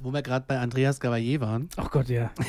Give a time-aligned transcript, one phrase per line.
[0.00, 1.68] Wo wir gerade bei Andreas Gavalier waren.
[1.76, 2.30] Ach Gott, ja.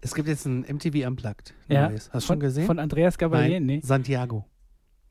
[0.00, 1.54] Es gibt jetzt ein MTV Unplugged.
[1.68, 1.88] ja.
[1.88, 2.08] Neues.
[2.12, 2.66] Hast du schon gesehen?
[2.66, 3.54] Von Andreas Gabalier?
[3.58, 3.80] Nein, Nee.
[3.82, 4.44] Santiago.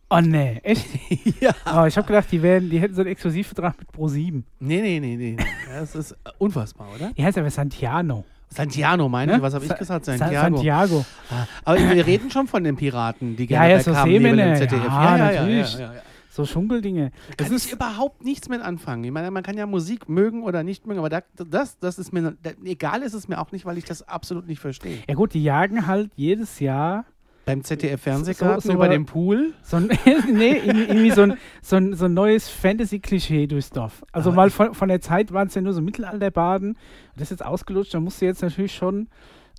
[0.10, 0.62] Oh, nee.
[0.64, 0.86] Echt?
[1.42, 1.52] ja.
[1.66, 4.44] Oh, ich habe gedacht, die, wären, die hätten so einen Exklusivvertrag mit Pro7.
[4.60, 5.38] Nee, nee, nee, nee.
[5.78, 7.12] Das ist unfassbar, oder?
[7.18, 8.24] Die heißt aber Santiano.
[8.48, 9.38] Santiano, meine Ne?
[9.40, 9.42] ich.
[9.44, 10.06] Was habe ich Sa- gesagt?
[10.06, 10.56] Sa- Santiago.
[10.56, 11.06] Santiago.
[11.30, 14.40] Ah, Aber wir reden schon von den Piraten, die Ja, gerne ja, bei so Nebel
[14.40, 14.56] im.
[14.56, 14.84] ZDF.
[14.86, 15.74] Ja, ja, ja, natürlich.
[15.74, 16.02] Ja, ja, ja.
[16.38, 17.12] So Schunkeldinge.
[17.36, 19.04] Kann ich überhaupt nichts mit anfangen.
[19.04, 22.14] Ich meine, man kann ja Musik mögen oder nicht mögen, aber da, das, das ist
[22.14, 25.00] mir, da, egal ist es mir auch nicht, weil ich das absolut nicht verstehe.
[25.10, 27.06] Ja gut, die jagen halt jedes Jahr
[27.46, 29.54] Beim ZDF-Fernsehgarten So- so über den Pool.
[29.64, 29.88] so ein,
[30.32, 34.04] nee, irgendwie, so, ein, so, ein, so ein neues Fantasy-Klischee durchs Dorf.
[34.12, 36.78] Also Aber mal von, von der Zeit waren es ja nur so Mittelalterbaden.
[37.16, 39.08] Das ist jetzt ausgelutscht, da musst du jetzt natürlich schon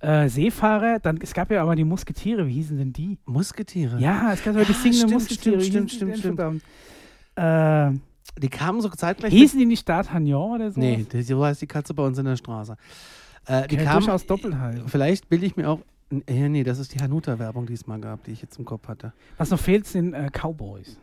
[0.01, 3.17] äh, Seefahrer, dann, es gab ja aber die Musketiere, wie hießen denn die?
[3.25, 3.99] Musketiere.
[3.99, 5.61] Ja, es gab ja die stimmt, Musketiere.
[5.61, 6.63] stimmt, stimmt, stimmt, verdammt?
[7.35, 7.99] Äh,
[8.41, 9.33] Die kamen so zeitgleich.
[9.33, 10.79] hießen die nicht D'Artagnan oder so?
[10.79, 12.75] nee, so heißt die Katze bei uns in der Straße.
[13.45, 14.83] Äh, die kamen, durchaus doppelt halt.
[14.87, 15.79] Vielleicht bilde ich mir auch.
[16.29, 18.87] Ja, nee, das ist die Hanuta-Werbung, die es mal gab, die ich jetzt im Kopf
[18.87, 19.13] hatte.
[19.37, 20.97] Was noch fehlt, sind äh, Cowboys.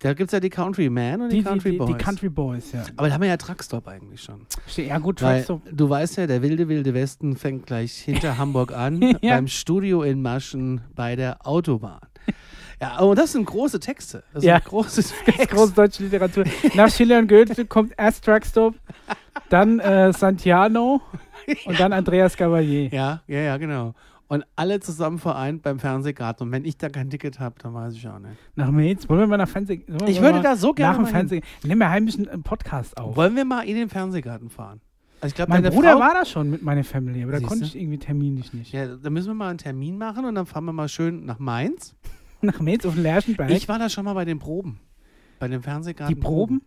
[0.00, 1.88] Da gibt es ja die Country Man und die, Die, die, Country die, Boys.
[1.96, 2.84] die Country Boys, ja.
[2.98, 4.46] Aber da haben wir ja Truckstop eigentlich schon.
[4.76, 5.62] Ja gut, Truckstop.
[5.72, 9.36] du weißt ja, der wilde, wilde Westen fängt gleich hinter Hamburg an, Ja.
[9.36, 12.00] beim Studio in Maschen bei der Autobahn.
[12.78, 14.22] Ja, aber das sind große Texte.
[14.34, 14.56] Das Ja.
[14.56, 15.46] sind große Texte.
[15.46, 16.44] große deutsche Literatur.
[16.74, 18.74] Nach Schiller und Goethe kommt erst Truckstop,
[19.48, 21.00] dann äh, Santiano
[21.64, 22.88] und dann Andreas Gavalier.
[22.90, 23.94] Ja, ja, ja, genau.
[24.28, 26.46] Und alle zusammen vereint beim Fernsehgarten.
[26.46, 28.34] Und wenn ich da kein Ticket habe, dann weiß ich auch nicht.
[28.56, 29.08] Nach Mainz.
[29.08, 29.70] Wollen wir mal nach wir
[30.08, 31.10] Ich mal würde da so gerne Nach dem.
[31.10, 31.42] Fernsehen.
[31.62, 33.16] Nehmen wir heimlich einen Podcast auf.
[33.16, 34.80] Wollen wir mal in den Fernsehgarten fahren?
[35.20, 37.64] Also ich glaube, Mein Bruder Frau, war da schon mit meiner Family, aber da konnte
[37.64, 38.72] ich irgendwie terminlich nicht.
[38.72, 41.38] Ja, da müssen wir mal einen Termin machen und dann fahren wir mal schön nach
[41.38, 41.94] Mainz.
[42.42, 43.50] Nach Mainz auf den Lerchenberg.
[43.50, 44.78] Ich war da schon mal bei den Proben.
[45.38, 46.14] Bei dem Fernsehgarten.
[46.14, 46.60] die Proben?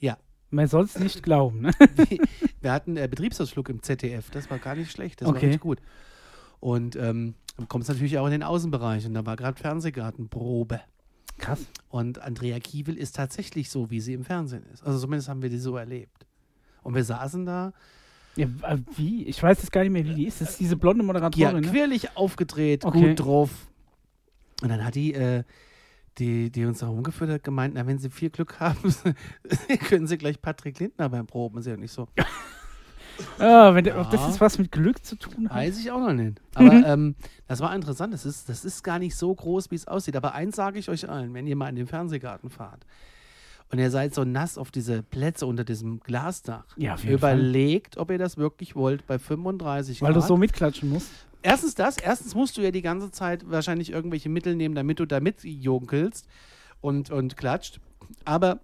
[0.00, 0.16] Ja.
[0.50, 1.60] Man soll es nicht glauben.
[1.62, 1.70] Ne?
[2.60, 4.30] Wir hatten äh, Betriebsausflug im ZDF.
[4.30, 5.20] Das war gar nicht schlecht.
[5.20, 5.46] Das war Okay.
[5.46, 5.78] richtig gut.
[6.64, 9.04] Und ähm, dann kommt es natürlich auch in den Außenbereich.
[9.04, 10.80] Und da war gerade Fernsehgartenprobe.
[11.36, 11.66] Krass.
[11.90, 14.82] Und Andrea Kiewel ist tatsächlich so, wie sie im Fernsehen ist.
[14.82, 16.24] Also zumindest haben wir die so erlebt.
[16.82, 17.74] Und wir saßen da,
[18.36, 19.24] Ja, äh, wie?
[19.26, 20.40] Ich weiß jetzt gar nicht mehr, wie die ist.
[20.40, 21.70] Das ist diese blonde ja, Moderatorin, ne?
[21.70, 23.08] quirlig aufgedreht, Okay.
[23.08, 23.50] gut drauf.
[24.62, 25.44] Und dann hat die, äh,
[26.16, 28.94] die, die uns da rumgeführt hat, gemeint, na, wenn sie viel Glück haben,
[29.86, 31.58] können sie gleich Patrick Lindner beim Proben.
[31.58, 32.08] Ist ja nicht so.
[33.38, 34.26] Ah, wenn, Ob das Ja.
[34.28, 35.56] jetzt was mit Glück zu tun hat?
[35.56, 36.40] Weiß ich auch noch nicht.
[36.54, 37.14] Aber ähm,
[37.46, 38.12] das war interessant.
[38.14, 40.16] Das ist, das ist gar nicht so groß, wie es aussieht.
[40.16, 42.84] Aber eins sage ich euch allen, wenn ihr mal in den Fernsehgarten fahrt
[43.70, 47.38] und ihr seid so nass auf diese Plätze unter diesem Glasdach, Ja, jeden Fall.
[47.38, 50.28] überlegt, ob ihr das wirklich wollt bei 35 Weil du Grad.
[50.28, 51.10] so mitklatschen musst.
[51.42, 51.98] Erstens das.
[51.98, 56.26] Erstens musst du ja die ganze Zeit wahrscheinlich irgendwelche Mittel nehmen, damit du da mitjunkelst
[56.80, 57.80] und, und klatscht.
[58.24, 58.60] Aber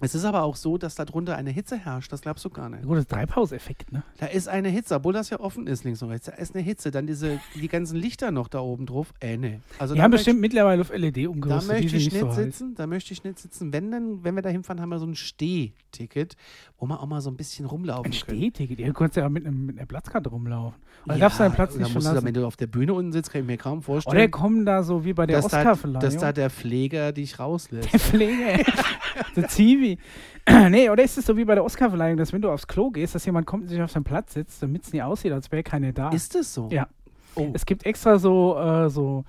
[0.00, 2.12] es ist aber auch so, dass darunter eine Hitze herrscht.
[2.12, 2.84] Das glaubst du gar nicht.
[2.84, 4.02] Gut, das Treibhauseffekt, ne?
[4.18, 6.26] Da ist eine Hitze, obwohl das ja offen ist, links und rechts.
[6.26, 6.90] Da ist eine Hitze.
[6.90, 9.12] Dann diese, die ganzen Lichter noch da oben drauf.
[9.20, 9.60] Äh, nee.
[9.78, 11.62] Also Die da haben möcht- bestimmt mittlerweile auf LED Da umgerüstet.
[11.78, 12.74] die möchte ich nicht so sitzen.
[12.74, 13.72] Da möchte ich nicht sitzen.
[13.72, 16.36] Wenn, dann, wenn wir da hinfahren, haben wir so ein Stehticket,
[16.78, 18.38] wo wir auch mal so ein bisschen rumlaufen Ein können.
[18.38, 18.78] Stehticket.
[18.78, 20.78] Ja, du kannst ja mit, einem, mit einer Platzkarte rumlaufen.
[21.06, 22.66] Oder Ja, darfst du deinen Platz da nicht musst du da, wenn du auf der
[22.66, 24.16] Bühne unten sitzt, kann ich mir kaum vorstellen.
[24.16, 26.00] Oder kommen da so wie bei der da, Oscarverleihung.
[26.00, 27.92] dass da der Pfleger dich rauslässt.
[27.92, 28.64] der Pflege.
[29.36, 29.98] der Zivi.
[30.70, 33.14] nee, oder ist es so wie bei der Oscarverleihung, dass wenn du aufs Klo gehst,
[33.14, 35.62] dass jemand kommt und sich auf seinen Platz sitzt, damit es nie aussieht, als wäre
[35.62, 36.10] keiner da.
[36.10, 36.68] Ist es so?
[36.70, 36.88] Ja.
[37.34, 37.50] Oh.
[37.54, 39.24] Es gibt extra so, äh, so,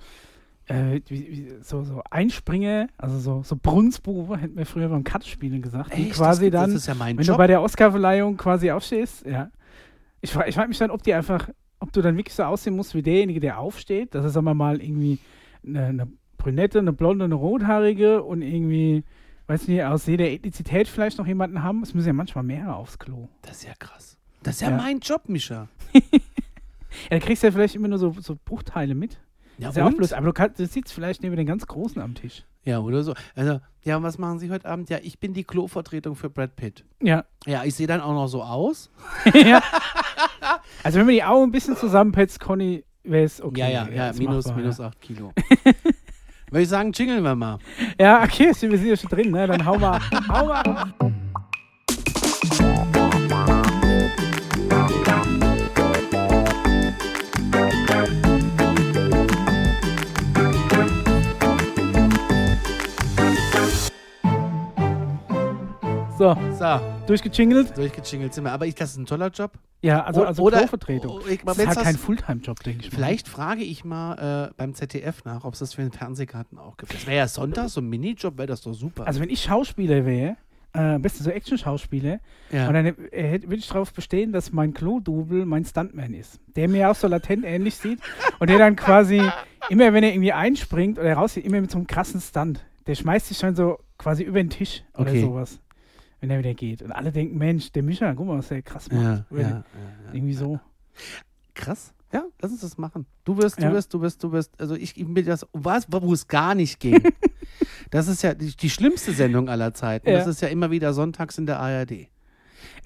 [0.66, 5.62] äh, wie, wie, so, so Einspringer, also so, so Brunsbuben, hätten wir früher beim Kartenspielen
[5.62, 6.12] gesagt, die Echt?
[6.14, 7.34] quasi das, dann, Das ist ja mein wenn Job.
[7.34, 9.50] du bei der Oscarverleihung quasi aufstehst, ja.
[10.22, 12.94] Ich, ich frage mich dann, ob die einfach, ob du dann wirklich so aussehen musst
[12.94, 14.14] wie derjenige, der aufsteht.
[14.14, 15.18] Das ist sagen wir mal irgendwie
[15.66, 19.04] eine, eine Brünette, eine Blonde, eine Rothaarige und irgendwie,
[19.50, 21.82] weiß nicht, aus jeder Ethnizität vielleicht noch jemanden haben.
[21.82, 23.28] Es müssen ja manchmal mehrere aufs Klo.
[23.42, 24.16] das ist ja krass.
[24.42, 24.76] Das ist ja, Ja.
[24.76, 25.68] mein Job, Mischa.
[27.08, 29.20] Ja, da kriegst du ja vielleicht immer nur so, so Bruchteile mit.
[29.58, 32.02] Ja, ist ja auch bloß, aber du, kannst, du sitzt vielleicht neben den ganz Großen
[32.02, 32.44] am Tisch.
[32.64, 33.14] Ja, oder so.
[33.36, 34.90] Also, ja, und was machen Sie heute Abend?
[34.90, 36.84] Ja, ich bin die Klovertretung für Brad Pitt.
[37.00, 37.26] Ja.
[37.46, 38.90] Ja, ich sehe dann auch noch so aus.
[39.34, 39.62] ja.
[40.82, 43.60] Also wenn man die Augen ein bisschen zusammenpetzt, Conny, wäre es okay.
[43.60, 44.86] ja, ja, ja, minus, machbar, minus ja.
[44.88, 45.32] 8 Kilo.
[46.50, 47.58] Würde ich sagen, jingeln wir mal.
[47.98, 49.46] Ja, okay, wir sind ja schon drin, ne?
[49.46, 50.00] Dann hau mal.
[50.28, 50.92] hau mal.
[66.20, 67.74] So, So, durchgejingelt.
[67.78, 68.52] durchgejingelt sind wir.
[68.52, 69.52] Aber ich, das ist ein toller Job.
[69.80, 71.12] Ja, also, also oder- Klovertretung.
[71.12, 72.96] o- ich- Das ist halt kein Fulltime-Job, denke ich mal.
[72.96, 76.76] Vielleicht frage ich mal äh, beim ZDF nach, ob es das für den Fernsehgarten auch
[76.76, 76.92] gibt.
[76.92, 79.06] Das wäre ja Sonntag, so ein Minijob, wäre das doch super.
[79.06, 80.36] Also wenn ich Schauspieler wäre,
[80.74, 82.20] äh, am besten so Action-Schauspieler.
[82.52, 82.68] Ja.
[82.68, 86.38] Und dann äh, würde ich darauf bestehen, dass mein Klo-Double mein Stuntman ist.
[86.54, 87.98] Der mir auch so latent ähnlich sieht.
[88.40, 89.22] Und der dann quasi,
[89.70, 92.60] immer wenn er irgendwie einspringt oder rausgeht, immer mit so einem krassen Stunt.
[92.86, 95.22] Der schmeißt sich schon so quasi über den Tisch oder Okay.
[95.22, 95.58] sowas.
[96.20, 96.82] Wenn er wieder geht.
[96.82, 99.24] Und alle denken, Mensch, der Mischa, guck mal, was der krass macht.
[99.30, 99.64] ja, ja.
[100.12, 100.60] Irgendwie so.
[101.54, 101.94] Krass.
[102.12, 103.06] Ja, lass uns das machen.
[103.24, 106.12] Du wirst, du wirst, du wirst, du wirst, also ich, ich will das, was, wo
[106.12, 107.00] es gar nicht ging.
[107.90, 110.10] das ist ja die, die schlimmste Sendung aller Zeiten.
[110.10, 112.08] Das ist ja immer wieder sonntags in der ARD.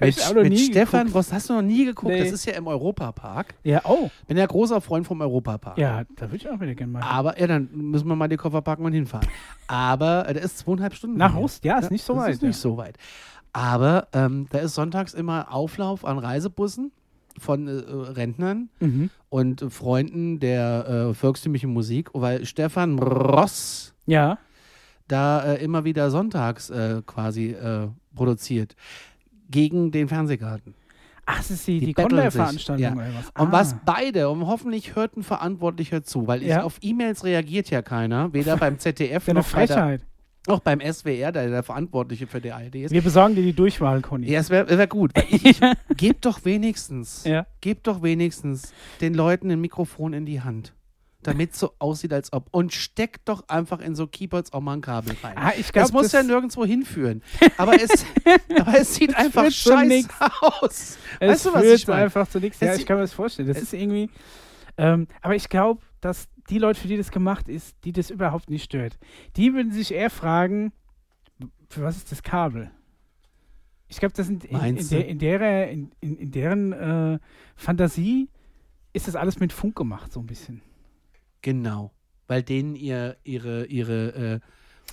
[0.01, 1.15] Mit, mit Stefan, geguckt.
[1.15, 2.13] was hast du noch nie geguckt?
[2.13, 2.21] Nee.
[2.21, 3.55] Das ist ja im Europapark.
[3.63, 4.11] Ja, oh.
[4.27, 5.79] Bin ja großer Freund vom Europapark.
[5.79, 7.03] Ja, da würde ich auch wieder gerne mal.
[7.03, 9.29] Aber, ja, dann müssen wir mal die Koffer packen und hinfahren.
[9.67, 11.17] Aber, äh, der ist zweieinhalb Stunden.
[11.17, 11.35] Nach.
[11.37, 12.35] Ost, ja, ist nicht so das weit.
[12.35, 12.99] ist nicht so weit.
[13.53, 16.91] Aber ähm, da ist sonntags immer Auflauf an Reisebussen
[17.39, 18.87] von äh, Rentnern ja.
[18.87, 19.11] Mhm.
[19.29, 24.39] und äh, Freunden der äh, volkstümlichen Musik, weil Stefan Ross ja.
[25.09, 28.75] da äh, immer wieder sonntags äh, quasi äh, produziert.
[29.55, 30.75] Gegen den Fernsehgarten.
[31.27, 32.93] Ach, das ist die, Die die, Conway-Veranstaltung ja.
[32.93, 33.43] oder was?
[33.43, 33.53] Und Ah.
[33.53, 36.65] was beide, und hoffentlich hört ein Verantwortlicher zu, weil ich, Ja.
[36.65, 40.01] auf E-Mails reagiert ja keiner, weder beim ZDF noch, bei der, Frechheit.
[40.49, 42.91] noch beim SWR, der der Verantwortliche für die ARD ist.
[42.93, 44.31] Wir besorgen dir die Durchwahl, Conny.
[44.31, 45.13] Ja, es wäre wär gut.
[45.31, 45.61] Ich, ich,
[45.97, 47.47] gebt doch wenigstens, Ja.
[47.63, 50.75] gebt doch wenigstens den Leuten ein Mikrofon in die Hand.
[51.25, 52.49] Damit so aussieht, als ob.
[52.53, 55.37] Und steckt doch einfach in so Keyboards auch mal ein Kabel rein.
[55.37, 57.23] Ah, ich das glaube, muss ja nirgendwo hinführen.
[57.57, 58.05] Aber es,
[58.59, 60.09] aber es sieht einfach scheiße
[60.41, 60.99] aus.
[61.21, 62.03] es weißt du, was führt ich meine?
[62.05, 62.61] einfach zu nichts.
[62.61, 63.49] Ja, Es- ich kann mir das vorstellen.
[63.49, 64.09] Das es- ist irgendwie.
[64.77, 68.51] Ähm, aber ich glaube, dass die Leute, für die das gemacht ist, die das überhaupt
[68.51, 68.99] nicht stört,
[69.37, 70.73] die würden sich eher fragen,
[71.69, 72.71] für was ist das Kabel?
[73.89, 77.19] Ich glaube, das sind in, in, der, in, derer, in, in, in deren äh,
[77.55, 78.29] Fantasie
[78.93, 80.61] ist das alles mit Funk gemacht, so ein bisschen.
[81.45, 81.93] Genau.
[82.27, 84.41] Weil denen ihr, ihre, ihre, äh,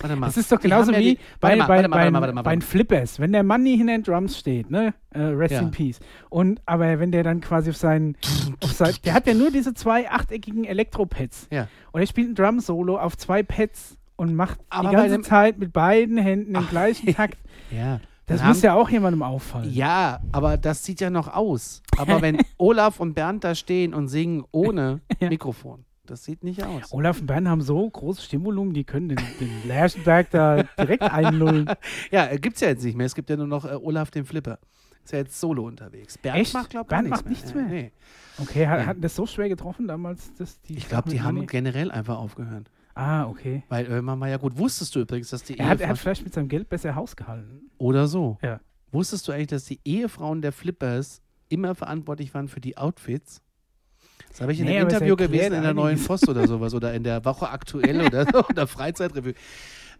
[0.00, 0.26] warte mal.
[0.26, 4.38] Das ist doch genauso wie bei, den Flippers, wenn der Mann nie hinter den Drums
[4.38, 4.92] steht, ne?
[5.10, 5.98] Äh, rest in Peace.
[6.28, 8.18] Und aber wenn der dann quasi auf seinen,
[9.04, 11.48] der hat ja nur diese zwei achteckigen Elektropads.
[11.50, 11.68] Ja.
[11.90, 16.18] Und er spielt ein Drum-Solo auf zwei Pads und macht die ganze Zeit mit beiden
[16.18, 17.38] Händen den gleichen Takt.
[17.70, 18.00] Ja.
[18.26, 19.72] Das muss ja auch jemandem auffallen.
[19.72, 21.82] Ja, aber das sieht ja noch aus.
[21.96, 25.00] Aber wenn Olaf und Bernd da stehen und singen ohne.
[25.20, 26.92] Mikrofon, das sieht nicht aus.
[26.92, 31.70] Olaf und Bernd haben so großes Stimmvolumen, die können den, den Lerchenberg da direkt einlullen.
[32.10, 33.06] Ja, äh, gibt's ja jetzt nicht mehr.
[33.06, 34.58] Es gibt ja nur noch äh, Olaf den Flipper.
[35.04, 36.18] Ist ja jetzt solo unterwegs.
[36.18, 36.54] Bernd Echt?
[36.54, 37.64] macht, glaube Bernd macht nichts mehr?
[37.64, 37.92] Nee.
[38.38, 40.32] Okay, hat, hatten das so schwer getroffen damals?
[40.34, 42.70] Dass die Ich glaube, die haben Money- generell einfach aufgehört.
[42.94, 43.64] Ah, okay.
[43.68, 44.58] Weil irgendwann mal ja gut.
[44.58, 47.16] Wusstest du übrigens, dass die Er hat, er hat vielleicht mit seinem Geld besser Haus
[47.16, 47.70] gehalten.
[47.78, 48.38] Oder so.
[48.42, 48.60] Ja.
[48.92, 53.40] Wusstest du eigentlich, dass die Ehefrauen der Flippers immer verantwortlich waren für die Outfits?
[54.32, 56.02] Das habe ich in Nee, einem Interview gewesen in der Neuen.
[56.02, 59.34] Post oder sowas oder in der Woche aktuell oder, so, oder Freizeitrevue.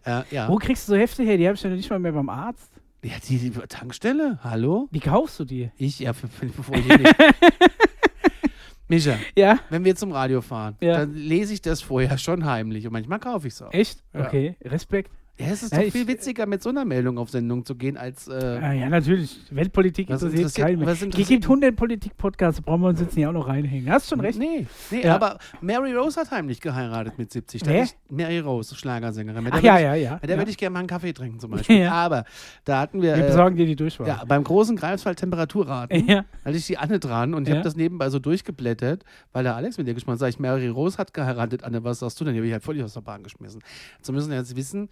[0.05, 0.49] Äh, ja.
[0.49, 1.37] Wo kriegst du so Hefte her?
[1.37, 2.71] Die habe ich ja noch nicht mal mehr beim Arzt.
[3.03, 4.87] ja, die, die Tankstelle, hallo?
[4.91, 5.69] Wie kaufst du die?
[5.77, 7.15] Ich, ja, bevor ich nicht.
[8.89, 9.59] Micha, Ja.
[9.69, 10.97] wenn wir zum Radio fahren, Ja.
[10.99, 13.71] dann lese ich das vorher schon heimlich und manchmal kaufe ich es auch.
[13.73, 14.03] Echt?
[14.13, 15.11] Okay, Respekt.
[15.39, 17.73] Ja, es ist Ja, doch ich- viel witziger, mit so einer Meldung auf Sendung zu
[17.75, 18.27] gehen, als.
[18.27, 19.39] Äh, Ah, ja, natürlich.
[19.49, 20.87] Weltpolitik interessiert interessiert- keinen mehr.
[20.89, 23.89] Es gibt 100 Politik-Podcasts, brauchen wir uns jetzt nicht auch noch reinhängen.
[23.91, 24.37] Hast schon recht.
[24.37, 25.15] Nee, nee Ja.
[25.15, 27.63] aber Mary Rose hat heimlich geheiratet mit 70.
[27.63, 27.83] Da Wer?
[27.85, 29.43] Ich, Mary Rose, Schlagersängerin.
[29.43, 30.15] Mit Ach ja, würde ja, ja.
[30.17, 30.37] ich, mit der ja.
[30.41, 31.79] würde ich gerne mal einen Kaffee trinken zum Beispiel.
[31.79, 31.91] Ja.
[31.93, 32.25] Aber
[32.63, 33.15] da hatten wir.
[33.15, 34.07] Wir äh, besorgen dir die Durchwahl.
[34.07, 36.25] ja, beim großen Greifswald Temperaturraten Ja.
[36.45, 37.55] hatte ich die Anne dran und ich Ja.
[37.55, 40.19] habe das nebenbei so durchgeblättert, weil der Alex mit dir gesprochen hat.
[40.19, 41.63] Sag ich, Mary Rose hat geheiratet.
[41.63, 42.35] Anne, was sagst du denn?
[42.35, 43.63] Die habe ich halt völlig aus der Bahn geschmissen.
[44.03, 44.89] So müssen wir jetzt wissen,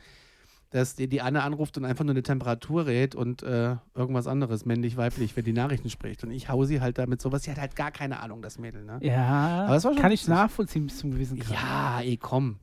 [0.72, 4.66] dass die, die Anne anruft und einfach nur eine Temperatur rät und äh, irgendwas anderes,
[4.66, 6.24] männlich, weiblich, wenn die Nachrichten spricht.
[6.24, 7.44] Und ich hau sie halt damit sowas.
[7.44, 8.98] Sie hat halt gar keine Ahnung, das Mädel, ne?
[9.02, 11.52] Ja, Aber das war schon kann ich nachvollziehen bis zum gewissen Grad.
[11.52, 12.58] Ja, ey, komm.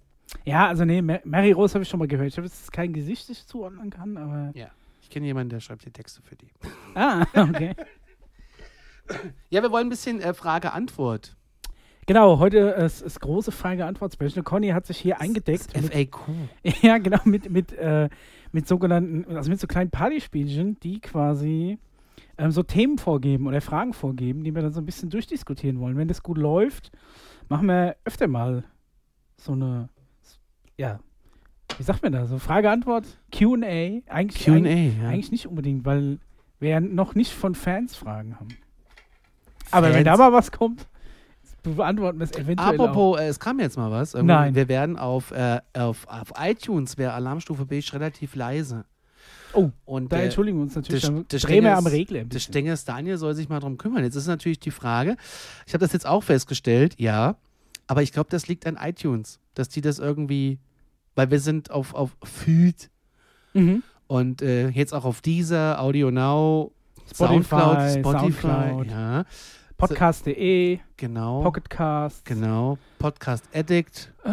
[0.45, 2.29] Ja, also nee, Ma- Mary Rose habe ich schon mal gehört.
[2.29, 4.53] Ich habe jetzt kein Gesicht, das ich zuordnen kann, aber.
[5.03, 6.49] Ich kenne jemanden, der schreibt die Texte für die.
[6.95, 7.75] Ah, okay.
[9.49, 11.35] Ja, wir wollen ein bisschen äh, Frage-Antwort.
[12.09, 14.43] Genau, heute äh, ist, ist große Frage-Antwort-Special.
[14.43, 15.77] Conny hat sich hier eingedeckt.
[15.77, 16.19] Das Mit, FAQ.
[16.83, 18.09] ja, genau, mit, mit, äh,
[18.50, 21.79] mit sogenannten, also mit so kleinen Partyspielchen, die quasi
[22.37, 25.97] ähm, so Themen vorgeben oder Fragen vorgeben, die wir dann so ein bisschen durchdiskutieren wollen.
[25.97, 26.91] Wenn das gut läuft,
[27.49, 28.65] machen wir öfter mal
[29.37, 29.88] so eine,
[30.77, 30.99] ja,
[31.77, 33.05] wie sagt man da, so Frage-Antwort,
[33.37, 34.03] Q&A.
[34.07, 35.09] Eigentlich, QA, eigentlich, ja.
[35.09, 36.19] eigentlich nicht unbedingt, weil
[36.59, 38.49] wir ja noch nicht von Fans Fragen haben.
[39.71, 40.88] Aber wenn da mal was kommt,
[41.62, 42.75] beantworten wir es eventuell.
[42.81, 44.15] Apropos, äh, es kam jetzt mal was.
[44.15, 44.55] Irgendwie, Nein.
[44.55, 48.85] Wir werden auf, äh, auf, auf iTunes, wäre Alarmstufe B relativ leise.
[49.55, 51.93] Oh, Und Da der, entschuldigen wir uns natürlich, der- der drehen wir Stengel am ist-
[51.93, 52.19] Regler.
[52.21, 52.53] der bisschen.
[52.53, 54.05] Stengers Daniel soll sich mal drum kümmern.
[54.05, 55.17] Jetzt ist natürlich die Frage,
[55.67, 57.37] ich habe das jetzt auch festgestellt, ja,
[57.87, 60.59] aber ich glaube, das liegt an iTunes, dass die das irgendwie,
[61.15, 62.91] weil wir sind auf, auf Feed
[63.55, 63.83] Mhm.
[64.07, 66.73] Und äh, jetzt auch auf dieser Audio Now,
[67.11, 68.87] Spotify, Soundcloud, Spotify, Soundcloud.
[68.91, 69.25] ja,
[69.79, 74.31] Podcast.de, genau, Pocketcast, genau, Podcast Addict, äh,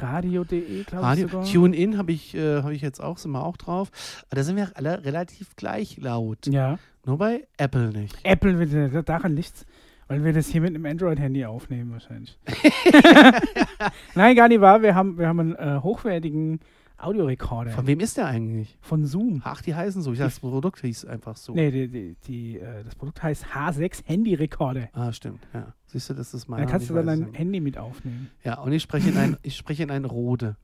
[0.00, 1.44] Radio.de, glaube ich Radio, sogar.
[1.44, 3.90] TuneIn habe ich, äh, habe ich jetzt auch, sind wir auch drauf.
[4.30, 6.46] Aber da sind wir alle relativ gleich laut.
[6.46, 6.78] Ja.
[7.04, 8.16] Nur bei Apple nicht.
[8.22, 9.66] Apple, wird- daran liegt's,
[10.06, 12.38] weil wir das hier mit einem Android-Handy aufnehmen wahrscheinlich.
[14.14, 14.80] Nein, gar nicht wahr.
[14.80, 16.60] Wir haben, wir haben einen äh, hochwertigen
[16.98, 18.76] Audiorekorder Von wem ist der eigentlich?
[18.80, 19.40] von Zoom.
[19.44, 20.12] Ach, die heißen so.
[20.12, 21.54] Ich dachte, das Produkt hieß einfach so.
[21.54, 24.88] Nee, die, die, die, äh, das Produkt heißt H6 Handy-Rekorder.
[24.92, 25.46] Ah, stimmt.
[25.54, 25.74] Ja.
[25.86, 26.60] Siehst du, das ist mein.
[26.64, 28.30] Da kannst du dann dein Handy mit aufnehmen.
[28.42, 30.56] Ja, und ich spreche in ein, ich spreche in ein Rode.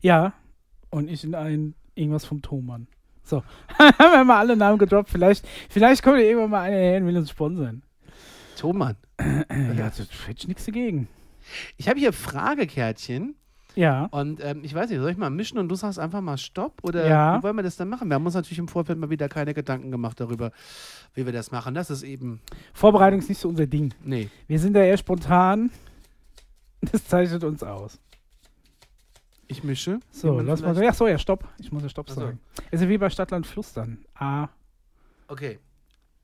[0.00, 0.34] Ja,
[0.90, 2.86] und ich in ein irgendwas vom Thomann.
[3.22, 3.42] So,
[3.78, 5.08] haben wir mal alle Namen gedroppt.
[5.08, 7.82] Vielleicht, vielleicht kommt irgendwann mal einer her und will uns sponsern.
[8.56, 8.96] Thomann.
[9.18, 11.08] Ja, da hätte ich nichts dagegen.
[11.78, 13.34] Ich habe hier Fragekärtchen
[13.76, 16.38] Ja, und ähm, ich weiß nicht, soll ich mal mischen und du sagst einfach mal
[16.38, 17.38] Stopp oder Ja.
[17.38, 18.08] wie wollen wir das dann machen?
[18.08, 20.50] Wir haben uns natürlich im Vorfeld mal wieder keine Gedanken gemacht darüber,
[21.14, 21.74] wie wir das machen.
[21.74, 22.40] Das ist eben,
[22.72, 23.92] Vorbereitung ist nicht so unser Ding.
[24.02, 24.30] nee.
[24.48, 25.70] Wir sind da eher spontan.
[26.80, 27.98] Das zeichnet uns aus.
[29.48, 30.00] Ich mische.
[30.10, 30.74] So, lass mal.
[30.74, 31.48] vielleicht- Ach so, ja, stopp.
[31.58, 32.20] Ich muss ja Stopp Ach so.
[32.20, 32.40] sagen.
[32.70, 33.98] Ist ja wie bei Stadtland dann.
[34.14, 34.48] Ah,
[35.28, 35.58] Okay.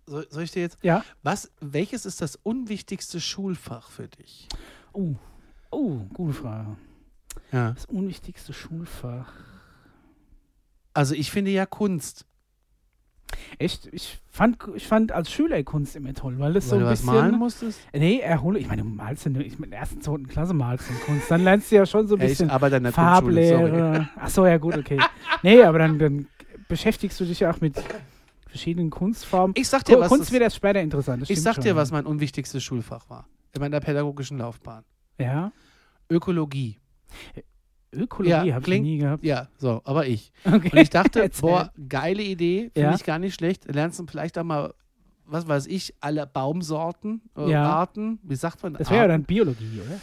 [0.06, 0.78] So, soll ich dir jetzt.
[0.82, 1.04] ja.
[1.22, 4.48] Was, welches ist das unwichtigste Schulfach für dich?
[4.92, 5.14] Oh,
[5.70, 6.76] oh, gute Frage.
[7.52, 7.72] Ja.
[7.72, 9.32] Das unwichtigste Schulfach.
[10.94, 12.26] Also ich finde ja Kunst.
[13.58, 16.84] Echt, ich fand, ich fand als Schüler Kunst immer toll, weil das so Weil ein
[16.84, 17.14] du was bisschen.
[17.14, 17.80] malen musstest?
[17.94, 18.58] Nee, erhole.
[18.58, 21.30] Ich meine, du malst nur, ich meine, in der ersten, zweiten Klasse malst du Kunst.
[21.30, 22.92] Dann lernst du ja schon so ein ich bisschen arbeite an der.
[22.92, 24.08] Farblehre.
[24.16, 24.98] Ach so, ja, gut, okay.
[25.42, 26.26] Nee, aber dann, dann
[26.68, 27.82] beschäftigst du dich ja auch mit
[28.48, 29.54] verschiedenen Kunstformen.
[29.56, 31.28] Ich sag dir, was, Kunst wird erst später interessant.
[31.28, 33.26] ich sag schon, dir, was mein unwichtigstes Schulfach war.
[33.54, 34.84] In meiner pädagogischen Laufbahn.
[35.18, 35.52] Ja,
[36.10, 36.78] Ökologie.
[37.94, 39.22] Ökologie Ja, habe ich nie gehabt.
[39.24, 40.32] Ja, so, aber ich.
[40.46, 40.70] Okay.
[40.72, 42.94] Und ich dachte, boah, geile Idee, finde Ja.
[42.94, 43.66] ich gar nicht schlecht.
[43.72, 44.72] Lernst du vielleicht auch mal,
[45.26, 47.64] was weiß ich, alle Baumsorten, äh, Ja.
[47.64, 48.74] Arten, wie sagt man?
[48.74, 49.98] Das wäre ja dann Biologie, oder?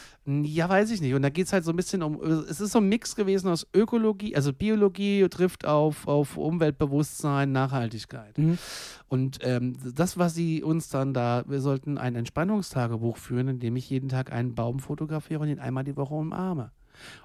[0.46, 1.16] Ja, weiß ich nicht.
[1.16, 3.50] Und da geht es halt so ein bisschen um, es ist so ein Mix gewesen
[3.50, 8.38] aus Ökologie, also Biologie trifft auf, auf Umweltbewusstsein, Nachhaltigkeit.
[8.38, 8.60] Mhm.
[9.08, 13.76] Und ähm, das, was sie uns dann da, wir sollten ein Entspannungstagebuch führen, in dem
[13.76, 16.72] ich jeden Tag einen Baum fotografiere und ihn einmal die Woche umarme.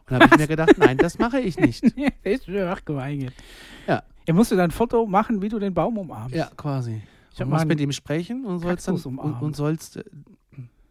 [0.00, 1.82] Und da habe ich mir gedacht, nein, das mache ich nicht.
[2.22, 3.32] Ist schon wachgeweigert.
[3.86, 4.02] Ja.
[4.26, 6.34] Er musste dann ein Foto machen, wie du den Baum umarmst.
[6.34, 7.02] Ja, quasi.
[7.30, 9.40] Ich Du musst mit ihm sprechen und sollst dann Kaktus und, umarmen.
[9.42, 10.04] und sollst äh,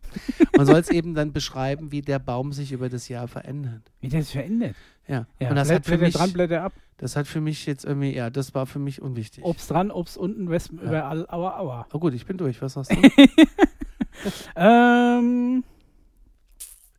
[0.57, 3.81] man soll es eben dann beschreiben, wie der Baum sich über das Jahr verändert.
[4.01, 4.75] Wie der sich verändert.
[5.07, 5.25] Ja.
[5.39, 6.73] Ja, und das Blätter, hat, für mich, dran, Blätter ab.
[6.97, 9.43] das hat für mich jetzt irgendwie, ja, das war für mich unwichtig.
[9.43, 10.83] Obst dran, Obst unten, Wespen Ja.
[10.85, 11.87] überall, aua, aua.
[11.93, 12.61] Oh gut, ich bin durch.
[12.61, 12.95] Was sagst du?
[14.55, 15.63] Ähm,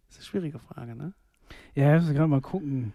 [0.09, 1.13] Das ist eine schwierige Frage, ne?
[1.75, 2.93] Ja, ich muss gerade mal gucken.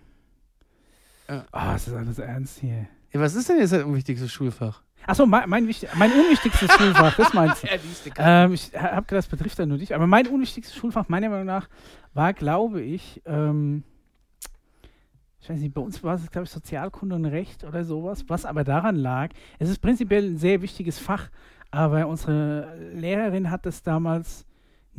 [1.27, 1.45] Ja.
[1.51, 2.87] Ah, es ist alles ernst hier.
[3.11, 4.81] Ja, was ist denn jetzt das unwichtigste Schulfach?
[5.05, 7.67] Achso, mein, mein, mein unwichtigstes Schulfach, das meinst du?
[8.17, 9.95] Ähm, ich habe gedacht, das betrifft ja nur dich.
[9.95, 11.69] Aber mein unwichtigstes Schulfach, meiner Meinung nach,
[12.13, 13.83] war, glaube ich, ähm,
[15.41, 18.45] ich weiß nicht, bei uns war es, glaube ich, Sozialkunde und Recht oder sowas, was
[18.45, 21.29] aber daran lag, es ist prinzipiell ein sehr wichtiges Fach,
[21.71, 24.45] aber unsere Lehrerin hat es damals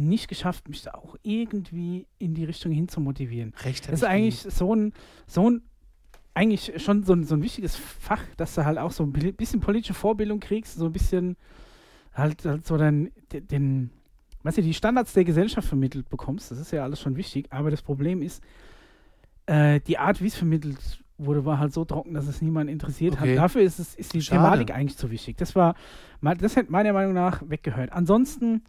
[0.01, 3.53] nicht geschafft, mich da auch irgendwie in die Richtung hin zu motivieren.
[3.65, 4.93] Recht Das ist ich eigentlich so ein,
[5.27, 5.63] so ein,
[6.35, 9.33] eigentlich schon so ein, so ein wichtiges Fach, dass du halt auch so ein bi-
[9.33, 11.37] bisschen politische Vorbildung kriegst, so ein bisschen
[12.15, 13.91] halt, halt so dann den, den,
[14.43, 16.51] weißt du, die Standards der Gesellschaft vermittelt bekommst.
[16.51, 18.43] Das ist ja alles schon wichtig, aber das Problem ist,
[19.47, 20.79] äh, die Art, wie es vermittelt
[21.19, 23.33] wurde, war halt so trocken, dass es niemand interessiert Okay.
[23.33, 23.37] hat.
[23.45, 24.41] Dafür ist, es, ist die Schade.
[24.41, 25.37] Thematik eigentlich zu wichtig.
[25.37, 25.75] Das war,
[26.23, 27.93] das hätte meiner Meinung nach weggehört.
[27.93, 28.63] Ansonsten,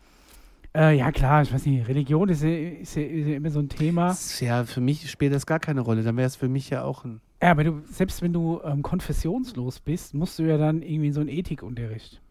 [0.76, 3.70] äh, ja klar, ich weiß nicht, Religion ist ja, ist, ist ja immer so ein
[3.70, 4.12] Thema.
[4.12, 6.04] Ist ja, für mich spielt das gar keine Rolle.
[6.04, 7.22] Dann wäre es für mich ja auch ein.
[7.42, 11.14] Ja, aber du, selbst wenn du ähm, konfessionslos bist, musst du ja dann irgendwie in
[11.14, 12.22] so einen Ethikunterricht.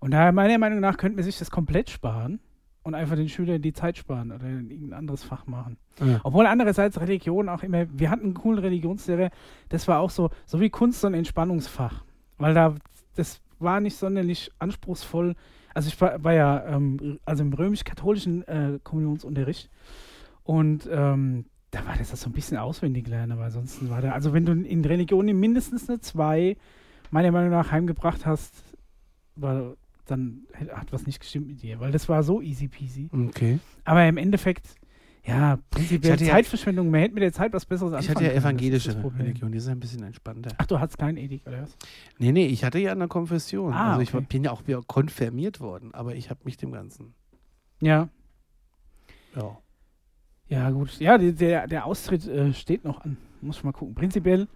[0.00, 2.40] Und daher meiner Meinung nach könnte man sich das komplett sparen
[2.82, 5.76] und einfach den Schülern die Zeit sparen oder irgendein anderes Fach machen.
[6.00, 6.20] Ja.
[6.24, 9.30] Obwohl andererseits Religion auch immer, wir hatten einen coolen Religionslehrer,
[9.68, 12.04] das war auch so, so wie Kunst so ein Entspannungsfach.
[12.38, 12.74] Weil da,
[13.14, 15.34] das war nicht sonderlich anspruchsvoll.
[15.74, 19.70] Also ich war, war ja ähm, also im römisch-katholischen äh, Kommunionsunterricht
[20.44, 24.32] und ähm, da war das so ein bisschen auswendig lernen, aber ansonsten war da, also
[24.32, 26.56] wenn du in Religion mindestens eine 2
[27.10, 28.52] meiner Meinung nach heimgebracht hast,
[29.36, 33.08] war, dann hat was nicht gestimmt mit dir, weil das war so easy peasy.
[33.12, 33.58] Okay.
[33.84, 34.74] Aber im Endeffekt,
[35.24, 38.32] ja, prinzipiell ja- Zeitverschwendung, man hätte mit der Zeit was Besseres Ich anfangen hatte ja
[38.34, 39.18] das evangelische das.
[39.18, 40.50] Religion, die ist ein bisschen entspannter.
[40.58, 41.76] Ach, du hattest keinen Ethik, oder was?
[42.18, 43.72] Nee, nee, ich hatte ja eine Konfession.
[43.72, 44.26] Ah, also ich okay.
[44.28, 47.14] bin ja auch wieder konfirmiert worden, aber ich habe mich dem Ganzen.
[47.80, 48.08] Ja.
[49.36, 49.58] Ja.
[50.48, 50.98] Ja, gut.
[50.98, 53.16] Ja, der, der Austritt äh, steht noch an.
[53.40, 53.94] Muss ich mal gucken.
[53.94, 54.48] Prinzipiell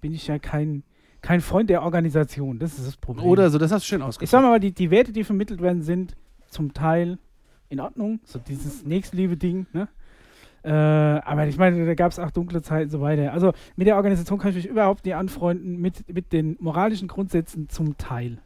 [0.00, 0.84] bin ich ja kein,
[1.22, 2.58] kein Freund der Organisation.
[2.58, 3.26] Das ist das Problem.
[3.26, 4.30] Oder so, das hast du schön ich ausgedrückt.
[4.30, 6.14] sag mal, die, die Werte, die vermittelt werden, sind
[6.48, 7.18] zum Teil
[7.68, 8.20] in Ordnung.
[8.24, 9.88] So dieses Nächstliebe-Ding, ne?
[10.62, 13.32] Äh, aber ich meine, da gab es auch dunkle Zeiten und so weiter.
[13.32, 17.68] Also mit der Organisation kann ich mich überhaupt nicht anfreunden, mit, mit den moralischen Grundsätzen
[17.68, 18.38] zum Teil.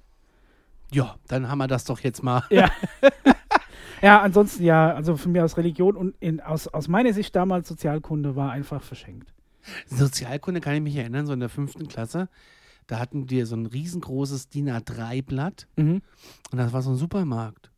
[0.92, 2.44] Ja, dann haben wir das doch jetzt mal.
[2.50, 2.71] Ja.
[4.02, 7.68] ja, ansonsten ja, also von mir aus Religion und in, aus, aus meiner Sicht damals
[7.68, 9.33] Sozialkunde war einfach verschenkt.
[9.87, 12.28] Sozialkunde kann ich mich erinnern, so in der fünften Klasse.
[12.87, 16.02] Da hatten wir so ein riesengroßes DIN A3-Blatt Mhm.
[16.52, 17.71] und das war so ein Supermarkt.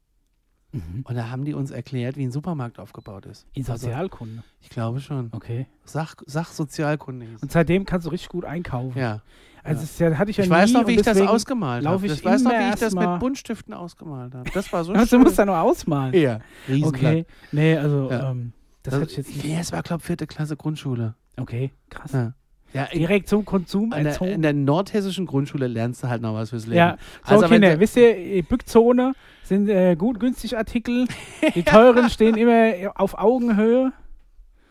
[0.77, 1.03] Mhm.
[1.05, 3.47] Und da haben die uns erklärt, wie ein Supermarkt aufgebaut ist.
[3.55, 4.43] In Also, Sozialkunde.
[4.61, 5.31] ich glaube schon.
[5.33, 5.67] Okay.
[5.85, 8.99] Sach, Sachsozialkunde Und seitdem kannst du richtig gut einkaufen.
[8.99, 9.23] Ja.
[9.63, 12.07] Also ist ja, hatte ich ja Ich nie weiß noch, wie ich das ausgemalt habe.
[12.07, 14.49] ich Ich weiß noch, wie ich das mit Buntstiften ausgemalt habe.
[14.55, 15.19] Das war so Also, schön.
[15.21, 16.15] du musst da nur ausmalen.
[16.15, 17.03] ja, Riesenblatt.
[17.03, 17.27] Okay.
[17.51, 18.31] Nee, also Ja.
[18.31, 18.53] ähm,
[18.85, 19.45] das Das, hatte ich jetzt nicht.
[19.45, 21.15] ja, es war, glaube ich, vierte Klasse Grundschule.
[21.37, 22.13] Okay, krass.
[22.13, 22.33] Ja.
[22.77, 26.51] Ja, Direkt zum Konsum in, der, in der nordhessischen Grundschule lernst du halt noch was
[26.51, 26.77] fürs Leben.
[26.79, 29.15] Ja, so Also, wenn Kinder, sie- wisst ihr, Bückzone
[29.45, 31.07] sind äh, gut günstig Artikel.
[31.55, 33.93] Die teuren stehen immer auf Augenhöhe.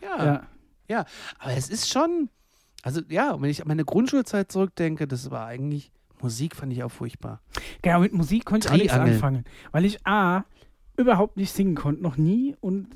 [0.02, 0.44] Ja.
[0.88, 1.06] Ja.
[1.40, 2.30] Aber es ist schon,
[2.84, 6.92] also ja, wenn ich an meine Grundschulzeit zurückdenke, das war eigentlich, Musik fand ich auch
[6.92, 7.42] furchtbar.
[7.82, 9.46] Genau, mit Musik konnte ich auch nichts anfangen.
[9.72, 10.44] Weil ich A,
[10.98, 12.88] überhaupt nicht singen konnte, noch nie und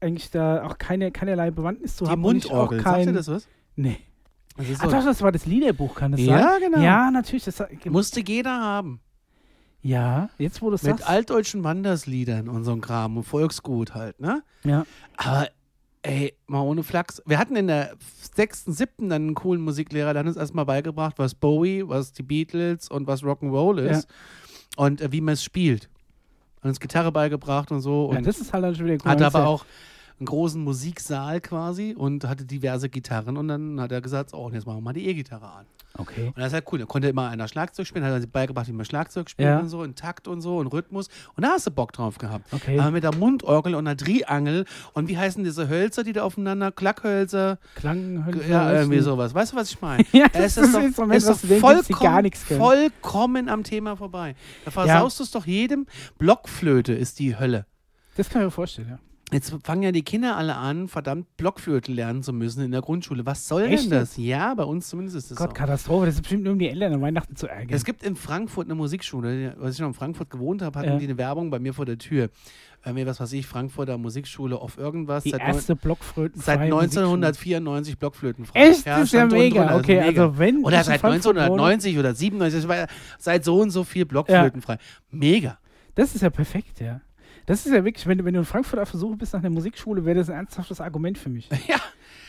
[0.00, 2.20] eigentlich da auch keine, keinerlei Bewandtnis zu Die haben.
[2.20, 3.46] Mundorgel, auch sagt kein, ihr das was?
[3.76, 3.98] Nee.
[4.56, 6.28] Das ist Ach doch, das war das Liederbuch, kann das sein?
[6.28, 6.80] ja, genau.
[6.80, 7.44] Ja, natürlich.
[7.44, 9.00] Das, Musste jeder haben.
[9.82, 11.08] ja, jetzt wo du es Mit sagst.
[11.08, 14.42] altdeutschen Wandersliedern und so ein Kram und Volksgut halt, ne?
[14.64, 14.84] Ja.
[15.16, 15.48] Aber,
[16.02, 17.22] ey, mal ohne Flachs.
[17.26, 17.94] Wir hatten in der
[18.34, 22.22] sechsten, siebten dann einen coolen Musiklehrer, der hat uns erstmal beigebracht, was Bowie, was die
[22.22, 24.08] Beatles und was Rock'n'Roll ist.
[24.76, 25.88] Und äh, wie man es spielt.
[26.60, 28.10] Hat uns Gitarre beigebracht und so.
[28.12, 29.16] ja, Und das ist halt dann schon wieder cool.
[29.16, 29.64] ist aber ja- auch
[30.22, 34.66] einen großen Musiksaal quasi und hatte diverse Gitarren und dann hat er gesagt, oh, jetzt
[34.66, 35.66] machen wir mal die E-Gitarre an.
[35.98, 36.28] Okay.
[36.28, 36.78] Und das ist halt cool.
[36.78, 39.58] Da konnte immer einer Schlagzeug spielen, hat er beigebracht, wie man Schlagzeug spielt Ja.
[39.58, 41.08] und so, in Takt und so, und Rhythmus.
[41.36, 42.50] Und da hast du Bock drauf gehabt.
[42.50, 42.78] Okay.
[42.78, 46.72] Aber mit der Mundorgel und der Triangel und wie heißen diese Hölzer, die da aufeinander,
[46.72, 48.24] Klackhölzer, Klang.
[48.48, 49.34] ja, irgendwie sowas.
[49.34, 50.04] Weißt du, was ich meine?
[50.12, 54.34] Ja, es das ist ist doch, ist doch die vollkommen, vollkommen am Thema vorbei.
[54.64, 55.86] Da versaust du es doch jedem.
[56.18, 57.66] Blockflöte ist die Hölle.
[58.16, 58.98] Das kann ich mir vorstellen, ja.
[59.32, 63.24] Jetzt fangen ja die Kinder alle an, verdammt Blockflöte lernen zu müssen in der Grundschule.
[63.24, 64.16] Was soll Echt denn das?
[64.16, 65.54] Ja, bei uns zumindest ist das Gott, so.
[65.54, 66.06] Katastrophe.
[66.06, 67.74] Das ist bestimmt nur um die Eltern an Weihnachten zu ärgern.
[67.74, 69.56] Es gibt in Frankfurt eine Musikschule.
[69.60, 70.98] Als ich noch in Frankfurt gewohnt habe, hatten Ja.
[70.98, 72.28] die eine Werbung bei mir vor der Tür.
[72.84, 75.22] Irgendwie, was weiß ich, Frankfurter Musikschule auf irgendwas.
[75.22, 76.40] die seit, erste Blockflöten.
[76.42, 78.58] seit 1994 blockflötenfrei.
[78.70, 78.86] Echt?
[78.86, 79.60] das ist ja mega.
[79.60, 80.24] drunter, okay, mega.
[80.24, 80.64] also wenn.
[80.64, 82.86] Oder seit Frankfurt wohne- 1990 oder 97, das war
[83.18, 84.78] seit so und so viel blockflötenfrei.
[85.10, 85.58] Mega.
[85.94, 87.00] Das ist ja perfekt, ja.
[87.46, 89.40] Das ist ja wirklich, wenn du, wenn du in Frankfurt auf der Suche bist nach
[89.40, 91.48] einer Musikschule, wäre das ein ernsthaftes Argument für mich.
[91.68, 91.76] Ja.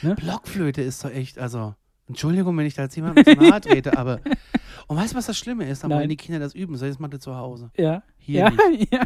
[0.01, 0.15] Ne?
[0.15, 1.75] Blockflöte ist doch echt, also.
[2.09, 4.19] Entschuldigung, wenn ich da jetzt jemandem zu nahe trete, aber.
[4.87, 5.83] Und weißt du, was das Schlimme ist?
[5.83, 5.99] Dann Nein.
[5.99, 6.75] wollen die Kinder das üben.
[6.75, 7.71] So, jetzt macht ihr zu Hause.
[7.77, 8.03] Ja.
[8.17, 8.93] Hier ja, nicht.
[8.93, 9.01] ja.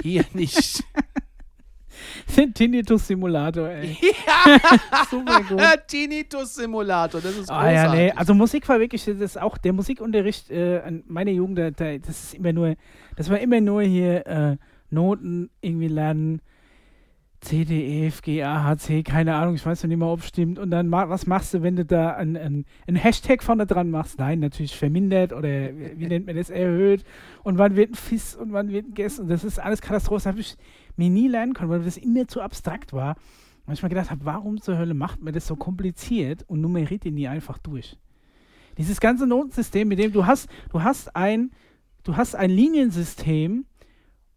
[0.00, 0.82] Hier nicht.
[2.54, 3.98] Tinnitus-Simulator, ey.
[5.10, 5.60] Super gut.
[5.88, 7.74] Tinnitus-Simulator, das ist Ah großartig.
[7.74, 11.58] ja, nee, also Musik war wirklich, das ist auch der Musikunterricht äh, an meiner Jugend,
[11.58, 12.76] da, das ist immer nur,
[13.16, 14.56] das war immer nur hier äh,
[14.90, 16.40] Noten irgendwie lernen,
[17.40, 20.10] C, D, E, F, G, A, H, C, keine Ahnung, ich weiß noch nicht mal,
[20.10, 20.58] ob es stimmt.
[20.58, 24.18] Und dann, was machst du, wenn du da ein, ein, Hashtag vorne dran machst?
[24.18, 27.04] Nein, natürlich vermindert oder wie nennt man das, erhöht.
[27.44, 29.20] Und wann wird ein Fiss und wann wird ein Guess?
[29.20, 30.18] Und das ist alles Katastrophe.
[30.18, 30.56] Das habe ich
[30.96, 33.14] mir nie lernen können, weil das immer zu abstrakt war.
[33.66, 37.04] Und ich mir gedacht habe, warum zur Hölle macht man das so kompliziert und nummeriert
[37.04, 37.96] ihn nie einfach durch?
[38.78, 41.50] Dieses ganze Notensystem, mit dem du hast, du hast ein,
[42.02, 43.64] du hast ein Liniensystem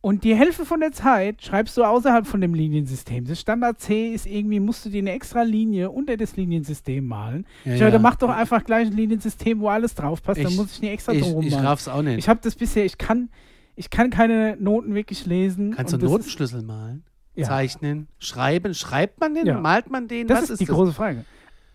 [0.02, 3.26] und die Hälfte von der Zeit schreibst du außerhalb von dem Liniensystem.
[3.26, 7.46] Das Standard C ist irgendwie, musst du dir eine extra Linie unter das Liniensystem malen.
[7.66, 8.00] Ja, ich ja.
[8.00, 10.88] mach doch einfach gleich ein Liniensystem, wo alles drauf passt, dann Ich- muss ich nie
[10.90, 11.66] extra Ich, drum ich malen.
[11.66, 12.18] raff's auch nicht.
[12.18, 13.30] Ich habe das bisher, ich kann,
[13.76, 15.72] ich kann keine Noten wirklich lesen.
[15.76, 17.04] Kannst du Notenschlüssel malen?
[17.36, 17.46] Ja.
[17.48, 18.08] Zeichnen?
[18.20, 18.74] Schreiben?
[18.74, 19.46] Schreibt man den?
[19.46, 19.60] Ja.
[19.60, 20.28] Malt man den?
[20.28, 20.76] Das Was ist die das?
[20.76, 21.26] große Frage.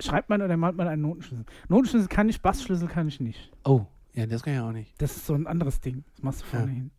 [0.03, 1.47] Schreibt man oder malt man einen Notenschlüssel?
[1.69, 3.51] Notenschlüssel kann ich, Bassschlüssel kann ich nicht.
[3.65, 4.93] Oh, ja, das kann ich auch nicht.
[5.01, 6.05] Das ist so ein anderes Ding.
[6.15, 6.91] Das machst du vorne hin.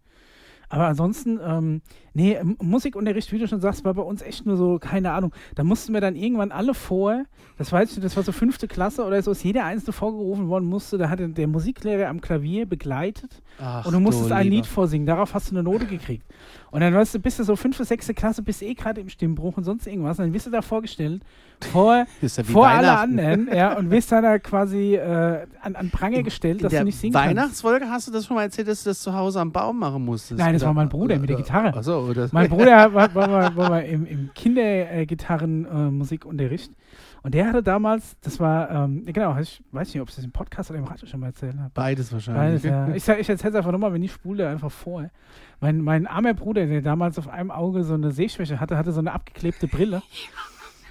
[0.69, 1.82] Aber ansonsten, ähm,
[2.13, 5.32] nee, Musikunterricht, wie du schon sagst, war bei uns echt nur so, keine Ahnung.
[5.56, 7.23] Da mussten wir dann irgendwann alle vor,
[7.58, 10.65] das weiß ich, das war so fünfte Klasse oder so, ist jeder Einzelne vorgerufen worden
[10.67, 10.97] musste.
[10.97, 14.56] Da hat der- Musiklehrer am Klavier begleitet Ach, und du musstest ein lieber.
[14.58, 15.08] Lied vorsingen.
[15.08, 16.25] Darauf hast du eine Note gekriegt.
[16.71, 19.56] Und dann weißt du, bist du so fünfte, sechste Klasse, bist eh gerade im Stimmbruch
[19.56, 20.19] und sonst irgendwas.
[20.19, 21.23] Und dann wirst du da vorgestellt,
[21.65, 26.24] vor, ja vor alle anderen, ja, und wirst dann da quasi äh, an, an Pranger
[26.24, 27.30] gestellt, In dass der du nicht singen kannst.
[27.30, 30.06] Weihnachtsfolge hast du das schon mal erzählt, dass du das zu Hause am Baum machen
[30.06, 30.39] musstest?
[30.39, 31.74] Nein, das Oder- war mein Bruder mit der Gitarre.
[31.76, 32.28] Achso, oder?
[32.32, 36.72] Mein Bruder war, war, war, war mal im, im Kindergitarren-Musikunterricht.
[37.24, 40.32] Und der hatte damals, das war, ähm, genau, ich weiß nicht, ob ich das im
[40.32, 41.72] Podcast oder im Radio schon mal erzählt habe.
[41.74, 42.62] Beides wahrscheinlich.
[42.62, 42.88] Beides, ja.
[42.96, 45.10] Ich, sag- ich erzähle es einfach nochmal, wenn ich spule, einfach vor.
[45.60, 49.00] Mein, mein armer Bruder, der damals auf einem Auge so eine Sehschwäche hatte, hatte so
[49.00, 50.02] eine abgeklebte Brille.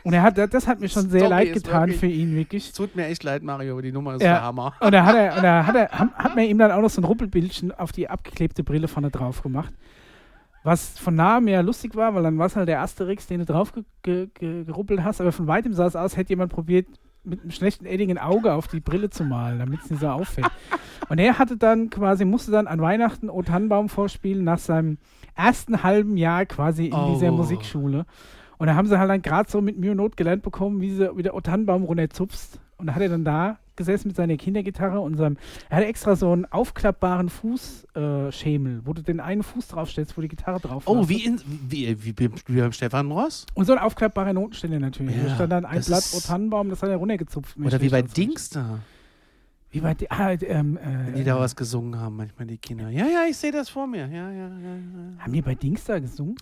[0.07, 2.67] Und er hat, das hat mir schon sehr Story leid getan wirklich- für ihn, wirklich.
[2.69, 4.35] Es tut mir echt leid, Mario, aber die Nummer ist Ja.
[4.35, 4.73] der Hammer.
[4.81, 7.01] Und da hat er, und da hat er, hat, man ihm dann auch noch so
[7.01, 9.73] ein Ruppelbildchen auf die abgeklebte Brille vorne drauf gemacht.
[10.63, 13.47] Was von nahem ja lustig war, weil dann war es halt der Asterix, den du
[13.47, 16.87] drauf ge ge geruppelt hast, aber von weitem sah es aus, hätte jemand probiert,
[17.23, 20.47] mit einem schlechten eddigen Auge auf die Brille zu malen, damit es nicht so auffällt.
[21.09, 24.99] Und er hatte dann quasi, musste dann an Weihnachten O Tannenbaum vorspielen, nach seinem
[25.35, 27.13] ersten halben Jahr quasi in Oh.
[27.15, 28.07] dieser Musikschule.
[28.59, 30.95] Und da haben sie halt dann gerade so mit Mühe und Not gelernt bekommen, wie,
[30.95, 32.59] sie, wie der O Tannenbaum runterzupfst.
[32.79, 35.37] Und da hat er dann da gesessen mit seiner Kindergitarre und seinem,
[35.69, 40.23] er hatte extra so einen aufklappbaren Fußschemel, äh, wo du den einen Fuß draufstellst, wo
[40.23, 42.15] die Gitarre drauf Oh, wie, in, wie, wie,
[42.47, 43.47] wie, beim Stefan Ross?
[43.55, 45.17] Und so ein aufklappbarer Notenständer natürlich.
[45.17, 47.57] Ja, da stand dann ein Blatt ist- O Tannenbaum, das hat er runtergezupft.
[47.59, 48.81] Oder wie bei Dings da.
[49.71, 52.89] Wie bei, ah, ähm, Wenn äh, die da was gesungen haben, manchmal die Kinder.
[52.89, 54.07] Ja, ja, ich sehe das vor mir.
[54.07, 55.19] Ja, ja, ja, ja.
[55.19, 56.37] haben die bei Dings da gesungen?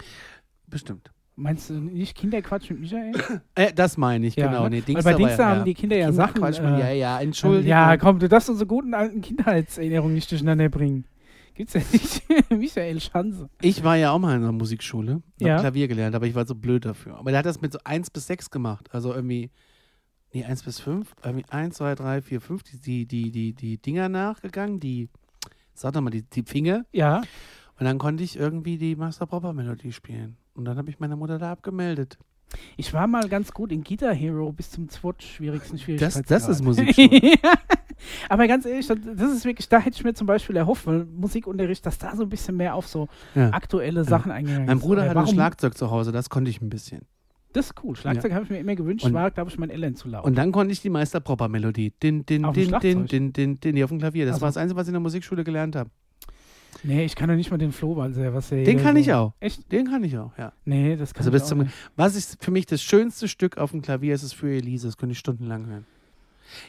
[0.68, 1.10] Bestimmt.
[1.36, 3.12] Meinst du nicht Kinderquatsch mit Michael?
[3.56, 4.68] Äh, das meine ich, Ja, genau.
[4.68, 4.82] ne?
[4.86, 5.64] Nee, bei Dings da haben ja.
[5.64, 6.34] die Kinder ja Sachen.
[6.34, 7.66] Quatsch, äh, ja, ja, Entschuldigung.
[7.68, 11.06] Ja, komm, du darfst unsere guten alten Kindheitserinnerungen nicht durcheinander bringen.
[11.54, 12.22] Gibt's ja nicht.
[12.50, 13.48] Michael Schanze.
[13.62, 15.58] Ich war ja auch mal in einer Musikschule, hab Ja.
[15.58, 17.16] Klavier gelernt, aber ich war so blöd dafür.
[17.16, 18.88] Aber der hat das mit so 1 bis 6 gemacht.
[18.92, 19.50] Also irgendwie,
[20.32, 23.78] nee, 1 bis 5, irgendwie 1, 2, 3, 4, 5, die, die, die, die, die
[23.78, 25.08] Dinger nachgegangen, die,
[25.74, 26.84] sag doch mal, die, die Finger.
[26.92, 27.22] Ja.
[27.78, 30.36] Und dann konnte ich irgendwie die Master Proper Melodie spielen.
[30.54, 32.18] Und dann habe ich meine Mutter da abgemeldet.
[32.76, 36.30] Ich war mal ganz gut in Guitar Hero bis zum zweit schwierigsten Das, Schwierigkeitsgrad.
[36.30, 37.08] das ist Musikschule.
[38.28, 41.84] Aber ganz ehrlich, das ist wirklich, da hätte ich mir zum Beispiel erhofft, weil Musikunterricht,
[41.86, 43.50] dass da so ein bisschen mehr auf so ja.
[43.50, 44.82] aktuelle Sachen eingegangen Mein ist.
[44.82, 47.02] Bruder Oder hatte ein Schlagzeug zu Hause, das konnte ich ein bisschen.
[47.54, 47.94] Das ist cool.
[47.96, 50.24] Schlagzeug habe ich mir immer gewünscht, Und- war, glaube ich, mein Eltern zu laut.
[50.24, 51.92] Und dann konnte ich die Meister Proper Melodie.
[52.02, 53.08] Den, den, Auf dem den, den, Schlagzeug?
[53.10, 54.26] den, den, den, nee, auf dem Klavier.
[54.26, 54.42] Das Ach so.
[54.42, 55.88] war das Einzige, was ich in der Musikschule gelernt habe.
[56.84, 59.32] Nee, ich kann doch nicht mal den Flohwalzer, was der Den kann so ich auch.
[59.40, 59.70] Echt?
[59.72, 60.52] Den kann ich auch, ja.
[60.64, 61.72] Nee, das kann Also ich bis auch zum- nicht.
[61.96, 64.86] Was ist für mich das schönste Stück auf dem Klavier ist, ist für Elise.
[64.88, 65.86] Das könnte ich stundenlang hören.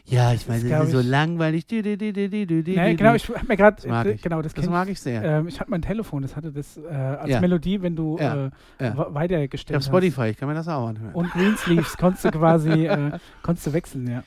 [0.06, 1.68] Ja, ich meine, das ist so ich- langweilig.
[1.68, 4.22] Du, du, du, Nee, genau, ich habe mir gerade, Das mag ich.
[4.22, 5.22] genau, das, das mag ich sehr.
[5.24, 7.40] Ähm, ich hatte mein Telefon, das hatte das äh, als Ja.
[7.40, 8.50] Melodie, wenn du Ja, äh,
[8.82, 8.98] ja.
[8.98, 9.88] wa- ich weitergestellt habe hast.
[9.88, 11.14] Spotify, ich kann mir das auch anhören.
[11.14, 13.12] Und Greensleeves konntest du quasi äh,
[13.44, 14.24] konntest du wechseln, ja.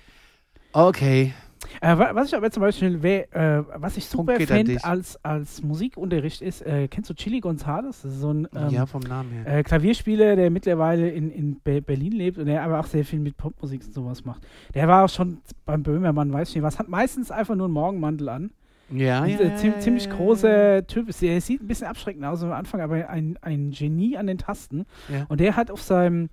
[0.72, 1.32] Okay.
[1.80, 5.62] Äh, wa- was ich aber zum Beispiel, wär, äh, was ich super fände als, als
[5.62, 8.02] Musikunterricht ist, äh, kennst du Chili Gonzales?
[8.02, 9.58] Das ist so ein ähm, ja, vom Namen her.
[9.58, 13.18] äh, Klavierspieler, der mittlerweile in, in Be Berlin lebt und der aber auch sehr viel
[13.20, 14.42] mit Popmusik und sowas macht.
[14.74, 17.74] Der war auch schon beim Böhmermann, weiß ich nicht was, hat meistens einfach nur einen
[17.74, 18.50] Morgenmantel an.
[18.90, 21.20] ja, Ein ja, ja, ziem- ja, ziemlich ja, großer Typ ist.
[21.22, 24.86] Der sieht ein bisschen abschreckend aus am Anfang, aber ein, ein Genie an den Tasten.
[25.12, 25.26] Ja.
[25.28, 26.30] Und der hat auf seinem,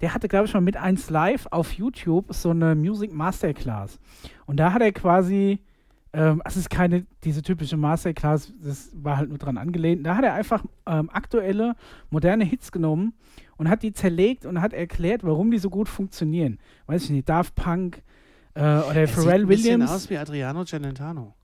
[0.00, 3.98] der hatte, glaube ich, mal mit 1 Live auf YouTube so eine Music Masterclass.
[4.46, 5.58] Und da hat er quasi,
[6.12, 10.06] ähm, es ist keine, diese typische Masterclass, das war halt nur dran angelehnt.
[10.06, 11.74] Da hat er einfach ähm, aktuelle,
[12.10, 13.14] moderne Hits genommen
[13.56, 16.58] und hat die zerlegt und hat erklärt, warum die so gut funktionieren.
[16.86, 18.02] Weiß ich nicht, Daft Punk
[18.54, 19.90] äh, oder Er sieht Pharrell ein bisschen Williams.
[19.90, 21.34] aus wie Adriano Celentano.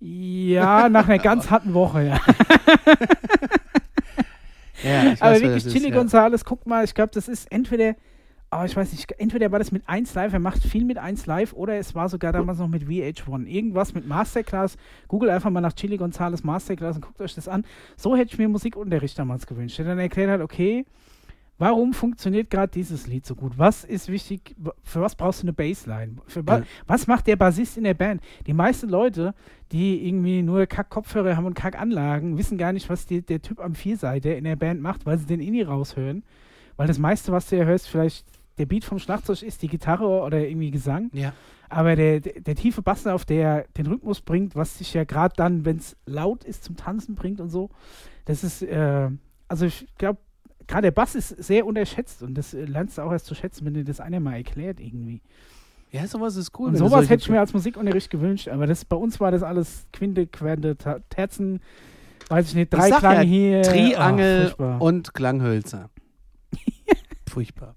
[0.00, 2.20] Ja, nach einer ganz harten Woche, ja.
[4.82, 5.96] Ja, weiß, Aber wer wirklich, Chili ist, ja.
[5.96, 7.94] Gonzales, guck mal, ich glaube, das ist entweder,
[8.50, 11.26] oh, ich weiß nicht, entweder war das mit 1 Live, er macht viel mit 1
[11.26, 13.46] Live, oder es war sogar damals noch mit VH1.
[13.46, 14.76] Irgendwas mit Masterclass.
[15.08, 17.64] Google einfach mal nach Chili Gonzales Masterclass und guckt euch das an.
[17.96, 19.78] So hätte ich mir Musikunterricht damals gewünscht.
[19.78, 20.84] Der dann erklärt hat, okay,
[21.60, 23.58] warum funktioniert gerade dieses Lied so gut?
[23.58, 24.56] Was ist wichtig?
[24.82, 26.16] Für was brauchst du eine Bassline?
[26.26, 26.64] Für wa Ja.
[26.86, 28.22] Was macht der Bassist in der Band?
[28.46, 29.34] Die meisten Leute,
[29.70, 33.74] die irgendwie nur Kack-Kopfhörer haben und Kack-Anlagen, wissen gar nicht, was die, der Typ am
[33.74, 36.24] Vierseiter in der Band macht, weil sie den nie raushören.
[36.76, 40.06] Weil das meiste, was du ja hörst, vielleicht der Beat vom Schlagzeug ist, die Gitarre
[40.06, 41.10] oder irgendwie Gesang.
[41.12, 41.34] Ja.
[41.68, 45.34] Aber der, der, der tiefe Bass, auf der den Rhythmus bringt, was sich ja gerade
[45.36, 47.68] dann, wenn es laut ist, zum Tanzen bringt und so,
[48.24, 49.10] das ist, äh,
[49.46, 50.18] also ich glaube,
[50.70, 53.66] gerade der Bass ist sehr unterschätzt und das äh, lernst du auch erst zu schätzen,
[53.66, 55.20] wenn dir das einer mal erklärt irgendwie.
[55.90, 56.68] ja, sowas ist cool.
[56.68, 59.86] Und sowas hätte ich mir als Musikunterricht gewünscht, aber das, bei uns war das alles
[59.92, 60.76] Quinte, Quente,
[61.10, 61.60] Terzen,
[62.28, 63.62] weiß ich nicht, Ich drei Klang ja, hier.
[63.62, 64.80] Triangel furchtbar.
[64.80, 65.90] und Klanghölzer.
[67.28, 67.74] Furchtbar.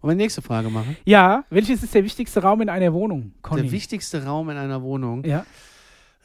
[0.00, 0.96] Wollen wir die nächste Frage machen?
[1.04, 3.62] ja, welches ist der wichtigste Raum in einer Wohnung, Conny?
[3.62, 5.24] Der wichtigste Raum in einer Wohnung.
[5.24, 5.46] ja,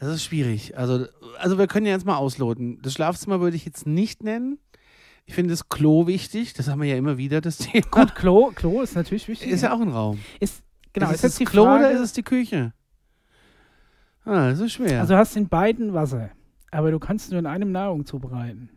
[0.00, 0.76] Das ist schwierig.
[0.76, 1.06] Also,
[1.38, 2.80] also wir können ja jetzt mal ausloten.
[2.82, 4.58] Das Schlafzimmer würde ich jetzt nicht nennen.
[5.28, 6.54] Ich finde das Klo wichtig.
[6.54, 7.84] Das haben wir ja immer wieder, das Thema.
[7.90, 9.50] gut, Klo, Klo ist natürlich wichtig.
[9.50, 10.18] Ist ja auch ein Raum.
[10.40, 10.62] Ist,
[10.94, 12.72] genau, ist ist es das Klo Frage, oder ist es die Küche?
[14.24, 15.02] Ah, das ist schwer.
[15.02, 16.30] Also hast in beiden Wasser,
[16.70, 18.70] aber du kannst nur in einem Nahrung zubereiten.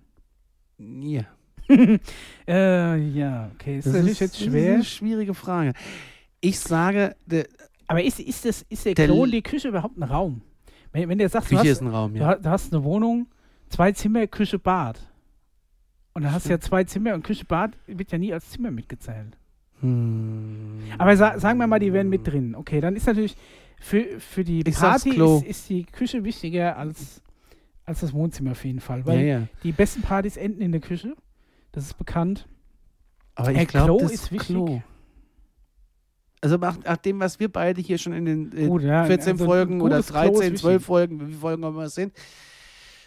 [0.77, 1.23] ja.
[2.47, 3.77] Äh, ja, okay.
[3.77, 4.73] Ist Das natürlich ist, jetzt das ist schwer.
[4.73, 5.71] eine schwierige Frage.
[6.41, 7.47] Ich sage, der
[7.87, 10.41] Aber ist, ist, das, ist der Der Klo und die Küche überhaupt ein Raum?
[10.91, 12.35] Wenn, wenn der sagt, du Küche hast, ist ein Raum, du, ja.
[12.35, 13.27] du hast eine Wohnung,
[13.69, 14.99] zwei Zimmer, Küche, Bad.
[16.13, 18.71] Und dann hast du ja zwei Zimmer und Küche, Bad wird ja nie als Zimmer
[18.71, 19.37] mitgezählt.
[19.79, 20.79] Hm.
[20.97, 22.55] Aber sa sagen wir mal, die wären mit drin.
[22.55, 23.35] Okay, dann ist natürlich
[23.79, 27.21] für, für die Ich Party ist, ist die Küche wichtiger als,
[27.85, 28.99] als das Wohnzimmer auf jeden Fall.
[28.99, 29.47] Ja, Weil ja.
[29.63, 31.15] die besten Partys enden in der Küche.
[31.71, 32.47] Das ist bekannt.
[33.35, 34.47] Aber Äh, ich glaube, Klo das ist wichtig.
[34.47, 34.81] Klo.
[36.41, 39.33] Also nach, nach dem, was wir beide hier schon in den äh, Gut, ja, 14
[39.33, 40.59] also Folgen oder gutes Klo ist 13, wichtig.
[40.59, 42.13] 12 Folgen, wie viele Folgen auch immer es sind,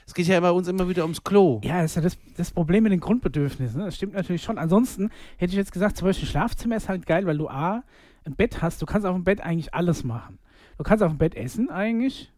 [0.06, 1.60] es geht ja bei uns immer wieder ums Klo.
[1.64, 3.78] Ja, das ist ja das, das Problem mit den Grundbedürfnissen.
[3.78, 3.86] Ne?
[3.86, 4.58] Das stimmt natürlich schon.
[4.58, 7.82] Ansonsten hätte ich jetzt gesagt, zum Beispiel Schlafzimmer ist halt geil, weil du A,
[8.24, 8.80] ein Bett hast.
[8.82, 10.38] Du kannst auf dem Bett eigentlich alles machen.
[10.76, 12.32] Du kannst auf dem Bett essen eigentlich.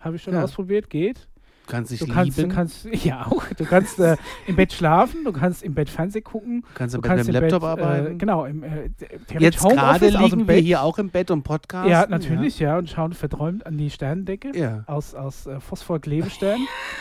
[0.00, 0.42] Habe ich schon Ja.
[0.44, 1.28] ausprobiert, geht.
[1.66, 3.44] Du kannst dich Du kannst, du lieben, kannst, ja auch.
[3.56, 7.26] Du kannst äh, im Bett schlafen, du kannst im Bett Fernsehen gucken, kannst du kannst
[7.26, 8.18] mit dem im Laptop Bett, Äh, arbeiten.
[8.18, 8.90] genau, im äh,
[9.38, 10.64] Jetzt gerade liegen wir Bett.
[10.64, 11.88] hier auch im Bett und Podcast.
[11.88, 12.78] Ja, natürlich, ja.
[12.78, 14.84] und schauen verträumt an die Sternendecke Ja.
[14.86, 16.60] aus, aus äh, Phosphor-Klebestern.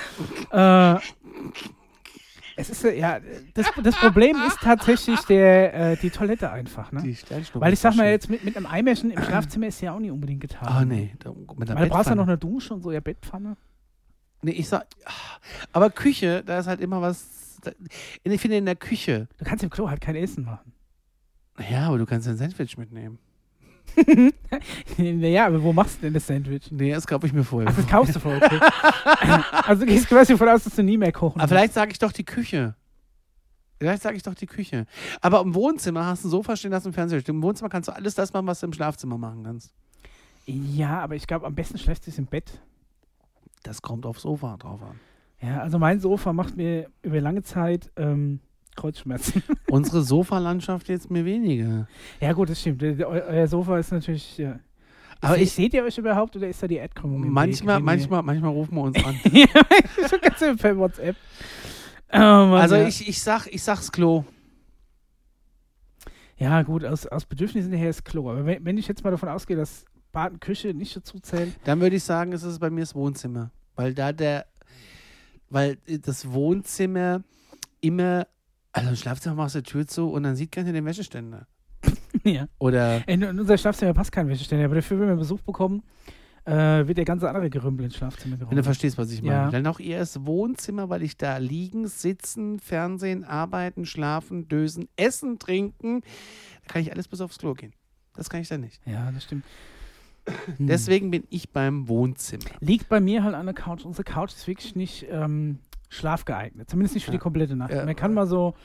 [0.52, 0.96] äh,
[2.58, 3.20] es ist, äh, ja,
[3.54, 7.02] das, das Problem ist tatsächlich der, äh, die Toilette einfach, ne?
[7.04, 7.16] Die
[7.54, 10.12] Weil ich sag mal jetzt, mit, mit einem Eimerchen im Schlafzimmer ist ja auch nicht
[10.12, 10.68] unbedingt getan.
[10.68, 11.14] Ah, nee.
[11.20, 13.58] Da, mit der Weil du brauchst ja noch eine Dusche und so, ja, Bettpfanne.
[14.46, 14.86] Nee, ich sag.
[15.74, 17.58] Aber Küche, da ist halt immer was.
[17.64, 17.72] da-
[18.24, 19.28] Ich finde in der Küche.
[19.40, 20.72] Du kannst im Klo halt kein Essen machen.
[21.70, 23.18] Ja, aber du kannst ein Sandwich mitnehmen.
[24.98, 26.72] naja, aber wo machst du denn das Sandwich?
[26.72, 27.70] Nee, das kaufe ich mir vorher.
[27.72, 28.60] Ach, das kaufst du voll, okay.
[29.64, 31.98] also du gehst quasi davon aus, dass du nie mehr kochen Aber vielleicht sage ich
[32.00, 32.76] doch die Küche.
[33.80, 34.86] Vielleicht sage ich doch die Küche.
[35.22, 37.36] Aber im Wohnzimmer hast du ein Sofa stehen, hast du ein Fernseher stehen.
[37.36, 39.74] Im Wohnzimmer kannst du alles das machen, was du im Schlafzimmer machen kannst.
[40.46, 42.60] Ja, aber ich glaube, am besten schläfst du es im Bett.
[43.66, 45.00] Das kommt aufs Sofa drauf an.
[45.42, 48.40] Ja, also mein Sofa macht mir über lange Zeit ähm,
[48.76, 49.42] Kreuzschmerzen.
[49.70, 51.88] Unsere Sofalandschaft jetzt mir weniger.
[52.22, 52.84] ja gut, das stimmt.
[52.84, 54.38] Eu euer Sofa ist natürlich...
[54.38, 54.60] Ja.
[55.22, 56.78] Aber ich- seht ihr euch überhaupt oder ist da die
[57.24, 59.20] im Manchmal, manchmal, manchmal rufen wir uns an.
[59.32, 59.48] ihr-
[60.08, 61.16] so ganz per WhatsApp.
[62.14, 62.88] Oh, Mann, also ja.
[62.88, 64.26] ich, ich sag, ich sag's Klo.
[66.38, 68.30] Ja, gut, aus, aus Bedürfnissen her ist Klo.
[68.30, 71.54] Aber wenn, wenn ich jetzt mal davon ausgehe, dass Bad und Küche nicht dazu zählen,
[71.66, 73.52] Dann würde ich sagen, es ist bei mir das Wohnzimmer.
[73.76, 74.46] Weil da der,
[75.50, 77.22] weil das Wohnzimmer
[77.82, 78.26] immer,
[78.72, 81.48] also im Schlafzimmer machst du die Tür zu und dann sieht keiner den Wäscheständer.
[82.24, 82.48] ja.
[82.60, 85.84] Oder, In, in unser Schlafzimmer passt kein Wäscheständer, aber dafür, wenn wir Besuch bekommen,
[86.46, 88.52] äh, wird der ganze andere Gerümpel ins Schlafzimmer geräumt.
[88.52, 89.34] wenn du verstehst, was ich meine.
[89.34, 89.52] Ja.
[89.52, 95.40] Dann auch eher das Wohnzimmer, weil ich da liegen, sitzen, Fernsehen, arbeiten, schlafen, dösen, essen,
[95.40, 96.02] trinken.
[96.66, 97.74] Da kann ich alles bis aufs Klo gehen.
[98.16, 98.80] Das kann ich da nicht.
[98.86, 99.44] Ja, das stimmt.
[100.58, 100.68] Hm.
[100.68, 102.44] Deswegen bin ich beim Wohnzimmer.
[102.60, 103.86] Liegt bei mir halt an der Couch.
[103.86, 105.60] Unsere Couch ist wirklich nicht ähm,
[105.90, 106.70] schlafgeeignet.
[106.70, 107.18] Zumindest nicht für Ja.
[107.18, 107.72] die komplette Nacht.
[107.72, 107.86] Ja.
[107.86, 108.56] Man kann mal so,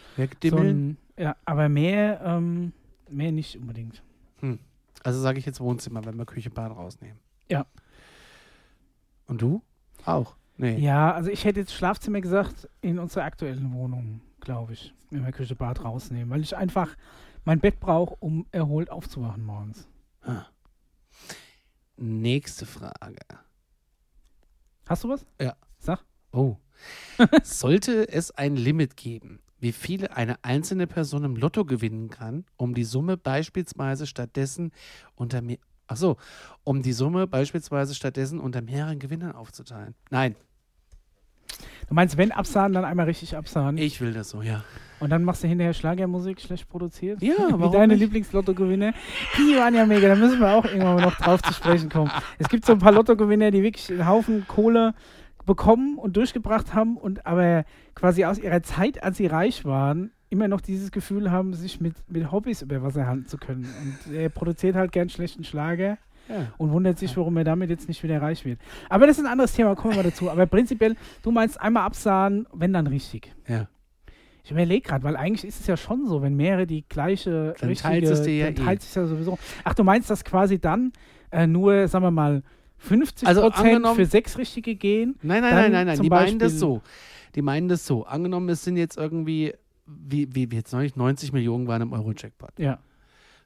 [0.42, 2.72] so ein, ja, aber mehr, ähm,
[3.08, 4.02] mehr nicht unbedingt.
[5.02, 7.18] Also sage ich jetzt Wohnzimmer, wenn wir Küche, Bad rausnehmen.
[7.48, 7.64] Ja.
[9.26, 9.62] Und du?
[10.04, 10.36] Auch?
[10.58, 10.76] Nee.
[10.78, 15.32] Ja, also ich hätte jetzt Schlafzimmer gesagt in unserer aktuellen Wohnung, glaube ich, wenn wir
[15.32, 16.96] Küche, Bad rausnehmen, weil ich einfach
[17.46, 19.88] mein Bett brauche, um erholt aufzuwachen morgens.
[20.22, 20.44] Ah.
[22.00, 23.20] Nächste Frage.
[24.88, 25.26] Hast du was?
[25.38, 25.54] Ja.
[25.78, 26.02] Sag.
[26.32, 26.56] Oh.
[27.42, 32.72] Sollte es ein Limit geben, wie viele eine einzelne Person im Lotto gewinnen kann, um
[32.72, 34.72] die Summe beispielsweise stattdessen
[35.14, 35.58] unter mehr
[35.88, 36.16] Ach so,
[36.62, 39.96] um die Summe beispielsweise stattdessen unter mehreren Gewinnern aufzuteilen.
[40.08, 40.36] Nein,
[41.88, 43.76] Du meinst, wenn absahen, dann einmal richtig absahen.
[43.76, 44.62] ich will das so, ja.
[45.00, 47.22] Und dann machst du hinterher Schlagermusik schlecht produziert?
[47.22, 48.00] Ja, Wie warum deine nicht?
[48.00, 48.92] Lieblings-Lotto-Gewinne.
[49.38, 52.10] Die waren ja mega, da müssen wir auch irgendwann mal noch drauf zu sprechen kommen.
[52.38, 54.94] Es gibt so ein paar Lotto-Gewinner, die wirklich einen Haufen Kohle
[55.46, 60.46] bekommen und durchgebracht haben und aber quasi aus ihrer Zeit, als sie reich waren, immer
[60.48, 63.64] noch dieses Gefühl haben, sich mit, mit Hobbys über Wasser halten zu können.
[63.64, 65.98] Und er produziert halt gern schlechten Schlager
[66.30, 66.52] ja.
[66.58, 68.60] und wundert sich, warum er damit jetzt nicht wieder reich wird.
[68.88, 70.30] Aber das ist ein anderes Thema, kommen wir mal dazu.
[70.30, 73.34] Aber prinzipiell, du meinst einmal absahen, wenn dann richtig.
[73.48, 73.68] Ja.
[74.42, 77.68] Ich überlege gerade, weil eigentlich ist es ja schon so, wenn mehrere die gleiche Dann
[77.68, 78.66] richtige, teilt es dir ja dann eh.
[78.66, 79.38] teilt es ja sowieso.
[79.64, 80.92] Ach, du meinst, dass quasi dann
[81.30, 82.42] äh, nur, sagen wir mal,
[82.78, 85.16] 50 Also Prozent für sechs richtige gehen?
[85.22, 86.00] Nein, nein, nein, nein, nein.
[86.00, 86.82] Die meinen das so.
[87.34, 88.04] Die meinen das so.
[88.04, 89.54] Angenommen, es sind jetzt irgendwie,
[89.86, 92.58] wie, wie, wie jetzt neulich, 90 Millionen waren im Euro-Jackpot.
[92.58, 92.78] Ja.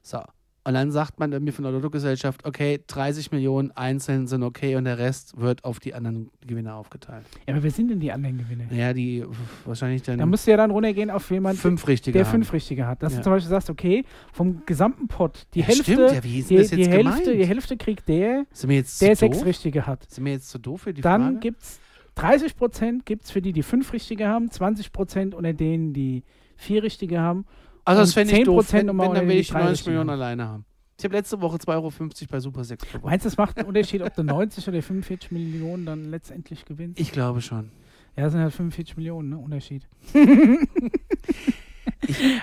[0.01, 0.21] So.
[0.67, 4.85] Und dann sagt man irgendwie von der Lottogesellschaft, okay, 30 Millionen einzeln sind okay und
[4.85, 7.23] der Rest wird auf die anderen Gewinner aufgeteilt.
[7.47, 8.63] Ja, aber wer sind denn die anderen Gewinner?
[8.73, 9.23] Ja, die
[9.65, 12.31] wahrscheinlich dann Da müsst ihr ja dann runtergehen auf jemanden, fünf richtige der haben.
[12.31, 13.03] fünf richtige hat.
[13.03, 13.19] Dass Ja.
[13.19, 16.49] du zum Beispiel sagst, okay, vom gesamten Pot, die ja, Hälfte, Stimmt, ja, wie ist
[16.49, 17.27] denn die, das die, jetzt Hälfte, gemeint?
[17.41, 18.83] die Hälfte kriegt der, der
[19.15, 19.45] sechs doof?
[19.45, 20.09] richtige hat.
[20.09, 21.39] Sind wir jetzt zu doof für die Dann Frage?
[21.41, 21.79] gibt es
[22.15, 26.23] 30 Prozent gibt's für die, die fünf richtige haben, 20 Prozent unter denen, die
[26.55, 27.45] vier richtige haben.
[27.85, 28.67] Also das fände ich doof.
[28.67, 29.91] 10% Wenn, wenn, dann will ich drei 90 richtigen.
[29.91, 30.65] Millionen alleine haben.
[30.97, 31.91] Ich habe letzte Woche 2,50 Euro
[32.29, 33.03] bei Super 6 gewonnen.
[33.05, 36.99] Meinst du, es macht einen Unterschied, ob du 90 oder 45 Millionen dann letztendlich gewinnst?
[36.99, 37.71] Ich glaube schon.
[38.15, 39.37] Ja, das sind halt 45 Millionen, ne?
[39.37, 39.87] Unterschied.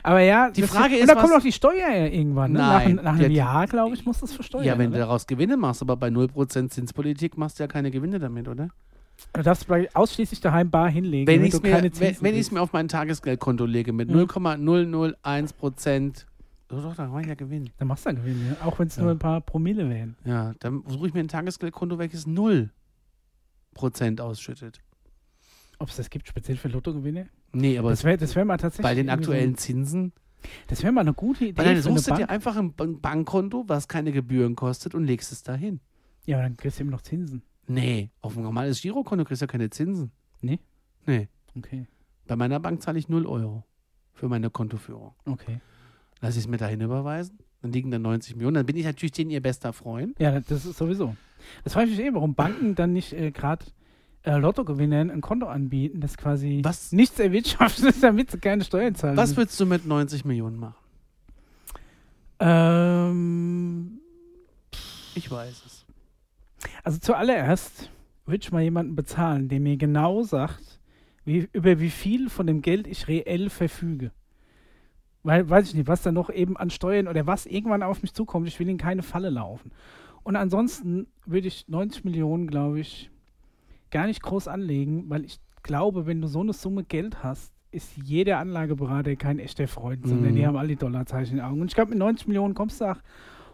[0.02, 2.52] Aber ja, Die Frage ist, Und da kommt auch die Steuer ja irgendwann.
[2.52, 2.58] Ne?
[2.58, 4.64] Nein, nach, nach einem Jahr, glaube ich, muss das versteuern.
[4.64, 5.06] Ja, wenn du oder?
[5.06, 8.68] daraus Gewinne machst, aber bei 0% Zinspolitik machst du ja keine Gewinne damit, oder?
[9.34, 13.92] Du darfst ausschließlich daheim bar hinlegen, Wenn ich es mir, mir auf mein Tagesgeldkonto lege
[13.92, 14.16] mit Mhm.
[14.16, 16.26] 0,001%,
[16.70, 17.70] oh doch, da mache ich ja Gewinn.
[17.78, 18.66] Dann machst du einen Gewinn, ja.
[18.66, 19.02] auch wenn es Ja.
[19.02, 20.16] nur ein paar Promille wären.
[20.24, 22.70] Ja, dann suche ich mir ein Tagesgeldkonto, welches 0%
[24.20, 24.80] ausschüttet.
[25.78, 27.28] Ob es das gibt, speziell für Lottogewinne?
[27.52, 28.84] Nee, aber Das wäre das wär mal tatsächlich.
[28.84, 30.12] bei den aktuellen Zinsen.
[30.66, 31.56] das wäre mal eine gute Idee.
[31.58, 35.32] Weil dann suchst du dir einfach ein Ban- Bankkonto, was keine Gebühren kostet und legst
[35.32, 35.80] es dahin.
[36.26, 37.42] Ja, aber dann kriegst du eben noch Zinsen.
[37.66, 40.10] Nee, auf ein normales Girokonto kriegst du ja keine Zinsen.
[40.40, 40.58] Nee?
[41.06, 41.28] Nee.
[41.56, 41.86] Okay,
[42.26, 43.64] Bei meiner Bank zahle ich 0 Euro
[44.14, 45.14] für meine Kontoführung.
[45.26, 45.60] okay.
[46.20, 48.54] Lass ich es mir dahin überweisen, dann liegen da 90 Millionen.
[48.54, 50.18] Dann bin ich natürlich denen ihr bester Freund.
[50.20, 51.16] Ja, das ist sowieso.
[51.64, 53.64] Das frage ich mich eh, warum Banken dann nicht äh, gerade
[54.22, 58.94] äh, Lottogewinnern ein Konto anbieten, das quasi Was- nichts erwirtschaftet ist, damit sie keine Steuern
[58.94, 59.16] zahlen.
[59.16, 60.76] Was würdest du mit 90 Millionen machen?
[62.38, 64.00] ähm,
[65.14, 65.81] Ich weiß es.
[66.82, 67.90] Also zuallererst
[68.26, 70.80] würde ich mal jemanden bezahlen, der mir genau sagt,
[71.24, 74.10] wie, über wie viel von dem Geld ich reell verfüge.
[75.22, 78.12] Weil, weiß ich nicht, was da noch eben an Steuern oder was irgendwann auf mich
[78.12, 78.48] zukommt.
[78.48, 79.70] Ich will in keine Falle laufen.
[80.24, 83.10] Und ansonsten würde ich 90 Millionen, glaube ich,
[83.90, 87.96] gar nicht groß anlegen, weil ich glaube, wenn du so eine Summe Geld hast, ist
[87.96, 90.36] jeder Anlageberater kein echter Freund, sondern Mhm.
[90.36, 91.60] die haben alle die Dollarzeichen in den Augen.
[91.60, 92.98] Und ich glaube, mit 90 Millionen kommst du auch,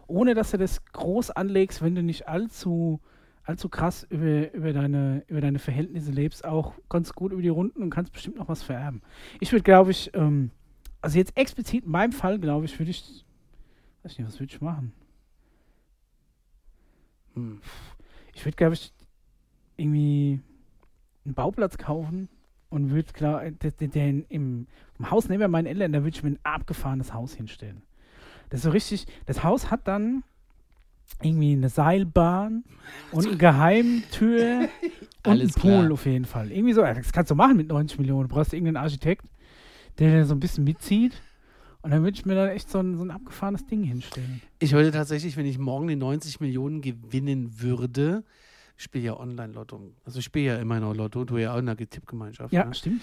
[0.07, 2.99] ohne dass du das groß anlegst, wenn du nicht allzu,
[3.49, 7.81] allzu krass über, über, deine, über deine Verhältnisse lebst, auch ganz gut über die Runden
[7.81, 9.01] und kannst bestimmt noch was vererben.
[9.39, 10.51] Ich würde, glaube ich, ähm,
[11.01, 13.25] also jetzt explizit in meinem Fall, glaube ich, würde ich,
[14.03, 14.93] weiß nicht, was würde ich machen?
[17.33, 17.59] Hm.
[18.35, 18.93] Ich würde, glaube ich,
[19.77, 20.41] irgendwie
[21.25, 22.29] einen Bauplatz kaufen
[22.69, 24.67] und würde, glaube den, den, den im,
[24.99, 27.81] im Haus neben meinen Eltern, da würde ich mir ein abgefahrenes Haus hinstellen.
[28.49, 30.23] Das ist so richtig, das Haus hat dann
[31.21, 32.63] irgendwie eine Seilbahn
[33.11, 34.69] und eine Geheimtür
[35.25, 35.91] und Alles einen Pool klar.
[35.93, 36.51] auf jeden Fall.
[36.51, 38.27] Irgendwie so, das kannst du machen mit 90 Millionen.
[38.29, 39.25] Du brauchst irgendeinen Architekt,
[39.97, 41.21] der dir so ein bisschen mitzieht.
[41.81, 44.41] Und dann würde ich mir dann echt so ein, so ein abgefahrenes Ding hinstellen.
[44.59, 48.23] Ich würde tatsächlich, wenn ich morgen die 90 Millionen gewinnen würde,
[48.77, 49.79] ich spiele ja Online-Lotto.
[50.05, 52.51] Also ich spiele ja immer noch Lotto, du ja auch in einer Tippgemeinschaft.
[52.53, 52.73] Ja, Ne?
[52.73, 53.01] stimmt.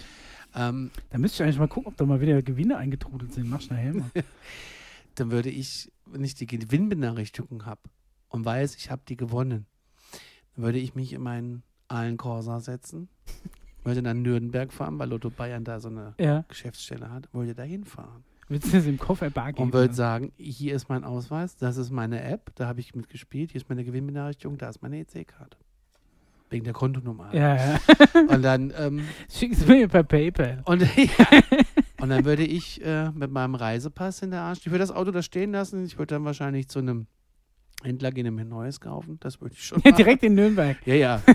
[0.54, 3.48] Ähm, Da müsste ich eigentlich mal gucken, ob da mal wieder Gewinne eingetrudelt sind.
[3.48, 4.10] Mach schnell her mal.
[5.16, 7.80] dann würde ich, wenn ich die Gewinnbenachrichtigung habe
[8.28, 9.66] und weiß, ich habe die gewonnen,
[10.54, 13.08] dann würde ich mich in meinen Aalen Corsa setzen,
[13.84, 16.44] würde nach Nürnberg fahren, weil Lotto Bayern da so eine ja.
[16.48, 19.64] Geschäftsstelle hat, würde da hinfahren Willst du das im Koffer bar geben?
[19.64, 23.50] und würde sagen, hier ist mein Ausweis, das ist meine App, da habe ich mitgespielt,
[23.50, 25.56] hier ist meine Gewinnbenachrichtigung, da ist meine EC-Karte.
[26.48, 27.34] Wegen der Kontonummer.
[27.34, 27.80] Ja, ja.
[28.28, 30.62] Und dann, ähm, Schick es mir per PayPal.
[30.64, 31.26] und, ja,
[32.00, 35.10] und dann würde ich äh, mit meinem Reisepass in der Arsch, ich würde das Auto
[35.10, 37.06] da stehen lassen, ich würde dann wahrscheinlich zu einem
[37.82, 39.18] Händler gehen und mir ein neues kaufen.
[39.20, 39.96] Das würde ich schon machen.
[39.96, 40.76] Direkt in Nürnberg.
[40.86, 41.22] Ja, ja.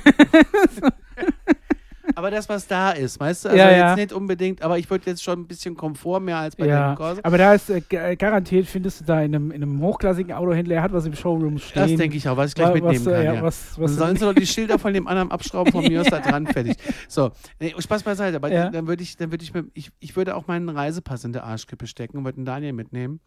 [2.16, 3.96] aber das, was da ist, weißt du, also Ja, jetzt ja.
[3.96, 6.96] nicht unbedingt, aber ich würde jetzt schon ein bisschen Komfort mehr als bei Ja, dem
[6.98, 7.22] Corsa.
[7.24, 10.76] aber da ist äh, ga- garantiert, findest du da in einem, in einem hochklassigen Autohändler,
[10.76, 11.82] er hat was im Showroom stehen.
[11.90, 13.26] Das denke ich auch, was ich gleich wa- mitnehmen was, äh, kann.
[13.26, 15.84] ja, Ja, was, Dann was sollen sie doch die Schilder von dem anderen abschrauben, von
[15.88, 16.76] mir aus da dran, fertig.
[17.08, 20.36] So, nee, Spaß beiseite, aber dann würde ich, dann würde ich, mir, ich, ich würde
[20.36, 23.20] auch meinen Reisepass in der Arschkippe stecken und würde den Daniel mitnehmen,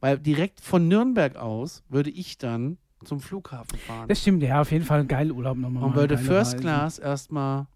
[0.00, 4.72] weil direkt von Nürnberg aus würde ich dann zum Flughafen fahren Das stimmt, ja, auf
[4.72, 5.82] jeden Fall ein geiler Urlaub nochmal.
[5.82, 6.60] und machen, würde First Reisen.
[6.60, 7.66] Class erstmal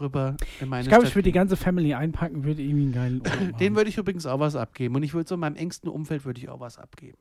[0.00, 3.20] rüber in meine Ich glaube, ich würde die ganze Family einpacken, würde irgendwie einen geilen
[3.20, 3.56] Urlaub machen.
[3.58, 6.24] Den würde ich übrigens auch was abgeben und ich würde so in meinem engsten Umfeld
[6.24, 7.18] würde ich auch was abgeben.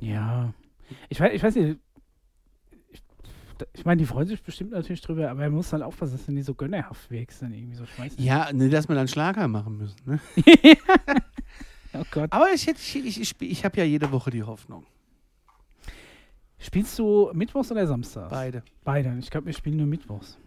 [0.00, 0.52] Ja.
[1.08, 1.78] Ich weiß, ich weiß nicht.
[3.74, 6.32] Ich, meine, die freuen sich bestimmt natürlich drüber, aber er muss dann aufpassen, dass du
[6.32, 8.22] nicht so gönnerhaft wirkst, dann irgendwie so schmeißen.
[8.22, 9.96] Ja, ne, dass wir dann Schlager machen müssen.
[10.06, 10.20] Ne?
[11.94, 12.30] Oh Gott.
[12.32, 14.84] Aber ich, ich, ich, ich, ich habe ja jede Woche die Hoffnung.
[16.58, 18.30] Spielst du Mittwochs oder Samstags?
[18.30, 18.62] Beide.
[18.84, 19.16] Beide.
[19.20, 20.38] Ich glaube, wir spielen nur Mittwochs.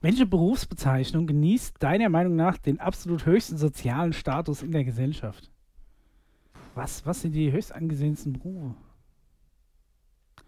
[0.00, 5.50] Welche Berufsbezeichnung genießt deiner Meinung nach den absolut höchsten sozialen Status in der Gesellschaft?
[6.74, 8.74] Was, was sind die höchst angesehensten Berufe?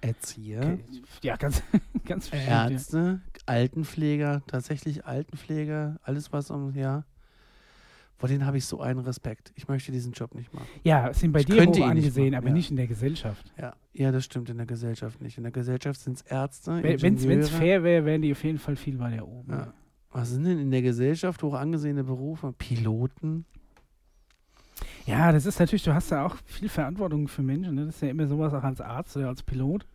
[0.01, 1.03] Erzieher, Okay.
[1.23, 1.63] Ja, ganz,
[2.05, 2.51] ganz bestimmt.
[2.51, 2.69] Ja.
[2.69, 7.05] Ärzte, Altenpfleger, tatsächlich Altenpfleger, alles was um, ja.
[8.17, 9.53] Vor denen habe ich so einen Respekt.
[9.57, 10.67] Ich möchte diesen Job nicht machen.
[10.83, 12.55] ja, sind bei Ich dir hoch nicht angesehen, machen, aber ja.
[12.55, 13.53] nicht in der Gesellschaft.
[13.61, 15.37] Ja, ja, das stimmt in der Gesellschaft nicht.
[15.37, 18.77] In der Gesellschaft sind es Ärzte, Wenn es fair wäre, wären die auf jeden Fall
[18.77, 19.53] viel weiter oben.
[19.53, 19.73] Ja.
[20.11, 22.53] Was sind denn in der Gesellschaft hoch angesehene Berufe?
[22.57, 23.45] Piloten?
[25.07, 27.75] Ja, das ist natürlich, du hast ja auch viel Verantwortung für Menschen.
[27.75, 27.87] Ne?
[27.87, 29.87] Das ist ja immer sowas auch als Arzt oder als Pilot,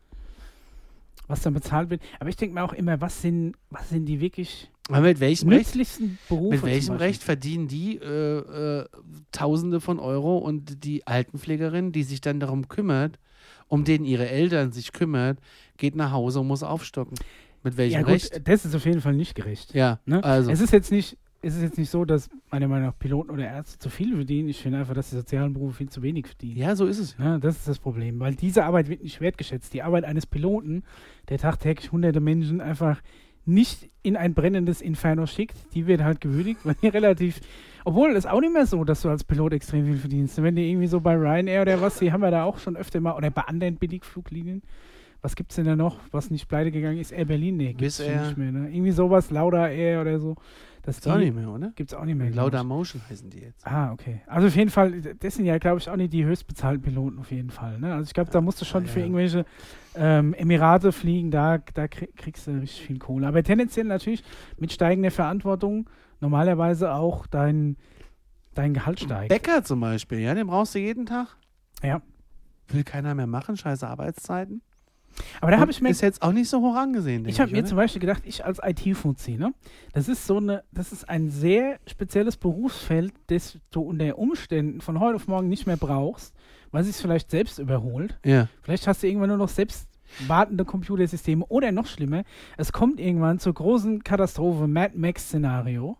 [1.29, 2.01] was dann bezahlt wird.
[2.19, 5.47] Aber ich denke mir auch immer, was sind, was sind die wirklich Aber mit welchem
[5.49, 5.59] Recht?
[5.67, 6.55] nützlichsten Berufe?
[6.55, 6.95] Mit welchem?
[6.95, 8.39] Recht verdienen die äh,
[8.81, 8.85] äh,
[9.31, 13.19] Tausende von Euro und die Altenpflegerin, die sich dann darum kümmert,
[13.67, 15.39] um den ihre Eltern sich kümmert,
[15.77, 17.15] geht nach Hause und muss aufstocken?
[17.63, 18.41] Mit welchem Ja, gut, Recht?
[18.47, 19.73] das ist auf jeden Fall nicht gerecht.
[19.73, 20.23] Ja, Ne?
[20.23, 20.49] also.
[20.49, 23.45] Es ist jetzt nicht, es ist jetzt nicht so, dass meiner Meinung nach Piloten oder
[23.45, 24.49] Ärzte zu viel verdienen.
[24.49, 26.57] Ich finde einfach, dass die sozialen Berufe viel zu wenig verdienen.
[26.57, 27.15] Ja, so ist es.
[27.17, 29.73] Ja, das ist das Problem, weil diese Arbeit wird nicht wertgeschätzt.
[29.73, 30.83] Die Arbeit eines Piloten,
[31.29, 33.01] der tagtäglich hunderte Menschen einfach
[33.45, 37.39] nicht in ein brennendes Inferno schickt, die wird halt gewürdigt, weil die relativ.
[37.85, 40.41] Obwohl, es ist auch nicht mehr so, dass du als Pilot extrem viel verdienst.
[40.43, 42.99] Wenn die irgendwie so bei Ryanair oder was, die haben wir da auch schon öfter
[42.99, 44.61] mal, oder bei anderen Billigfluglinien.
[45.21, 47.11] Was gibt's denn da noch, was nicht pleite gegangen ist?
[47.11, 47.57] Air Berlin?
[47.57, 48.51] Nee, gibt's nicht mehr.
[48.51, 48.69] Ne?
[48.71, 50.35] Irgendwie sowas, Lauda Air oder so.
[50.83, 51.71] Das Ist auch nicht mehr, oder?
[51.75, 52.29] Gibt's auch nicht mehr.
[52.31, 52.63] Lauda.
[52.63, 53.65] Motion heißen die jetzt.
[53.67, 54.21] Ah, okay.
[54.27, 57.31] Also auf jeden Fall, das sind ja, glaube ich, auch nicht die höchstbezahlten Piloten auf
[57.31, 57.79] jeden Fall.
[57.79, 57.93] Ne?
[57.93, 59.05] Also ich glaube, da musst du schon Ah, für ja.
[59.05, 59.45] irgendwelche
[59.95, 63.27] ähm, Emirate fliegen, da, da krieg, kriegst du richtig viel Kohle.
[63.27, 64.23] Aber tendenziell natürlich
[64.57, 65.89] mit steigender Verantwortung
[66.21, 67.75] normalerweise auch dein,
[68.55, 69.29] dein Gehalt steigt.
[69.29, 71.37] Bäcker zum Beispiel, ja, den brauchst du jeden Tag.
[71.83, 72.01] Ja.
[72.69, 74.61] Will keiner mehr machen, scheiße Arbeitszeiten.
[75.41, 77.65] Aber da habe ich mir Ist jetzt auch nicht so hoch angesehen, Ich habe mir
[77.65, 79.53] zum Beispiel gedacht, ich als IT-Fuzzi, ne?
[79.93, 84.99] Das ist so eine, das ist ein sehr spezielles Berufsfeld, das du unter Umständen von
[84.99, 86.33] heute auf morgen nicht mehr brauchst,
[86.71, 88.17] weil es sich vielleicht selbst überholt.
[88.25, 88.47] Ja.
[88.61, 89.87] Vielleicht hast du irgendwann nur noch selbst
[90.27, 92.23] wartende Computersysteme oder noch schlimmer,
[92.57, 95.97] es kommt irgendwann zur großen Katastrophe, Mad Max-Szenario.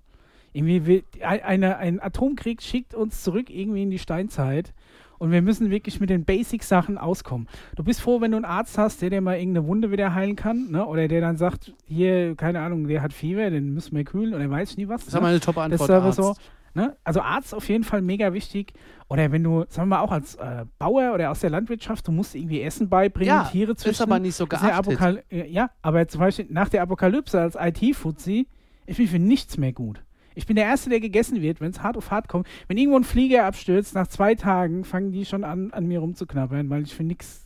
[0.51, 4.74] Irgendwie ein- eine, ein Atomkrieg schickt uns zurück irgendwie in die Steinzeit
[5.20, 7.47] und wir müssen wirklich mit den Basic-Sachen auskommen.
[7.76, 10.36] Du bist froh, wenn du einen Arzt hast, der dir mal irgendeine Wunde wieder heilen
[10.36, 10.86] kann, ne?
[10.86, 14.49] oder der dann sagt, hier, keine Ahnung, der hat Fieber, den müssen wir kühlen oder
[14.49, 15.01] weiß ich nie was.
[15.01, 15.22] Das ist ne?
[15.22, 15.80] meine Top-Antwort.
[15.80, 16.17] Das ist aber Arzt.
[16.17, 16.36] so.
[16.74, 16.95] Ne?
[17.03, 18.74] Also Arzt auf jeden Fall mega wichtig.
[19.07, 22.11] Oder wenn du, sagen wir mal, auch als äh, Bauer oder aus der Landwirtschaft, du
[22.11, 23.91] musst irgendwie Essen beibringen, Ja, Tiere züchten.
[23.91, 25.24] ist aber nicht so ist geachtet.
[25.30, 28.47] Ja, aber zum Beispiel nach der Apokalypse als IT-Fuzzi,
[28.86, 30.03] ich bin für nichts mehr gut.
[30.39, 32.47] Ich bin der Erste, der gegessen wird, wenn es hart auf hart kommt.
[32.69, 36.69] Wenn irgendwo ein Flieger abstürzt, nach zwei Tagen fangen die schon an, an mir rumzuknabbern,
[36.69, 37.45] weil ich für nichts.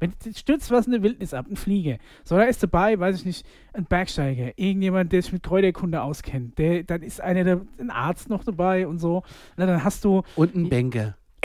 [0.00, 1.98] Wenn stürzt was in der Wildnis ab, ein Flieger.
[2.24, 6.58] So, da ist dabei, weiß ich nicht, ein Bergsteiger, irgendjemand, der sich mit Kräuterkunde auskennt.
[6.58, 9.22] Der, dann ist einer, der, ein Arzt noch dabei und so.
[9.56, 11.16] Na, dann hast du Und ein Banker.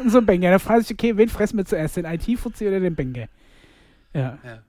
[0.00, 0.52] und so einen Banker.
[0.52, 3.26] Da frage ich, okay, wen fressen wir zuerst, den IT-Fuzzi oder den Banker?
[4.12, 4.38] Ja.
[4.44, 4.62] Ja.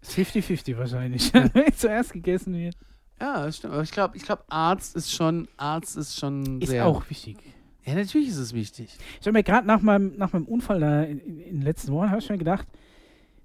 [0.00, 1.32] Ist 50-50 wahrscheinlich.
[1.54, 2.76] Wer zuerst gegessen wird.
[3.22, 3.74] Ja, das stimmt.
[3.74, 6.86] Aber ich glaube, ich glaub, Arzt ist schon, Arzt ist schon Ist sehr.
[6.88, 7.36] auch wichtig.
[7.84, 8.98] Ja, natürlich ist es wichtig.
[9.20, 11.92] Ich habe mir gerade nach meinem, nach meinem Unfall da in, in, in den letzten
[11.92, 12.66] Wochen, habe ich mir gedacht,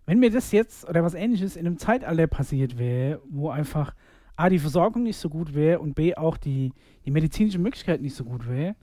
[0.07, 3.93] wenn mir das jetzt oder was ähnliches in einem Zeitalter passiert wäre, wo einfach
[4.35, 6.73] A, die Versorgung nicht so gut wäre und B, auch die,
[7.05, 8.75] die medizinische Möglichkeit nicht so gut wäre,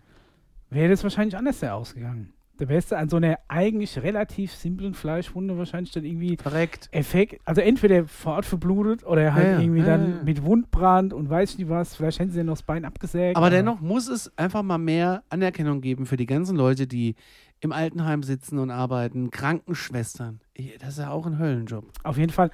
[0.70, 2.32] wäre das wahrscheinlich anders ausgegangen.
[2.56, 6.88] Da wärst du an so einer eigentlich relativ simplen Fleischwunde wahrscheinlich dann irgendwie Korrekt.
[6.92, 10.22] Effekt, also entweder vor Ort verblutet oder halt Ja, irgendwie ja, dann ja.
[10.24, 13.36] mit Wundbrand und weiß ich nicht was, vielleicht hätten sie ja noch das Bein abgesägt.
[13.36, 17.16] Aber dennoch muss es einfach mal mehr Anerkennung geben für die ganzen Leute, die
[17.60, 19.30] im Altenheim sitzen und arbeiten.
[19.30, 20.40] Krankenschwestern.
[20.78, 21.86] Das ist ja auch ein Höllenjob.
[22.04, 22.50] Auf jeden Fall.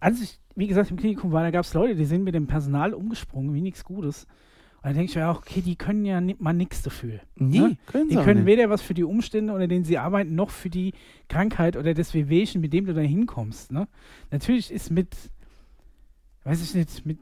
[0.00, 2.46] Als ich, wie gesagt, im Klinikum war, da gab es Leute, die sind mit dem
[2.46, 4.26] Personal umgesprungen, wie nichts Gutes.
[4.78, 7.20] Und dann denke ich mir auch, okay, die können ja mal nichts dafür.
[7.34, 7.76] Nee, Ne?
[7.86, 10.50] können Die sie auch können weder was für die Umstände, unter denen sie arbeiten, noch
[10.50, 10.92] für die
[11.28, 13.72] Krankheit oder das Wehwehchen, mit dem du da hinkommst.
[13.72, 13.88] Ne?
[14.30, 15.16] Natürlich ist mit,
[16.44, 17.18] weiß ich nicht, mit,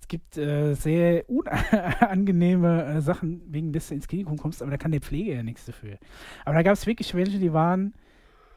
[0.00, 4.76] es gibt äh, sehr unangenehme äh, Sachen, wegen des du ins Klinikum kommst, aber da
[4.76, 5.98] kann der Pfleger ja nichts dafür.
[6.44, 7.94] Aber da gab es wirklich welche, die waren,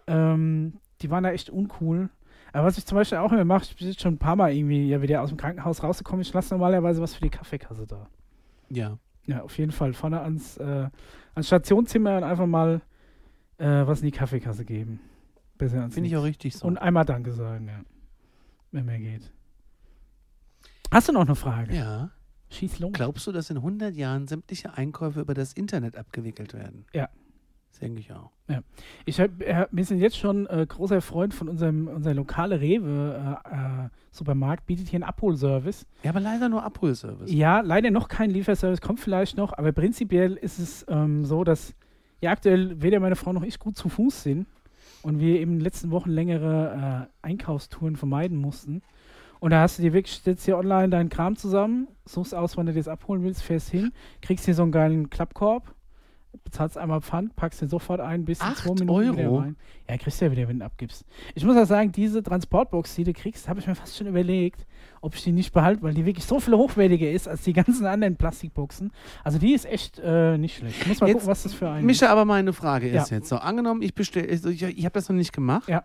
[0.08, 2.10] ähm, die waren da echt uncool.
[2.54, 4.54] Aber was ich zum Beispiel auch immer mache, ich bin jetzt schon ein paar Mal
[4.54, 8.08] irgendwie ja wieder aus dem Krankenhaus rausgekommen, ich lasse normalerweise was für die Kaffeekasse da.
[8.70, 8.97] Ja.
[9.28, 9.93] Ja, auf jeden Fall.
[9.93, 10.89] Vorne ans, äh,
[11.34, 12.82] ans Stationszimmer und einfach mal
[13.57, 14.99] äh, was in die Kaffeekasse geben.
[15.57, 16.68] Besser als Finde ich auch richtig so.
[16.68, 17.82] Und einmal Danke sagen, ja.
[18.72, 19.32] Wenn mehr geht.
[20.91, 21.76] Hast du noch eine Frage?
[21.76, 22.11] ja.
[22.49, 22.91] Schieß los.
[22.93, 26.86] Glaubst du, dass in 100 Jahren sämtliche Einkäufe über das Internet abgewickelt werden?
[26.93, 27.09] Ja.
[27.80, 28.32] Denke ich auch.
[29.05, 33.39] Ich hab, äh, wir sind jetzt schon äh, großer Freund von unserem unser lokale Rewe
[33.43, 35.86] äh, äh, Supermarkt, bietet hier einen Abholservice.
[36.03, 37.32] Ja, aber leider nur Abholservice.
[37.32, 41.73] Ja, leider noch kein Lieferservice, kommt vielleicht noch, aber prinzipiell ist es ähm, so, dass
[42.21, 44.47] ja aktuell weder meine Frau noch ich gut zu Fuß sind
[45.01, 48.82] und wir eben in den letzten Wochen längere äh, Einkaufstouren vermeiden mussten.
[49.39, 52.65] Und da hast du dir wirklich, stellst hier online deinen Kram zusammen, suchst aus, wann
[52.65, 55.74] du das abholen willst, fährst hin, kriegst hier so einen geilen Klappkorb,
[56.43, 59.39] bezahlst einmal Pfand, packst den sofort ein, bis in zwei Minuten wieder Euro?
[59.39, 59.55] rein.
[59.89, 61.05] Ja, kriegst du ja wieder, wenn du abgibst.
[61.36, 64.65] Ich muss auch sagen, diese Transportbox, die du kriegst, habe ich mir fast schon überlegt,
[65.01, 67.86] ob ich die nicht behalte, weil die wirklich so viel hochwertiger ist als die ganzen
[67.86, 68.91] anderen Plastikboxen.
[69.23, 70.81] Also die ist echt äh, nicht schlecht.
[70.81, 73.17] Ich muss mal Jetzt, gucken, was das für ein Micha, aber meine Frage ist Ja.
[73.17, 75.83] jetzt so, angenommen, ich bestelle, ich, ich habe das noch nicht gemacht, Ja.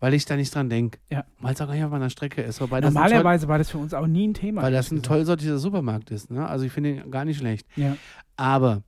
[0.00, 1.24] weil ich da nicht dran denke, Ja.
[1.38, 2.60] weil es auch gar nicht auf meiner Strecke ist.
[2.60, 4.62] Ein toll, Normalerweise war das für uns auch nie ein Thema.
[4.62, 6.28] weil das ein toll sortierter Supermarkt ist.
[6.30, 6.44] Ne?
[6.44, 7.72] Also ich finde ihn gar nicht schlecht.
[7.76, 7.98] gesagt.
[8.36, 8.82] Aber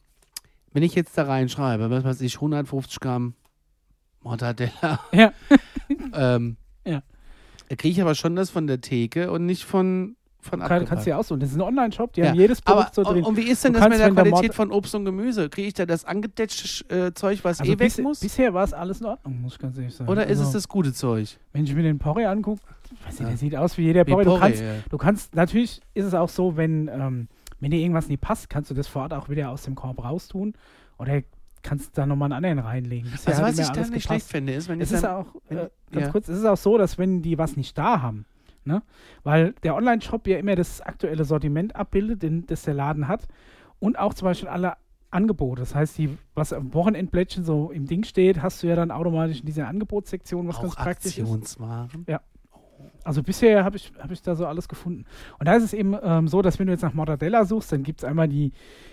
[0.75, 3.33] wenn ich jetzt da reinschreibe, was weiß ich, 150 Gramm
[4.23, 5.33] Mortadella, Ja.
[6.15, 6.57] ähm,
[6.87, 7.03] Ja.
[7.69, 10.89] kriege ich aber schon das von der Theke und nicht von, von abgepackt.
[10.89, 11.41] kannst du ja aussuchen.
[11.41, 13.25] Das ist ein Online-Shop, die Ja, haben jedes aber Produkt so drin.
[13.25, 15.49] und wie ist denn Du das mit der Qualität von Obst und Gemüse?
[15.49, 18.21] Kriege ich da das angedetschte äh, Zeug, was Also eh weg bis, muss?
[18.21, 20.11] bisher war es alles in Ordnung, muss ich ganz ehrlich sagen.
[20.11, 21.39] Oder ist also, es das gute Zeug?
[21.53, 22.63] Wenn ich mir den Porree angucke,
[23.19, 23.27] Ja.
[23.27, 24.25] der sieht aus wie jeder Wie Porree.
[24.25, 24.73] Du kannst, ja.
[24.91, 27.29] du kannst, natürlich ist es auch so, wenn, ähm,
[27.65, 30.05] wenn dir irgendwas nicht passt, kannst du das vor Ort auch wieder aus dem Korb
[30.05, 30.53] raustun.
[30.99, 31.23] Oder
[31.63, 33.11] kannst da nochmal einen anderen reinlegen.
[33.11, 34.07] Bisher Also was ich da alles nicht gepasst.
[34.07, 36.13] schlecht finde, ist, wenn Es ist dann, auch, wenn- äh, ganz ja.
[36.13, 38.27] kurz, es ist auch so, dass wenn die was nicht da haben,
[38.67, 38.83] ne?
[39.23, 43.27] weil der Online-Shop ja immer das aktuelle Sortiment abbildet, den, das der Laden hat
[43.81, 44.75] und auch zum Beispiel alle
[45.11, 45.61] Angebote.
[45.63, 49.41] Das heißt, die, was am Wochenendblättchen so im Ding steht, hast du ja dann automatisch
[49.41, 51.21] in dieser Angebotssektion, was ganz auch praktisch ist.
[51.21, 52.05] Aktionswaren.
[53.05, 55.05] Also bisher habe ich, hab ich da so alles gefunden.
[55.39, 57.83] Und da ist es eben ähm, so, dass wenn du jetzt nach Mortadella suchst, dann
[57.83, 58.53] gibt es einmal die,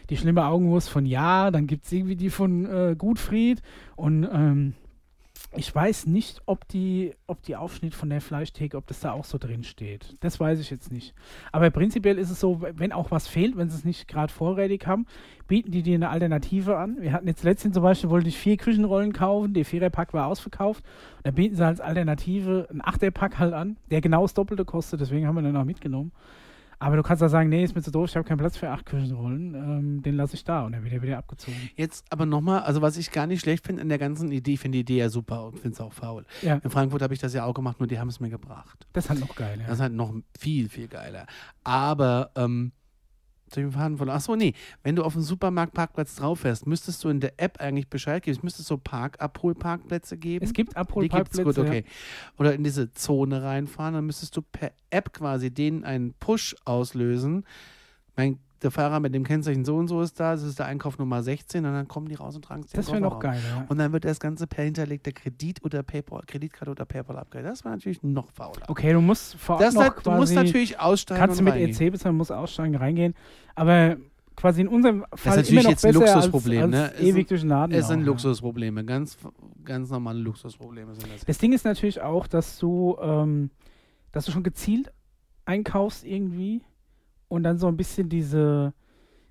[0.10, 3.62] die schlimme Augenwurst von Ja, dann gibt es irgendwie die von äh, Gutfried
[3.96, 4.74] und ähm,
[5.54, 9.26] ich weiß nicht, ob die, ob die Aufschnitt von der Fleischtheke, ob das da auch
[9.26, 10.16] so drin steht.
[10.22, 11.14] Das weiß ich jetzt nicht.
[11.52, 14.88] Aber prinzipiell ist es so, wenn auch was fehlt, wenn sie es nicht gerade vorrätig
[14.88, 15.06] haben,
[15.48, 16.98] bieten die dir eine Alternative an.
[17.02, 20.86] Wir hatten jetzt letztens zum Beispiel, wollte ich vier Küchenrollen kaufen, der Viererpack war ausverkauft.
[21.24, 25.28] Dann bieten sie als Alternative einen Achterpack halt an, der genau das Doppelte kostet, deswegen
[25.28, 26.14] haben wir den auch mitgenommen.
[26.82, 28.70] Aber du kannst da sagen, nee, ist mir zu doof, ich habe keinen Platz für
[28.72, 31.70] acht Küchenrollen, ähm, den lasse ich da und dann wird er wieder abgezogen.
[31.76, 34.60] Jetzt aber nochmal, also was ich gar nicht schlecht finde an der ganzen Idee, ich
[34.60, 36.26] finde die Idee ja super und finde es auch faul.
[36.42, 38.88] Ja, In Frankfurt habe ich das ja auch gemacht, nur die haben es mir gebracht.
[38.94, 39.60] das ist halt noch geil.
[39.60, 39.68] Ja.
[39.68, 41.28] Das ist halt noch viel, viel geiler.
[41.64, 42.72] Aber, ähm,
[43.54, 44.18] soll ich den Faden verloren?
[44.18, 44.54] Achso, nee.
[44.84, 48.38] Wenn du auf dem Supermarktparkplatz drauf fährst, müsstest du in der App eigentlich Bescheid geben.
[48.38, 50.44] Es müsste so Park-Abholparkplätze geben.
[50.44, 51.44] es gibt Die gibt's Abholparkplätze.
[51.44, 51.86] gut, okay.
[52.38, 57.46] Oder in diese Zone reinfahren, dann müsstest du per App quasi denen einen Push auslösen.
[58.16, 60.98] Mein, der Fahrer mit dem Kennzeichen so und so ist da, das ist der Einkauf
[61.00, 62.72] Nummer 16 und dann kommen die raus und tragen es.
[62.72, 63.40] Das wäre noch geil.
[63.50, 63.66] Ja.
[63.70, 67.54] Und dann wird das Ganze per hinterlegter Kredit oder PayPal, Kreditkarte oder PayPal abgerechnet.
[67.54, 68.70] Das war natürlich noch fauler.
[68.70, 71.72] Okay, du musst vor Das noch nat- du musst natürlich aussteigen kannst du mit reingehen.
[71.72, 73.14] EC bezahlen, musst aussteigen, reingehen.
[73.56, 73.98] Aber
[74.36, 76.84] quasi in unserem Fall natürlich immer noch jetzt ein Luxusproblem, als, ne?
[76.84, 78.04] als Ist ein- ewig durch den Laden Es sind.
[78.06, 79.18] Luxusprobleme, ganz,
[79.66, 81.26] ganz normale Luxusprobleme sind das.
[81.26, 83.50] Das Ding ist natürlich auch, dass du, ähm,
[84.12, 84.92] dass du schon gezielt
[85.46, 86.62] einkaufst irgendwie
[87.32, 88.74] und dann so ein bisschen diese,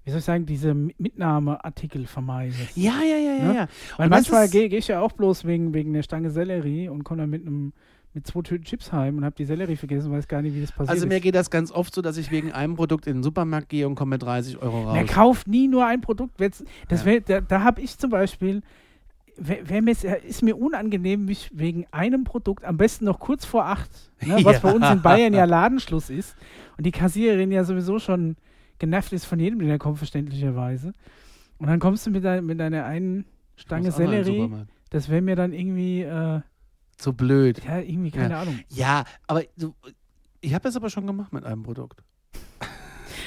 [0.04, 2.76] wie soll ich sagen, diese Mi- Mitnahmeartikel vermeidest.
[2.76, 3.54] Ja, ja, ja, ja, Ne?
[3.54, 3.68] ja.
[3.96, 7.04] Weil Und manchmal gehe geh ich ja auch bloß wegen, wegen der Stange Sellerie und
[7.04, 7.72] komme dann mit einem
[8.12, 10.60] mit zwei Tüten Chips heim und habe die Sellerie vergessen und weiß gar nicht, wie
[10.62, 11.22] das passiert Also mir ist.
[11.22, 13.94] geht das ganz oft so, dass ich wegen einem Produkt in den Supermarkt gehe und
[13.94, 14.96] komme mit 30 Euro raus.
[14.96, 16.40] Er kauft nie nur ein Produkt.
[16.40, 17.04] Das Ja.
[17.04, 18.62] wär, da da habe ich zum Beispiel,
[19.40, 23.90] wär, mir, ist mir unangenehm, mich wegen einem Produkt, am besten noch kurz vor acht,
[24.20, 24.58] ne, was Ja.
[24.62, 26.36] bei uns in Bayern ja Ladenschluss ist
[26.76, 28.36] und die Kassiererin ja sowieso schon
[28.78, 30.92] genervt ist von jedem, der kommt, verständlicherweise.
[31.58, 33.24] Und dann kommst du mit, dein, mit deiner einen
[33.56, 34.50] Stange Sellerie,
[34.90, 36.40] das wäre mir dann irgendwie, äh,
[36.96, 37.62] Zu blöd.
[37.64, 38.58] ja, irgendwie, keine Ahnung.
[38.68, 39.74] Ja, aber du,
[40.40, 42.02] ich habe das aber schon gemacht mit einem Produkt.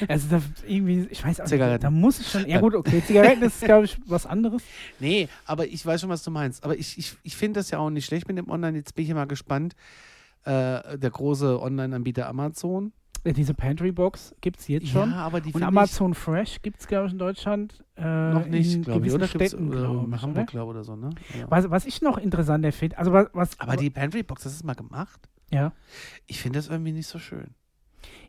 [0.08, 1.74] Also da irgendwie, ich weiß auch Zigaretten.
[1.74, 4.62] nicht, da muss ich schon, ja gut, okay, Zigaretten ist, glaube ich, was anderes.
[5.00, 6.64] Nee, aber ich weiß schon, was du meinst.
[6.64, 8.78] Aber ich, ich, ich finde das ja auch nicht schlecht mit dem Online.
[8.78, 9.76] Jetzt bin ich mal gespannt.
[10.46, 12.92] Äh, der große Online-Anbieter Amazon.
[13.24, 15.12] Äh, Diese Pantry-Box gibt es jetzt schon.
[15.12, 17.82] Ja, aber die Und Amazon Fresh gibt es, glaube ich, in Deutschland.
[17.98, 19.14] Äh, ich noch nicht, glaube ich.
[19.14, 20.44] Oder Städten, in ich, Hamburg, oder?
[20.46, 21.12] glaube oder so, ne?
[21.40, 21.46] Ja.
[21.50, 24.74] Was, was ich noch interessanter finde, also was, was Aber die Pantry-Box, das ist mal
[24.76, 25.30] gemacht.
[25.52, 25.72] ja.
[26.28, 27.52] Ich finde das irgendwie nicht so schön.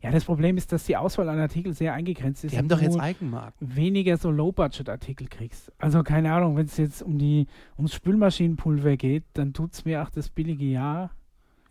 [0.01, 2.51] Ja, das Problem ist, dass die Auswahl an Artikeln sehr eingegrenzt ist.
[2.53, 3.75] Die haben doch jetzt du Eigenmarken.
[3.75, 5.71] weniger so Low-Budget-Artikel kriegst.
[5.77, 7.47] Also keine Ahnung, wenn es jetzt um die
[7.77, 11.11] ums Spülmaschinenpulver geht, dann tut es mir auch das billige Ja.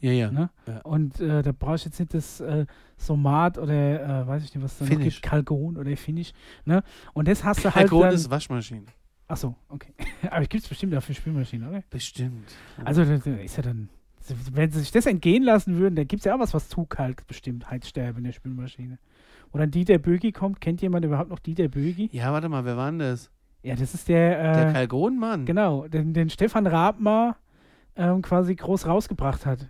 [0.01, 0.31] Ja, ja.
[0.31, 0.51] Ne?
[0.67, 0.81] Ja.
[0.83, 2.67] Und äh, da brauche ich jetzt nicht das äh,
[2.99, 5.15] Somat oder äh, weiß ich nicht, was da noch Finish.
[5.15, 6.33] gibt, Kalgon oder Finish.
[6.67, 6.83] Ne?
[7.15, 8.85] Und das hast du halt Kalkon ist Waschmaschine.
[9.27, 9.95] Achso, okay.
[10.31, 11.83] Aber gibt es bestimmt dafür Spülmaschinen, oder?
[11.89, 12.53] Bestimmt.
[12.85, 13.89] Also das ist ja dann,
[14.53, 17.27] wenn sie sich das entgehen lassen würden, dann gibt es ja auch was, was zukalkt,
[17.27, 18.99] bestimmt, Heizsterbe in der Spülmaschine.
[19.53, 20.61] Wo dann Dieter Bögi kommt.
[20.61, 22.09] Kennt jemand überhaupt noch Dieter Bögi?
[22.13, 23.31] Ja, warte mal, wer war denn das?
[23.63, 25.47] Ja, das ist der, Der äh, Kalgon-Mann.
[25.47, 27.37] genau, den, den Stefan Raab mal
[27.97, 29.69] ähm, quasi groß rausgebracht hat.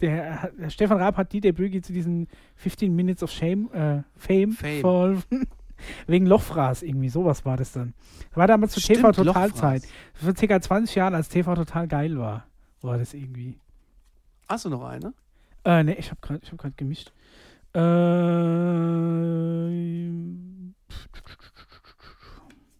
[0.00, 4.52] Der, der Stefan Raab hat Dieter Bögi zu diesen 15 Minutes of Shame, äh, Fame,
[4.52, 4.80] Fame.
[4.80, 5.46] verholfen.
[6.08, 7.94] Wegen Lochfraß irgendwie, sowas war das dann.
[8.34, 9.82] War damals zur Stimmt, TV-Total-Zeit.
[9.82, 9.88] Lochfraß.
[10.14, 12.46] Vor circa 20 Jahren, als TV total geil war,
[12.80, 13.58] war das irgendwie.
[14.48, 15.12] Hast du noch eine?
[15.64, 17.12] Äh, ne, ich habe gerade hab grad gemischt.
[17.74, 17.78] Äh,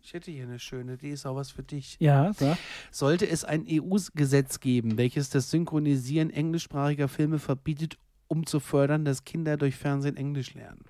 [0.02, 1.98] Ich hätte hier eine schöne, die ist auch was für dich.
[2.00, 2.56] ja, sag.
[2.90, 9.24] Sollte es ein EU-Gesetz geben, welches das Synchronisieren englischsprachiger Filme verbietet, um zu fördern, dass
[9.24, 10.82] Kinder durch Fernsehen Englisch lernen?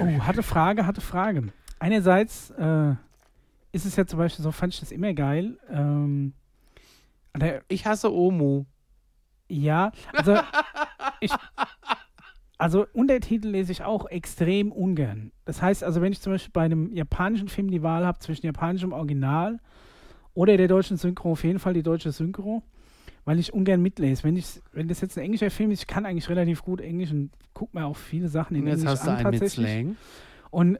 [0.00, 1.52] Oh, hatte Frage, hatte Frage.
[1.78, 2.94] Einerseits äh,
[3.70, 5.56] ist es ja zum Beispiel so, fand ich das immer geil.
[5.70, 6.32] Ähm,
[7.68, 8.64] Ich hasse Omu.
[9.48, 10.36] ja, also
[11.20, 11.32] ich,
[12.58, 15.32] also Untertitel lese ich auch extrem ungern.
[15.44, 18.46] Das heißt also, wenn ich zum Beispiel bei einem japanischen Film die Wahl habe zwischen
[18.46, 19.58] japanischem Original
[20.34, 22.62] oder der deutschen Synchro, auf jeden Fall die deutsche Synchro,
[23.24, 24.24] weil ich ungern mitlese.
[24.24, 27.12] Wenn, ich, wenn das jetzt ein englischer Film ist, ich kann eigentlich relativ gut Englisch
[27.12, 29.40] und gucke mir auch viele Sachen in Und jetzt Englisch hast du an einen mit
[29.40, 29.66] tatsächlich.
[29.66, 29.96] Slang.
[30.50, 30.78] Und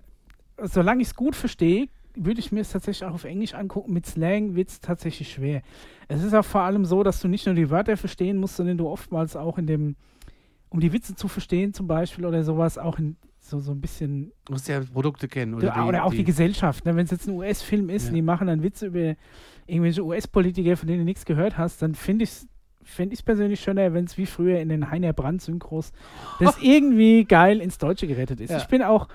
[0.63, 1.89] solange ich es gut verstehe,
[2.25, 3.93] würde ich mir es tatsächlich auch auf Englisch angucken.
[3.93, 5.63] Mit Slang wird es tatsächlich schwer.
[6.09, 8.79] Es ist auch vor allem so, dass du nicht nur die Wörter verstehen musst, sondern
[8.79, 9.97] du oftmals auch in dem,
[10.69, 14.33] um die Witze zu verstehen zum Beispiel oder sowas, auch in so, so ein bisschen,
[14.45, 15.55] Du musst ja Produkte kennen.
[15.55, 16.85] Oder, oder, die, auch die, Gesellschaft.
[16.85, 16.97] Ne?
[16.97, 18.09] Wenn es jetzt ein US-Film ist Ja.
[18.11, 19.15] und die machen dann Witze über
[19.67, 22.49] irgendwelche US-Politiker, von denen du nichts gehört hast, dann finde ich es
[22.89, 25.93] fände ich persönlich schöner, wenn es wie früher in den Heiner Brandt-Synchros
[26.41, 28.51] das irgendwie geil ins Deutsche gerettet ist.
[28.51, 28.57] Ja.
[28.59, 29.09] Ich bin auch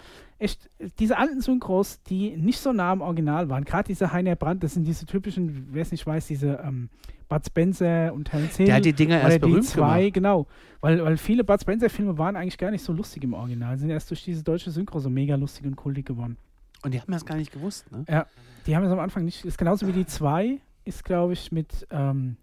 [0.43, 0.69] echt,
[0.99, 4.73] diese alten Synchros, die nicht so nah am Original waren, gerade diese Heiner Brandt, das
[4.73, 6.89] sind diese typischen, wer es nicht weiß, diese ähm,
[7.29, 8.67] Bud Spencer und Terence Hill.
[8.67, 10.13] Der hat die Dinger erst die berühmt zwei, gemacht.
[10.13, 10.47] genau.
[10.81, 14.09] Weil, weil viele Bud Spencer-Filme waren eigentlich gar nicht so lustig im Original, sind erst
[14.09, 16.37] durch diese deutsche Synchro so mega lustig und kultig geworden.
[16.83, 18.03] Und die haben das gar nicht gewusst, ne?
[18.09, 18.27] Ja,
[18.67, 19.45] die haben es am Anfang nicht.
[19.45, 22.35] Ist genauso wie die 2, ist glaube ich mit, ähm,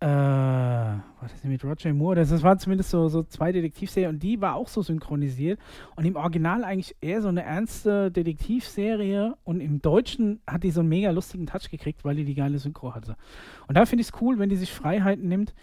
[0.00, 2.16] äh, war das nicht mit Roger Moore?
[2.16, 5.58] Das, das waren zumindest so, so zwei Detektivserien und die war auch so synchronisiert
[5.96, 10.80] und im Original eigentlich eher so eine ernste Detektivserie und im Deutschen hat die so
[10.80, 13.16] einen mega lustigen Touch gekriegt, weil die die geile Synchro hatte.
[13.66, 15.54] Und da finde ich es cool, wenn die sich Freiheiten nimmt.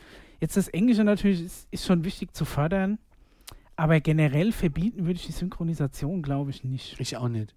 [0.42, 3.00] Jetzt das Englische natürlich ist, ist schon wichtig zu fördern,
[3.78, 7.00] aber generell verbieten würde ich die Synchronisation, glaube ich, nicht.
[7.00, 7.56] Ich auch nicht.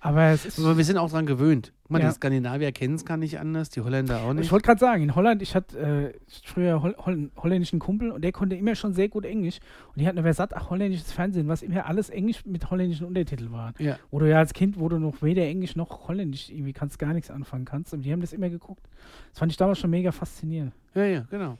[0.00, 0.38] Aber.
[0.58, 1.72] Aber wir sind auch dran gewöhnt.
[1.88, 2.08] Mal, Ja.
[2.08, 4.52] die Skandinavier kennen es gar nicht anders, die Holländer auch Ich nicht.
[4.52, 8.30] wollte gerade sagen, in Holland, ich hatte äh, früher Hol Hol holländischen Kumpel und der
[8.32, 9.58] konnte immer schon sehr gut Englisch.
[9.88, 13.50] Und die hatten aber satt, ach, holländisches Fernsehen, was immer alles Englisch mit holländischen Untertiteln
[13.52, 13.72] war.
[13.78, 13.98] Ja.
[14.10, 17.12] Wo du ja als Kind, wo du noch weder Englisch noch Holländisch irgendwie kannst, gar
[17.12, 17.92] nichts anfangen kannst.
[17.94, 18.86] Und die haben das immer geguckt.
[19.30, 20.74] Das fand ich damals schon mega faszinierend.
[20.94, 21.58] ja, ja, genau.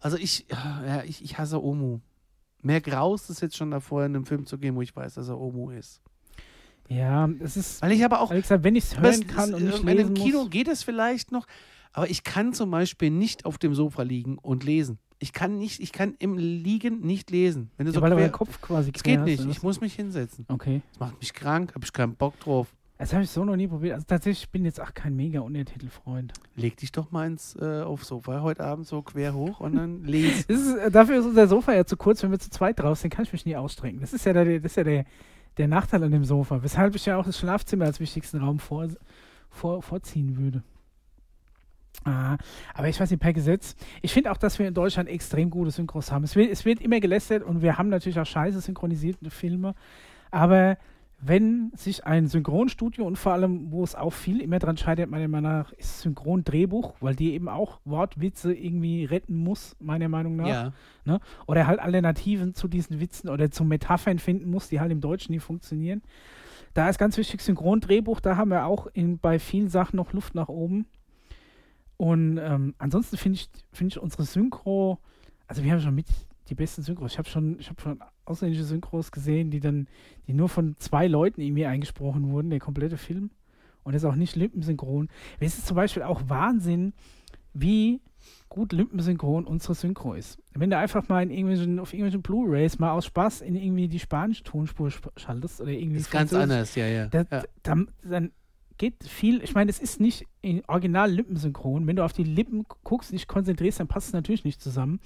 [0.00, 2.00] Also ich, ja, ich, ich hasse Omu.
[2.62, 5.28] Mehr graust es jetzt schon davor, in einem Film zu gehen, wo ich weiß, dass
[5.28, 6.02] er Omu ist.
[6.88, 7.82] Ja, es ist.
[7.82, 10.14] Weil ich aber auch Alexa, wenn ich es hören kann und nicht in einem lesen
[10.14, 10.50] Kino muss.
[10.50, 11.46] geht es vielleicht noch,
[11.92, 14.98] aber ich kann zum Beispiel nicht auf dem Sofa liegen und lesen.
[15.18, 17.70] Ich kann nicht, ich kann im Liegen nicht lesen.
[17.76, 19.44] Wenn du Ja, so weil quer, deinen Kopf quasi es geht nicht.
[19.46, 20.44] Ich muss mich hinsetzen.
[20.48, 20.82] Okay.
[20.92, 22.68] Das macht mich krank, habe ich keinen Bock drauf.
[22.98, 23.94] Das habe ich so noch nie probiert.
[23.94, 26.32] Also tatsächlich, ich bin jetzt auch kein mega Untertitelfreund.
[26.54, 30.04] Leg dich doch mal ins äh, aufs Sofa heute Abend so quer hoch und dann
[30.04, 30.80] lese.
[30.80, 33.24] Äh, dafür ist unser Sofa ja zu kurz, wenn wir zu zweit drauf sind, kann
[33.24, 34.00] ich mich nie ausstrecken.
[34.00, 35.04] Das ist ja, der, das ist ja der,
[35.58, 38.88] der Nachteil an dem Sofa, weshalb ich ja auch das Schlafzimmer als wichtigsten Raum vor,
[39.50, 40.62] vor, vorziehen würde.
[42.04, 42.36] Ah,
[42.74, 43.74] aber ich weiß nicht, per Gesetz.
[44.02, 46.24] Ich finde auch, dass wir in Deutschland extrem gute Synchros haben.
[46.24, 49.74] Es wird, es wird immer gelästert und wir haben natürlich auch scheiße synchronisierte Filme.
[50.30, 50.76] Aber
[51.18, 55.28] wenn sich ein Synchronstudio und vor allem, wo es auch viel immer dran scheitert, meiner
[55.28, 60.72] Meinung nach, ist Synchrondrehbuch, weil die eben auch Wortwitze irgendwie retten muss, meiner Meinung nach
[61.06, 61.20] Ja.
[61.46, 65.32] oder halt Alternativen zu diesen Witzen oder zu Metaphern finden muss, die halt im Deutschen
[65.32, 66.02] nie funktionieren.
[66.74, 70.34] Da ist ganz wichtig Synchrondrehbuch, da haben wir auch in, bei vielen Sachen noch Luft
[70.34, 70.86] nach oben.
[71.96, 74.98] Und ähm, ansonsten finde ich, finde ich unsere Synchro,
[75.46, 76.06] also wir haben schon mit
[76.48, 77.12] die besten Synchros.
[77.12, 79.88] Ich habe schon, ich habe schon ausländische Synchros gesehen, die dann,
[80.26, 83.30] die nur von zwei Leuten irgendwie eingesprochen wurden, der komplette Film.
[83.82, 85.08] Und das ist auch nicht lippensynchron.
[85.38, 86.92] Es ist zum Beispiel auch Wahnsinn,
[87.54, 88.00] wie
[88.48, 90.38] gut lippensynchron unsere Synchro ist.
[90.54, 94.00] Wenn du einfach mal in irgendwelchen, auf irgendwelchen Blu-Rays mal aus Spaß in irgendwie die
[94.00, 97.06] spanische Tonspur sp- schaltest oder irgendwie Ist ganz anders, ja, ja.
[97.06, 97.44] da, ja.
[97.62, 98.32] dann, dann
[98.78, 101.86] geht viel, ich meine, es ist nicht in original lippensynchron.
[101.86, 105.00] Wenn du auf die Lippen guckst, dich konzentrierst, dann passt es natürlich nicht zusammen.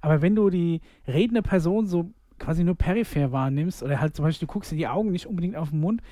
[0.00, 4.46] Aber wenn du die redende Person so quasi nur peripher wahrnimmst oder halt zum Beispiel,
[4.46, 6.02] du guckst in die Augen, nicht unbedingt auf den Mund,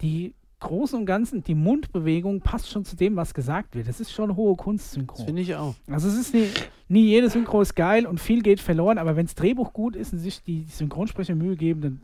[0.00, 3.88] die Großen und Ganzen, die Mundbewegung passt schon zu dem, was gesagt wird.
[3.88, 5.74] Das ist schon hohe Kunst, Das finde ich auch.
[5.88, 6.46] Also es ist nie,
[6.88, 10.12] nie jede Synchro ist geil und viel geht verloren, aber wenn das Drehbuch gut ist
[10.12, 12.00] und sich die Synchronsprecher Mühe geben, dann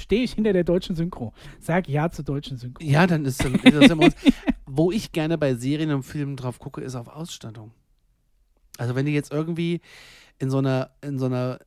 [0.00, 1.32] stehe ich hinter der deutschen Synchro.
[1.60, 2.82] Sag ja zur deutschen Synchro.
[2.84, 4.14] Ja, dann ist dann, ist das immer uns.
[4.66, 7.72] Wo ich gerne bei Serien und Filmen drauf gucke, ist auf Ausstattung.
[8.76, 9.80] Also wenn die jetzt irgendwie
[10.38, 11.58] in so einer, in so einer,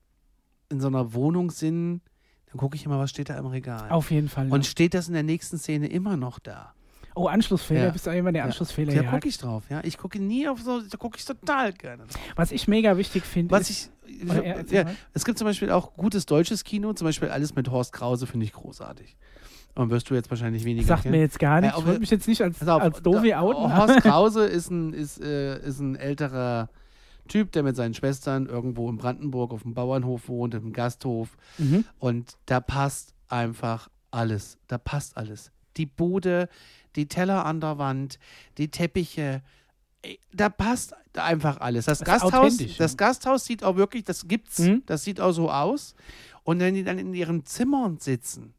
[0.69, 2.01] in so einer Wohnung sind,
[2.47, 3.89] dann gucke ich immer, was steht da im Regal.
[3.89, 4.47] Auf jeden Fall.
[4.47, 4.53] ja.
[4.53, 6.73] Und steht das in der nächsten Szene immer noch da?
[7.15, 7.89] Oh, Anschlussfehler, Ja.
[7.91, 8.45] bist du immer der Ja.
[8.45, 8.93] Anschlussfehler.
[8.93, 9.11] Da Ja.
[9.11, 9.81] gucke ich drauf, ja.
[9.83, 12.21] Ich gucke nie auf so, da gucke ich total gerne drauf.
[12.35, 14.95] Was ich mega wichtig finde, Was ist, ich, Oder, ja, erzähl ja, mal.
[15.13, 18.45] es gibt zum Beispiel auch gutes deutsches Kino, zum Beispiel alles mit Horst Krause finde
[18.45, 19.15] ich großartig.
[19.73, 21.15] Und wirst du jetzt wahrscheinlich weniger sagt kennen.
[21.15, 21.75] mir jetzt gar nichts.
[21.75, 23.75] Ja, ich wollte mich jetzt nicht als, auf, als Dovi da- outen.
[23.77, 26.69] Horst Krause ist ein, ist, äh, ist ein älterer
[27.29, 31.37] Typ, der mit seinen Schwestern irgendwo in Brandenburg auf dem Bauernhof wohnt, im Gasthof.
[31.57, 31.85] Mhm.
[31.99, 34.57] Und da passt einfach alles.
[34.67, 35.51] Da passt alles.
[35.77, 36.49] Die Bude,
[36.95, 38.19] die Teller an der Wand,
[38.57, 39.41] die Teppiche.
[40.33, 41.85] Da passt einfach alles.
[41.85, 42.97] Das, Das Gasthaus, das.
[42.97, 44.83] Gasthaus sieht auch wirklich, das gibt's, Mhm.
[44.85, 45.93] das sieht auch so aus.
[46.43, 48.53] Und wenn die dann in ihren Zimmern sitzen,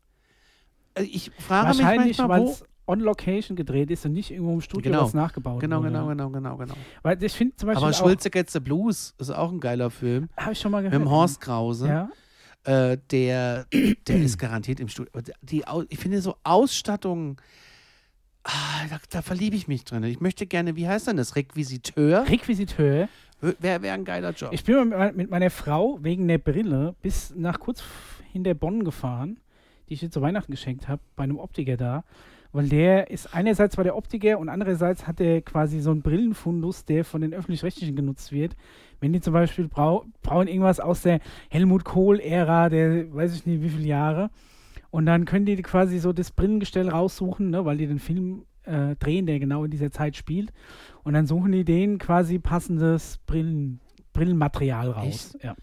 [0.94, 2.56] äh, ich frage mich Wahrscheinlich, manchmal, weil wo.
[2.86, 5.04] on Location gedreht ist und nicht irgendwo im Studio Genau.
[5.04, 5.88] was nachgebaut Genau, wurde.
[5.88, 6.74] genau, genau, genau, genau.
[7.02, 9.90] Weil ich finde zum Beispiel Aber auch, Schulze Gets the Blues ist auch ein geiler
[9.90, 10.28] Film.
[10.36, 11.06] habe ich schon mal Mit gehört.
[11.06, 11.88] dem Horst Krause.
[11.88, 12.08] Ja.
[12.64, 13.66] Äh, der,
[14.06, 15.10] der ist garantiert im Studio.
[15.40, 17.40] Die, ich finde so Ausstattung,
[18.44, 20.02] ah, da, da verliebe ich mich drin.
[20.04, 21.36] Ich möchte gerne, wie heißt denn das?
[21.36, 22.28] Requisiteur?
[22.28, 23.08] Requisiteur.
[23.60, 24.52] Wäre wär ein geiler Job.
[24.52, 27.82] Ich bin mal mit me- mit meiner Frau wegen der Brille bis nach kurz
[28.32, 29.38] hinter Bonn gefahren,
[29.88, 32.04] die ich ihr zu Weihnachten geschenkt habe, bei einem Optiker da.
[32.54, 36.84] Weil der ist einerseits war der Optiker und andererseits hat er quasi so einen Brillenfundus,
[36.84, 38.54] der von den Öffentlich-Rechtlichen genutzt wird.
[39.00, 41.18] Wenn die zum Beispiel brau brauchen irgendwas aus der
[41.48, 44.30] Helmut Kohl-Ära, der weiß ich nicht wie viele Jahre.
[44.92, 48.94] Und dann können die quasi so das Brillengestell raussuchen, ne, weil die den Film äh,
[48.96, 50.52] drehen, der genau in dieser Zeit spielt.
[51.02, 53.80] Und dann suchen die denen quasi passendes Brillen,
[54.12, 55.34] Brillenmaterial raus.
[55.42, 55.52] Ja.
[55.52, 55.58] Und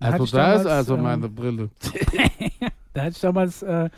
[0.00, 1.70] da hatte ich damals, ähm, Brille.
[2.92, 3.88] Da hatte ich damals äh,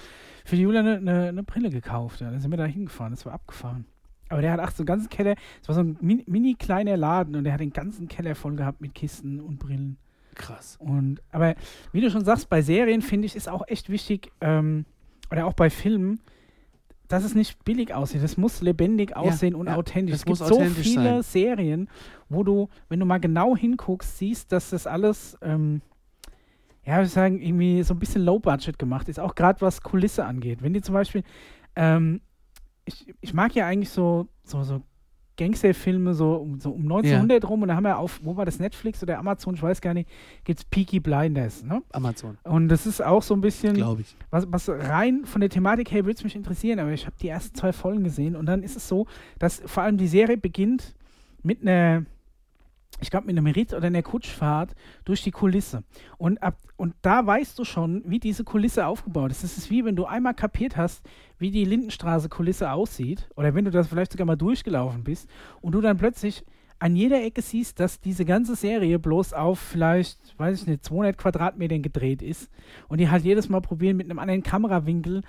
[0.45, 2.21] für die Julia eine, eine, eine Brille gekauft.
[2.21, 2.31] Ja.
[2.31, 3.15] Dann sind wir da hingefahren.
[3.15, 3.87] Das war abgefahren.
[4.29, 5.35] Aber der hat auch so einen ganzen Keller.
[5.63, 8.57] Es war so ein mini, mini kleiner Laden und der hat den ganzen Keller voll
[8.57, 9.97] gehabt mit Kisten und Brillen.
[10.39, 10.77] Krass.
[10.81, 11.55] Und aber
[11.93, 14.87] wie du schon sagst, bei Serien finde ich, ist auch echt wichtig, ähm,
[15.31, 16.21] oder auch bei Filmen,
[17.09, 18.23] dass es nicht billig aussieht.
[18.23, 20.15] Es muss lebendig aussehen und ja, authentisch.
[20.15, 21.23] es gibt muss so authentisch viele sein.
[21.23, 21.89] Serien,
[22.29, 25.83] wo du, wenn du mal genau hinguckst, siehst, dass das alles, ähm,
[26.85, 29.19] ja, würde ich sagen, irgendwie so ein bisschen low budget gemacht ist.
[29.19, 30.63] Auch gerade was Kulisse angeht.
[30.63, 31.25] Wenn die zum Beispiel,
[31.77, 32.21] ähm,
[32.85, 34.83] ich, ich mag ja eigentlich so, so, so
[35.39, 38.59] Gangsterfilme so um, so um 1900 rum und da haben wir auf, wo war das,
[38.59, 40.11] Netflix oder Amazon, ich weiß gar nicht,
[40.45, 41.83] gibt es Peaky Blinders, ne?
[41.93, 44.17] Amazon, Und das ist auch so ein bisschen, glaube ich.
[44.31, 47.29] was, was rein von der Thematik her würde es mich interessieren, aber ich habe die
[47.29, 49.07] ersten zwei Folgen gesehen und dann ist es so,
[49.39, 50.95] dass vor allem die Serie beginnt
[51.43, 52.05] mit einer,
[53.01, 54.75] ich glaube, mit einem Ritt oder einer Kutschfahrt
[55.05, 55.85] durch die Kulisse.
[56.17, 59.45] Und, ab, und da weißt du schon, wie diese Kulisse aufgebaut ist.
[59.45, 61.05] Es ist wie wenn du einmal kapiert hast,
[61.39, 65.29] wie die Lindenstraße-Kulisse aussieht, oder wenn du das vielleicht sogar mal durchgelaufen bist
[65.61, 66.45] und du dann plötzlich
[66.81, 71.19] an jeder Ecke siehst, dass diese ganze Serie bloß auf vielleicht, weiß ich nicht, 200
[71.19, 72.51] Quadratmetern gedreht ist
[72.89, 75.23] und die halt jedes Mal probieren, mit einem anderen Kamerawinkel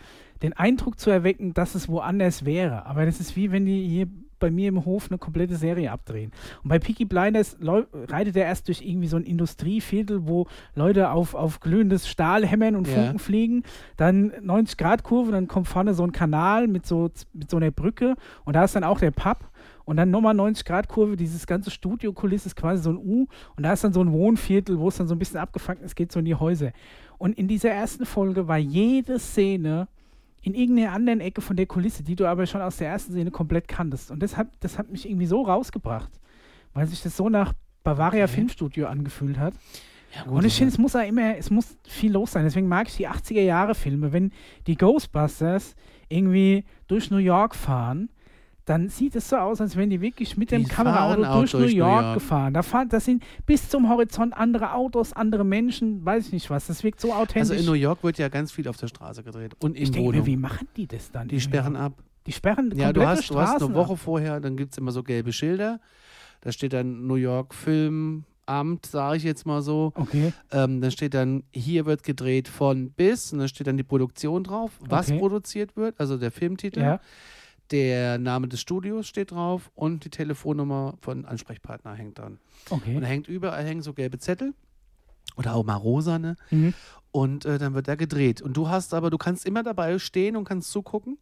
[0.43, 2.86] den Eindruck zu erwecken, dass es woanders wäre.
[2.86, 4.07] Aber das ist wie wenn die hier
[4.39, 6.31] bei mir im Hof eine komplette Serie abdrehen.
[6.63, 11.35] Und bei Peaky Blinders reitet er erst durch irgendwie so ein Industrieviertel, wo Leute auf,
[11.35, 12.95] auf glühendes Stahl hämmern und Ja.
[12.95, 13.63] Funken fliegen.
[13.97, 18.15] Dann 90-Grad-Kurve, dann kommt vorne so ein Kanal mit so, mit so einer Brücke
[18.45, 19.49] und da ist dann auch der Pub.
[19.85, 23.25] Und dann nochmal 90-Grad-Kurve, dieses ganze Studiokulisse ist quasi so ein U.
[23.57, 25.95] Und da ist dann so ein Wohnviertel, wo es dann so ein bisschen abgefangen ist,
[25.95, 26.73] geht so in die Häuser.
[27.17, 29.87] Und in dieser ersten Folge war jede Szene
[30.41, 33.31] in irgendeiner anderen Ecke von der Kulisse, die du aber schon aus der ersten Szene
[33.31, 34.11] komplett kanntest.
[34.11, 36.11] Und das hat, das hat mich irgendwie so rausgebracht,
[36.73, 38.33] weil sich das so nach Bavaria Okay.
[38.35, 39.53] Filmstudio angefühlt hat.
[40.15, 42.43] Ja, Und ich finde, es muss ja immer, es muss viel los sein.
[42.43, 44.11] Deswegen mag ich die 80er-Jahre-Filme.
[44.11, 44.31] Wenn
[44.65, 45.75] die Ghostbusters
[46.07, 48.09] irgendwie durch New York fahren,
[48.70, 51.72] dann sieht es so aus, als wären die wirklich mit dem Die Kameraauto durch, durch
[51.74, 52.13] New York, York.
[52.15, 52.53] gefahren.
[52.53, 56.67] Da fahren, das sind bis zum Horizont andere Autos, andere Menschen, weiß ich nicht was.
[56.67, 57.49] Das wirkt so authentisch.
[57.49, 59.91] Also in New York wird ja ganz viel auf der Straße gedreht und in ich
[59.91, 61.28] denke mir, wie machen die das dann?
[61.28, 61.93] Die sperren ab.
[62.28, 63.99] Die sperren Ja, du hast, du hast eine Woche ab.
[63.99, 65.80] vorher, dann gibt es immer so gelbe Schilder.
[66.41, 69.93] Da steht dann New York Filmamt, sage ich jetzt mal so.
[69.95, 70.32] Okay.
[70.51, 74.43] Ähm, dann steht dann, hier wird gedreht von bis und dann steht dann die Produktion
[74.43, 75.20] drauf, was Okay.
[75.20, 76.82] produziert wird, also der Filmtitel.
[76.82, 76.99] Ja.
[77.72, 82.39] Der Name des Studios steht drauf und die Telefonnummer von Ansprechpartner hängt dann.
[82.70, 82.95] Okay.
[82.95, 84.53] Und da hängt überall hängen so gelbe Zettel
[85.38, 86.74] oder auch mal rosane Mhm.
[87.11, 88.41] und äh, dann wird da gedreht.
[88.41, 91.17] Und du hast aber, du kannst immer dabei stehen und kannst zugucken.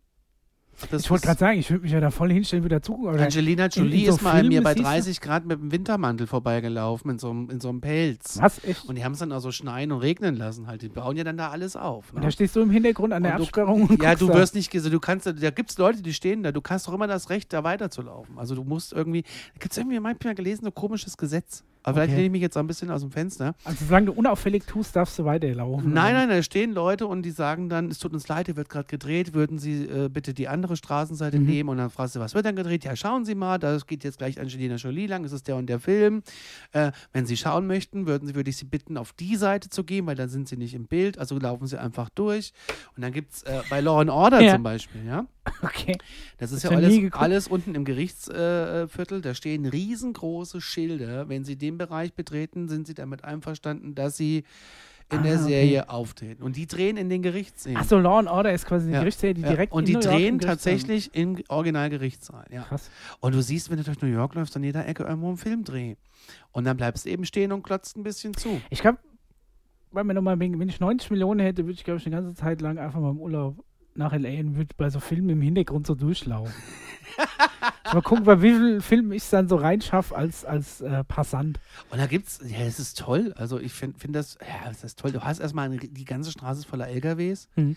[0.91, 3.09] Das Ich wollte gerade sagen, ich würde mich ja da voll hinstellen, wieder zugucken.
[3.15, 5.59] Aber Angelina in Jolie so ist mal an mir bei siehst du- 30 Grad mit
[5.59, 8.37] dem Wintermantel vorbeigelaufen, in so einem, in so einem Pelz.
[8.39, 8.63] was?
[8.63, 8.85] Echt?
[8.87, 10.83] Und die haben es dann auch so schneien und regnen lassen halt.
[10.83, 12.11] Die bauen ja dann da alles auf.
[12.13, 12.25] Und Ne?
[12.25, 14.35] da stehst du im Hintergrund an der Und du- Absperrung und Ja, du da.
[14.35, 16.93] wirst nicht, ges- du kannst, da gibt es Leute, die stehen da, du hast doch
[16.93, 18.37] immer das Recht, da weiterzulaufen.
[18.37, 21.63] Also du musst irgendwie, da gibt es irgendwie manchmal gelesen, so komisches Gesetz.
[21.87, 22.15] Aber vielleicht Okay.
[22.17, 23.55] lehne ich mich jetzt ein bisschen aus dem Fenster.
[23.63, 25.93] Also solange du unauffällig tust, darfst du weiterlaufen.
[25.93, 28.67] Nein, nein, da stehen Leute und die sagen dann, es tut uns leid, hier wird
[28.67, 31.45] gerade gedreht, würden Sie äh, bitte die andere Straßenseite Mhm.
[31.45, 31.69] nehmen?
[31.69, 32.83] Und dann fragst du, was wird dann gedreht?
[32.83, 35.67] Ja, schauen Sie mal, da geht jetzt gleich Angelina Jolie lang, es ist der und
[35.67, 36.23] der Film.
[36.73, 39.85] Äh, wenn Sie schauen möchten, würden Sie, würde ich Sie bitten, auf die Seite zu
[39.85, 42.51] gehen, weil dann sind Sie nicht im Bild, also laufen Sie einfach durch.
[42.97, 44.53] Und dann gibt es äh, bei Law and Order Ja.
[44.55, 45.25] zum Beispiel, ja,
[45.61, 45.97] Okay.
[46.37, 51.29] das ist Hast ja alles, alles unten im Gerichtsviertel, äh, da stehen riesengroße Schilder.
[51.29, 54.43] Wenn Sie den Bereich betreten, sind Sie damit einverstanden, dass Sie
[55.09, 55.43] in Ah, der okay.
[55.43, 56.43] Serie auftreten.
[56.43, 57.77] Und die drehen in den Gerichtsszenen.
[57.77, 58.99] Achso, Law and Order ist quasi eine Ja.
[58.99, 62.45] Gerichtsserie, die Ja, direkt und in die drehen tatsächlich im Originalgerichtssaal.
[62.51, 62.63] Ja.
[62.63, 62.89] Krass.
[63.21, 65.95] Und du siehst, wenn du durch New York läufst, an jeder Ecke irgendwo ein Filmdreh.
[66.51, 68.61] Und dann bleibst du eben stehen und klotzt ein bisschen zu.
[68.69, 68.97] Ich glaube,
[69.91, 73.11] wenn ich 90 Millionen hätte, würde ich, glaube ich, eine ganze Zeit lang einfach mal
[73.11, 73.63] im Urlaub
[73.97, 74.39] nach L.A.
[74.39, 76.53] und würde bei so Filmen im Hintergrund so durchlaufen.
[77.93, 81.59] mal gucken, bei wie vielen Filmen ich es dann so reinschaffe als, als äh, Passant.
[81.89, 83.33] Und da gibt's, ja, das ist toll.
[83.35, 85.11] Also ich finde find das, ja, das ist toll.
[85.11, 87.49] Du hast erstmal, eine, die ganze Straße voller LKWs.
[87.55, 87.75] Mhm.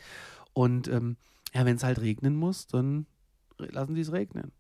[0.53, 1.16] Und ähm,
[1.55, 3.07] ja, wenn es halt regnen muss, dann
[3.59, 4.53] lassen die es regnen.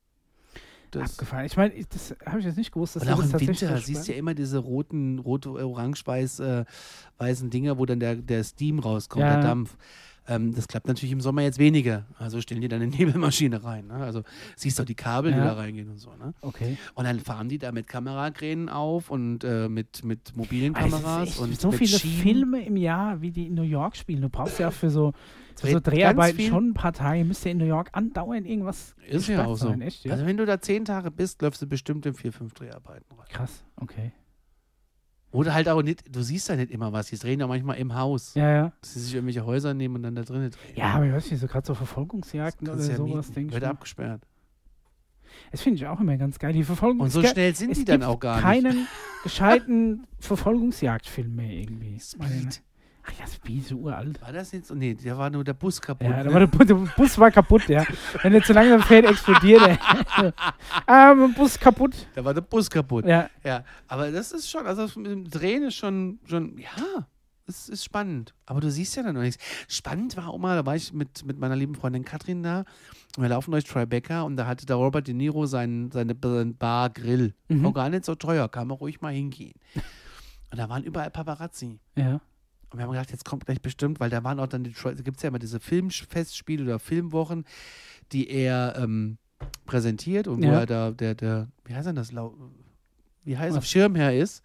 [0.90, 1.46] Das, Abgefahren.
[1.46, 2.96] Ich meine, das habe ich jetzt nicht gewusst.
[2.96, 6.64] Dass und auch das im Winter siehst du ja immer diese roten, rot, orange-weiß äh,
[7.18, 9.34] weißen Dinger, wo dann der, der Steam rauskommt, Ja.
[9.34, 9.76] der Dampf.
[10.30, 12.06] Ähm, das klappt natürlich im Sommer jetzt weniger.
[12.18, 13.88] Also stellen die dann eine Nebelmaschine rein.
[13.88, 13.94] Ne?
[13.94, 14.22] Also
[14.56, 15.44] siehst du die Kabel, die Ja.
[15.44, 16.10] da reingehen und so.
[16.10, 16.32] Ne?
[16.40, 16.78] Okay.
[16.94, 21.38] Und dann fahren die da mit Kamerakränen auf und äh, mit, mit mobilen Kameras echt
[21.40, 22.22] und so viele Schienen.
[22.22, 24.22] Filme im Jahr, wie die in New York spielen.
[24.22, 25.12] Du brauchst ja für so,
[25.56, 27.24] für so Dreharbeiten schon ein paar Tage.
[27.24, 29.72] Müsste in New York andauernd irgendwas Ist ja auch so.
[29.72, 30.12] Echt, ja?
[30.12, 33.26] Also wenn du da zehn Tage bist, läufst du bestimmt in vier, fünf Dreharbeiten rein.
[33.28, 34.12] Krass, okay.
[35.32, 37.06] Oder halt auch nicht, du siehst ja nicht immer was.
[37.08, 38.34] Die drehen ja manchmal im Haus.
[38.34, 38.72] Ja, ja.
[38.80, 40.76] Dass sie sich irgendwelche Häuser nehmen und dann da drinnen drehen.
[40.76, 43.54] Ja, aber ich weiß nicht, so gerade so Verfolgungsjagden oder ja sowas, denke ich.
[43.54, 44.22] Wird abgesperrt.
[45.52, 46.52] Das finde ich auch immer ganz geil.
[46.52, 48.42] Die Verfolgung Und so schnell sind die dann auch gar nicht.
[48.44, 48.88] keinen
[49.22, 51.98] gescheiten Verfolgungsjagdfilm mehr irgendwie.
[52.00, 52.62] Speed.
[53.10, 54.20] Ach ja, Speed, so uralt.
[54.22, 54.72] War das jetzt?
[54.74, 56.06] Nee, da war nur der Bus kaputt.
[56.06, 56.32] Ja, ne?
[56.32, 57.84] war der, der Bus war kaputt, ja.
[58.22, 60.32] Wenn er zu langsam fährt, explodiert er.
[60.86, 61.94] ah, Bus kaputt.
[62.14, 63.06] da war der Bus kaputt.
[63.06, 67.06] Ja, Ja, aber das ist schon, also das mit dem Drehen ist schon, schon, ja,
[67.46, 68.34] es ist spannend.
[68.46, 69.42] Aber du siehst ja dann noch nichts.
[69.68, 72.64] Spannend war auch mal, da war ich mit, mit meiner lieben Freundin Katrin da
[73.16, 76.90] und wir laufen durch Tribeca und da hatte der Robert De Niro seinen, seine Bar
[76.90, 77.34] Grill.
[77.48, 77.66] Mhm.
[77.66, 79.54] Auch gar nicht so teuer, kann man ruhig mal hingehen.
[80.52, 81.80] Und da waren überall Paparazzi.
[81.96, 82.20] ja.
[82.70, 84.92] Und wir haben gedacht, jetzt kommt gleich bestimmt, weil da waren auch dann die, da
[84.92, 87.44] gibt es ja immer diese Filmfestspiele oder Filmwochen,
[88.12, 89.18] die er ähm,
[89.66, 90.60] präsentiert und wo Ja.
[90.60, 92.12] er da, der, der, wie heißt denn das,
[93.24, 93.64] wie heißt Was?
[93.64, 94.42] es, Schirmherr ist.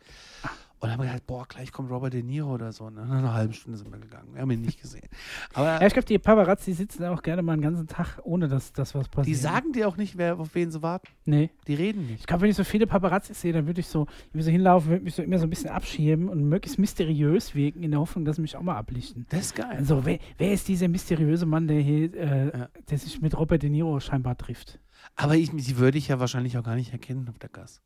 [0.86, 2.89] Und dann haben wir gedacht, boah, gleich kommt Robert De Niro oder so.
[2.89, 3.05] Ne?
[3.05, 4.33] Nach einer halben Stunde sind wir gegangen.
[4.33, 5.07] Wir haben ihn nicht gesehen.
[5.53, 8.73] Aber ja ich glaube, die Paparazzi sitzen auch gerne mal einen ganzen Tag, ohne dass
[8.73, 9.27] das was passiert.
[9.27, 11.07] die sagen dir auch nicht, wer, auf wen sie warten.
[11.25, 11.49] Nee.
[11.67, 12.21] Die reden nicht.
[12.21, 15.03] Ich glaube, wenn ich so viele Paparazzi sehe, dann würde ich so, so hinlaufen, würde
[15.03, 18.36] mich so immer so ein bisschen abschieben und möglichst mysteriös wirken, in der Hoffnung, dass
[18.38, 19.25] sie mich auch mal ablichten.
[19.29, 19.75] Das ist geil.
[19.77, 22.69] Also, wer, wer ist dieser mysteriöse Mann, der hier, äh, Ja.
[22.89, 24.79] der sich mit Robert De Niro scheinbar trifft?
[25.15, 27.81] Aber ich, die würde ich ja wahrscheinlich auch gar nicht erkennen auf der Gas.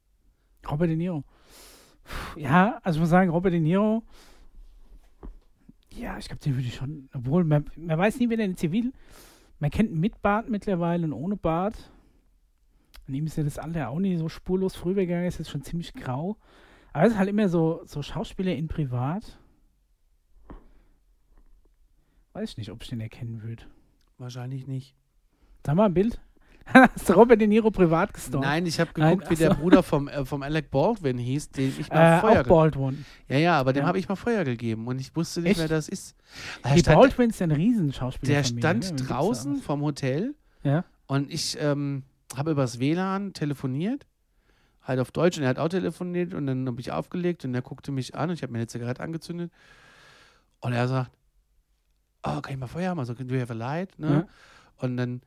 [0.70, 1.24] Robert De Niro.
[2.36, 4.04] Ja, also ich muss sagen, Robert De Niro,
[5.92, 8.94] ja, ich glaube, den würde ich schon, obwohl, man, man weiß nie, wer denn zivil,
[9.60, 11.92] man kennt ihn mit Bart mittlerweile und ohne Bart.
[13.08, 15.94] An ihm ist ja das Alter auch nie so spurlos vorübergegangen, ist jetzt schon ziemlich
[15.94, 16.38] grau.
[16.94, 19.40] Aber es ist halt immer so, so Schauspieler in Privat.
[22.34, 23.64] Weiß ich nicht, ob ich den erkennen würde.
[24.18, 24.96] Wahrscheinlich nicht.
[25.66, 26.22] Sag mal ein Bild.
[26.74, 28.46] Hast du Robert De Niro privat gestorben?
[28.46, 29.56] Nein, ich habe Nein, geguckt, wie ach der.
[29.56, 33.06] Bruder vom, äh, vom Alec Baldwin hieß, dem ich mal Äh, Feuer auch Baldwin.
[33.28, 33.88] Ja, ja, aber dem Ja.
[33.88, 35.60] habe ich mal Feuer gegeben und ich wusste nicht, Echt?
[35.62, 36.16] wer das ist.
[36.64, 38.34] Er Die stand, Baldwins sind ein Riesenschauspieler.
[38.36, 40.84] der stand draußen vom Hotel Ja.
[41.08, 42.04] und ich ähm,
[42.36, 44.06] habe übers WLAN telefoniert,
[44.84, 47.62] halt auf Deutsch und er hat auch telefoniert und dann habe ich aufgelegt und er
[47.62, 49.52] guckte mich an und ich habe mir eine Zigarette angezündet
[50.62, 51.12] und er sagt,
[52.24, 53.00] oh, kann ich mal Feuer haben?
[53.00, 53.98] Also, do you have a light?
[53.98, 54.08] Ne?
[54.10, 54.28] Ja.
[54.78, 55.22] Und dann,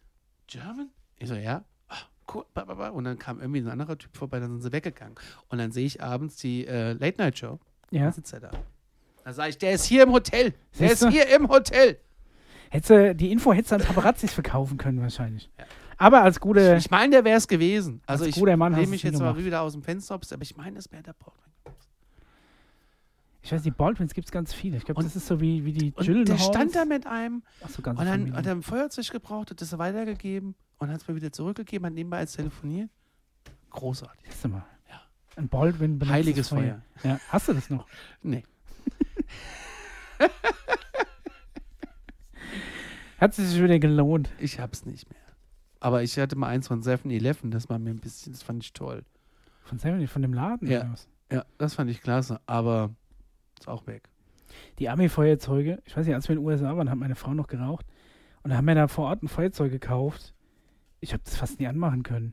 [0.46, 0.90] German?
[1.22, 1.64] Ich so, ja.
[1.88, 1.96] Ah,
[2.34, 2.44] cool.
[2.92, 5.14] Und dann kam irgendwie ein anderer Typ vorbei, dann sind sie weggegangen.
[5.48, 7.58] Und dann sehe ich abends die äh, Late-Night-Show.
[7.90, 8.02] Ja.
[8.04, 8.50] Dann sitzt er da.
[9.24, 10.50] Da sage ich, der ist hier im Hotel.
[10.78, 11.08] Der Siehst ist du?
[11.10, 11.98] hier im Hotel.
[12.70, 15.48] Hättest du, die Info hättest du an Paparazzis verkaufen können wahrscheinlich.
[15.58, 15.64] Ja.
[15.98, 18.00] Aber als guter, Ich meine, der wäre es gewesen.
[18.06, 20.56] Also Als ich guter Mann nehme mich jetzt mal wieder aus dem Fenster, aber ich
[20.56, 21.52] meine, es wäre der Baldwin.
[23.42, 24.78] ich weiß, die Baldwins gibt es ganz viele.
[24.78, 26.40] Ich glaube, das ist so wie, wie die Und Gyllenhaals.
[26.48, 29.50] der stand da mit einem Ach so, ganz und dann hat er ein Feuerzeug gebraucht,
[29.50, 32.90] hat das weitergegeben und hat es mir wieder zurückgegeben, hat nebenbei als telefoniert.
[33.70, 34.24] Großartig.
[34.28, 34.66] Siehst du mal.
[34.90, 35.00] Ja.
[35.36, 36.82] Ein Baldwin benutzt Heiliges das Feuer.
[37.04, 37.20] Ja.
[37.28, 37.86] Hast du das noch?
[38.22, 38.42] Nee.
[43.18, 44.30] Hat es sich wieder gelohnt.
[44.38, 45.20] Ich hab's nicht mehr.
[45.78, 48.72] Aber ich hatte mal eins von 7-Eleven, das war mir ein bisschen, das fand ich
[48.72, 49.04] toll.
[49.64, 50.68] Von Sammy, von dem Laden?
[50.68, 50.92] Ja.
[51.30, 52.90] Ja, das fand ich klasse, aber
[53.58, 54.08] ist auch weg.
[54.80, 57.46] Die Army-Feuerzeuge, ich weiß nicht, als wir in den USA waren, hat meine Frau noch
[57.46, 57.86] geraucht.
[58.42, 60.34] Und da haben wir da vor Ort ein Feuerzeug gekauft.
[61.02, 62.32] Ich habe das fast nie anmachen können.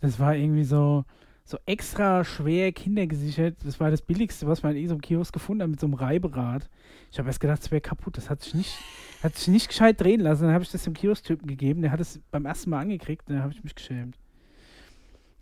[0.00, 1.04] Das war irgendwie so,
[1.44, 3.56] so extra schwer kindergesichert.
[3.64, 5.94] Das war das billigste, was man in so einem Kiosk gefunden hat, mit so einem
[5.94, 6.70] Reiberad.
[7.10, 8.16] Ich habe erst gedacht, es wäre kaputt.
[8.16, 8.78] Das hat sich nicht,
[9.24, 10.44] hat sich nicht gescheit drehen lassen.
[10.44, 11.82] Dann habe ich das dem Kiosk-Typen gegeben.
[11.82, 13.24] Der hat es beim ersten Mal angekriegt.
[13.28, 14.16] Dann habe ich mich geschämt.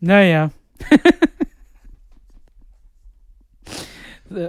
[0.01, 0.51] Naja.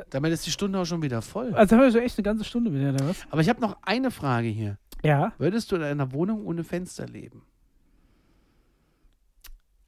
[0.09, 1.53] Damit ist die Stunde auch schon wieder voll.
[1.53, 3.25] Also haben wir schon echt eine ganze Stunde wieder, oder was?
[3.29, 4.77] Aber ich habe noch eine Frage hier.
[5.03, 5.33] Ja.
[5.37, 7.43] Würdest du in einer Wohnung ohne Fenster leben?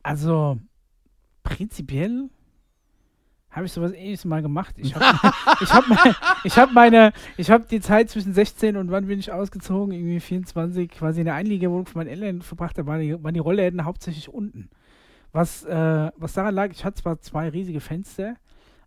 [0.03, 0.57] Also,
[1.43, 2.29] prinzipiell
[3.51, 4.75] habe ich sowas ähnliches mal gemacht.
[4.77, 5.05] Ich habe
[5.61, 9.19] ich hab meine, ich hab meine, ich habe die Zeit zwischen 16 und wann bin
[9.19, 12.77] ich ausgezogen, irgendwie 24, quasi in der Einliegerwohnung von meinen Eltern verbracht.
[12.77, 14.69] Da waren die, waren die Rollläden hauptsächlich unten.
[15.33, 18.35] Was, äh, was daran lag, ich hatte zwar zwei riesige Fenster,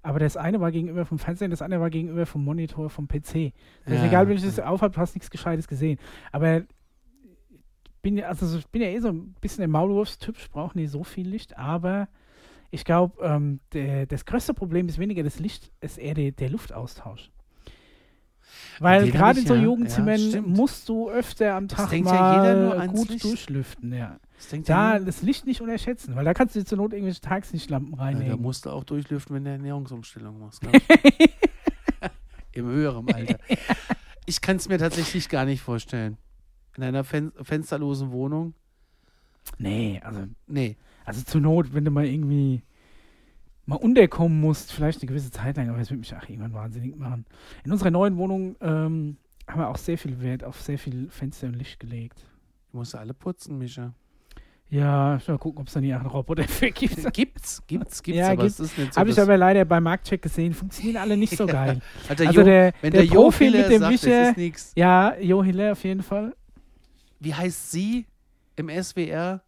[0.03, 3.09] aber das eine war gegenüber vom Fenster und das andere war gegenüber vom Monitor vom
[3.09, 3.53] PC.
[3.85, 4.67] Das ist Ja, egal, wenn ich das ja.
[4.67, 5.99] aufhab, du hast nichts Gescheites gesehen.
[6.33, 6.63] Aber
[8.05, 10.91] bin ja, also ich bin ja eh so ein bisschen der Maulwurfstyp, ich brauche nicht
[10.91, 12.07] so viel Licht, aber
[12.71, 13.61] ich glaube, ähm,
[14.09, 17.31] das größte Problem ist weniger das Licht, ist eher der, der Luftaustausch.
[18.79, 19.63] Weil gerade in so ja.
[19.63, 23.25] Jugendzimmern Ja, musst du öfter am Tag denkt ja jeder mal nur gut Licht.
[23.25, 24.19] durchlüften, ja.
[24.37, 27.93] Das Da ja, das Licht nicht unterschätzen, weil da kannst du zur Not irgendwelche Tageslichtlampen
[27.93, 28.43] ja, da reinlegen.
[28.43, 30.63] musst du auch durchlüften, wenn du Ernährungsumstellung machst.
[30.73, 31.31] ich.
[32.53, 33.39] Im höheren Alter.
[34.27, 36.17] Ich kann es mir tatsächlich gar nicht vorstellen.
[36.77, 38.55] In einer fen fensterlosen Wohnung?
[39.59, 40.77] nee, also Nee.
[41.05, 42.63] Also zur Not, wenn du mal irgendwie
[43.67, 46.97] mal unterkommen musst, vielleicht eine gewisse Zeit lang, aber es wird mich auch irgendwann wahnsinnig
[46.97, 47.25] machen.
[47.65, 49.17] In unserer neuen Wohnung ähm,
[49.49, 52.25] haben wir auch sehr viel Wert auf sehr viel Fenster und Licht gelegt.
[52.73, 53.93] Du musst alle putzen, Mischa.
[54.71, 56.97] Ja, ich mal gucken, ob es da nie auch einen Roboter für gibt.
[57.13, 58.59] Gibt's, gibt's, gibt's, Ja, gibt's.
[58.59, 59.01] nicht so.
[59.01, 61.81] Habe ich aber leider beim Marktcheck gesehen, funktionieren alle nicht so geil.
[62.09, 64.73] Alter, Also Jo- der, wenn der, der, Jo Profi mit dem das nix.
[64.75, 66.35] ja, Jo Hiller auf jeden Fall.
[67.21, 68.07] Wie heißt sie
[68.57, 69.43] im SWR?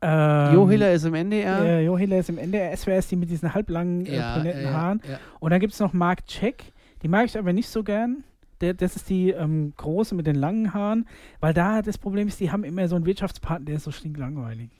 [0.00, 1.60] Ähm, Jo Hiller ist im NDR.
[1.64, 4.72] äh, Jo Hiller ist im NDR, SWR ist die mit diesen halblangen, äh, brünetten ja,
[4.72, 5.02] Haaren.
[5.08, 5.18] ja.
[5.40, 6.72] Und dann gibt es noch Mark Check.
[7.02, 8.22] Die mag ich aber nicht so gern.
[8.60, 11.06] Der, das ist die ähm, große mit den langen Haaren.
[11.40, 14.70] Weil da das Problem ist, die haben immer so einen Wirtschaftspartner, der ist so stinklangweilig.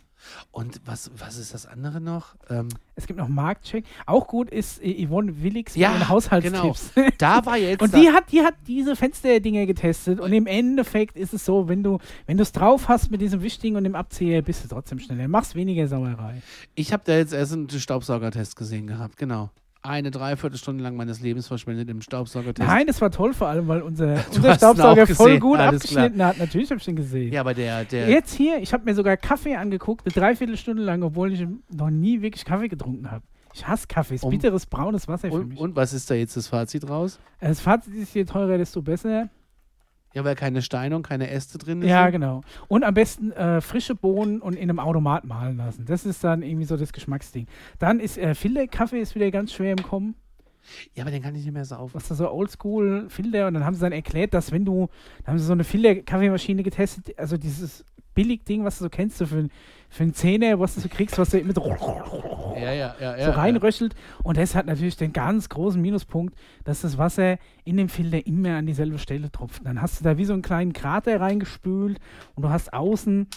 [0.50, 2.34] Und was, was ist das andere noch?
[2.50, 3.84] Ähm, Es gibt noch Mark Check.
[4.06, 6.92] Auch gut ist äh, Yvonne Willigs Ja, mit ihren Haushaltstipps.
[7.18, 7.82] da war jetzt.
[7.82, 11.82] Und die hat, die hat diese Fensterdinger getestet und im Endeffekt ist es so, wenn
[11.82, 15.28] du, es drauf hast mit diesem Wichtigen und dem Abzieher, bist du trotzdem schneller.
[15.28, 16.42] Machst weniger Sauerei.
[16.74, 19.50] ich habe da jetzt erst einen Staubsaugertest gesehen gehabt, genau.
[19.82, 22.66] Eine Dreiviertelstunde lang meines Lebens verschwendet im Staubsaugertest.
[22.68, 26.04] Nein, das war toll, vor allem, weil unser, unser Staubsauger voll gut alles klar.
[26.06, 26.38] abgeschnitten hat.
[26.38, 27.32] Natürlich habe ich den gesehen.
[27.32, 31.02] Ja, aber der, der, Jetzt hier, ich habe mir sogar Kaffee angeguckt, eine Dreiviertelstunde lang,
[31.02, 33.22] obwohl ich noch nie wirklich Kaffee getrunken habe.
[33.54, 35.58] Ich hasse Kaffee, ist Um- bitteres, braunes Wasser für und, mich.
[35.58, 37.18] und was ist da jetzt das Fazit raus?
[37.40, 39.28] das Fazit ist, je teurer, desto besser.
[40.18, 41.88] Ja, weil keine Steine und keine Äste drin sind.
[41.88, 42.40] Ja, genau.
[42.66, 45.84] Und am besten äh, frische Bohnen und in einem Automat mahlen lassen.
[45.84, 47.46] Das ist dann irgendwie so das Geschmacksding.
[47.78, 50.16] Dann ist äh, Filterkaffee ist wieder ganz schwer im Kommen.
[50.94, 51.94] Ja, aber den kann ich nicht mehr saufen.
[51.94, 53.46] Was da so oldschool Filter.
[53.46, 54.88] Und dann haben sie dann erklärt, dass wenn du,
[55.18, 57.84] dann haben sie so eine Filter-Kaffeemaschine getestet, also dieses
[58.16, 59.48] Billigding, was du so kennst, so für,
[59.88, 63.24] für einen Zehner, was du so kriegst, was du mit Ja, ja, ja.
[63.24, 63.94] so reinröchelt.
[64.22, 66.34] Und das hat natürlich den ganz großen Minuspunkt,
[66.64, 69.64] dass das Wasser in dem Filter immer an dieselbe Stelle tropft.
[69.64, 71.98] Dann hast du da wie so einen kleinen Krater reingespült
[72.34, 73.28] und du hast außen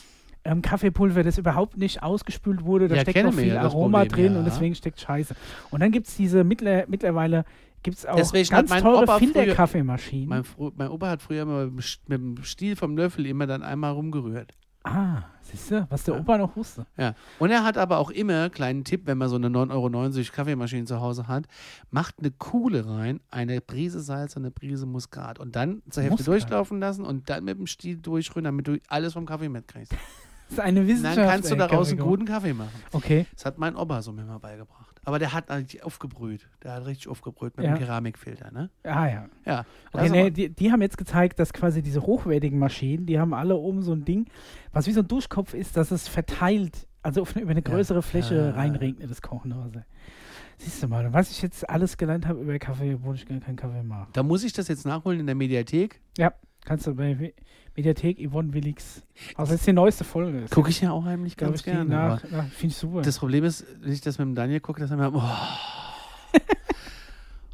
[0.44, 2.88] ähm, Kaffeepulver, das überhaupt nicht ausgespült wurde.
[2.88, 5.36] Da steckt noch viel Aroma Problem, drin und deswegen steckt Scheiße.
[5.70, 7.46] Und dann gibt es diese mittler, mittlerweile
[7.84, 10.28] gibt's auch Deswegen ganz teure Opa Filterkaffeemaschinen.
[10.28, 10.44] Mein,
[10.76, 14.54] mein Opa hat früher immer mit dem Stiel vom Löffel immer dann einmal rumgerührt.
[14.84, 16.20] Ah, siehst du, was der.
[16.20, 16.88] Opa noch wusste.
[16.98, 17.14] Ja.
[17.38, 20.86] Und er hat aber auch immer, kleinen Tipp, wenn man so eine 9,90 Euro Kaffeemaschine
[20.86, 21.46] zu Hause hat,
[21.92, 25.40] macht eine Kuhle rein, eine Prise Salz und eine Prise Muskat.
[25.40, 26.28] Und dann zur Hälfte Muskat.
[26.28, 29.94] durchlaufen lassen und dann mit dem Stiel durchrühren, damit du alles vom Kaffee mitkriegst.
[30.52, 31.18] Das ist eine Wissenschaft.
[31.18, 32.74] dann kannst du daraus einen guten Kaffee machen.
[32.92, 33.26] Okay.
[33.34, 34.91] Das hat mein Opa so mir mal beigebracht.
[35.04, 36.48] Aber der hat eigentlich aufgebrüht.
[36.64, 37.74] Der hat richtig aufgebrüht mit Ja.
[37.74, 38.70] dem Keramikfilter, ne?
[38.84, 39.30] Ah ja.
[39.46, 39.60] Ja.
[39.92, 43.34] Okay, Das nee, die, die haben jetzt gezeigt, dass quasi diese hochwertigen Maschinen, die haben
[43.34, 44.28] alle oben so ein Ding,
[44.74, 47.72] was wie so ein Duschkopf ist, dass es verteilt, also auf eine, über eine Ja.
[47.72, 48.52] größere Fläche Ja.
[48.52, 49.86] reinregnet, das kochende Wasser.
[50.60, 53.56] Siehst du mal, was ich jetzt alles gelernt habe über Kaffee, obwohl ich gar keinen
[53.56, 54.14] Kaffee mag.
[54.14, 56.00] da muss ich das jetzt nachholen in der Mediathek.
[56.64, 57.34] Kannst du bei
[57.76, 59.02] Mediathek Yvonne Willigs.
[59.36, 60.46] Also das ist die neueste Folge.
[60.50, 61.86] Gucke ich ja auch heimlich ganz ich, gerne.
[61.86, 63.02] nach, nach, Finde ich super.
[63.02, 65.12] Das Problem ist, wenn ich das mit dem Daniel gucke, dass er mir.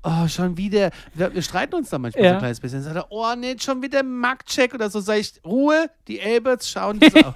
[0.04, 0.92] Oh, oh schon wieder.
[1.14, 2.34] Wir, wir streiten uns da manchmal so Ja.
[2.34, 2.84] ein kleines bisschen.
[2.84, 5.00] Dann sagt er, oh, nee, schon wieder Marktcheck oder so.
[5.02, 7.34] Sag ich, Ruhe, die Elberts schauen das auch.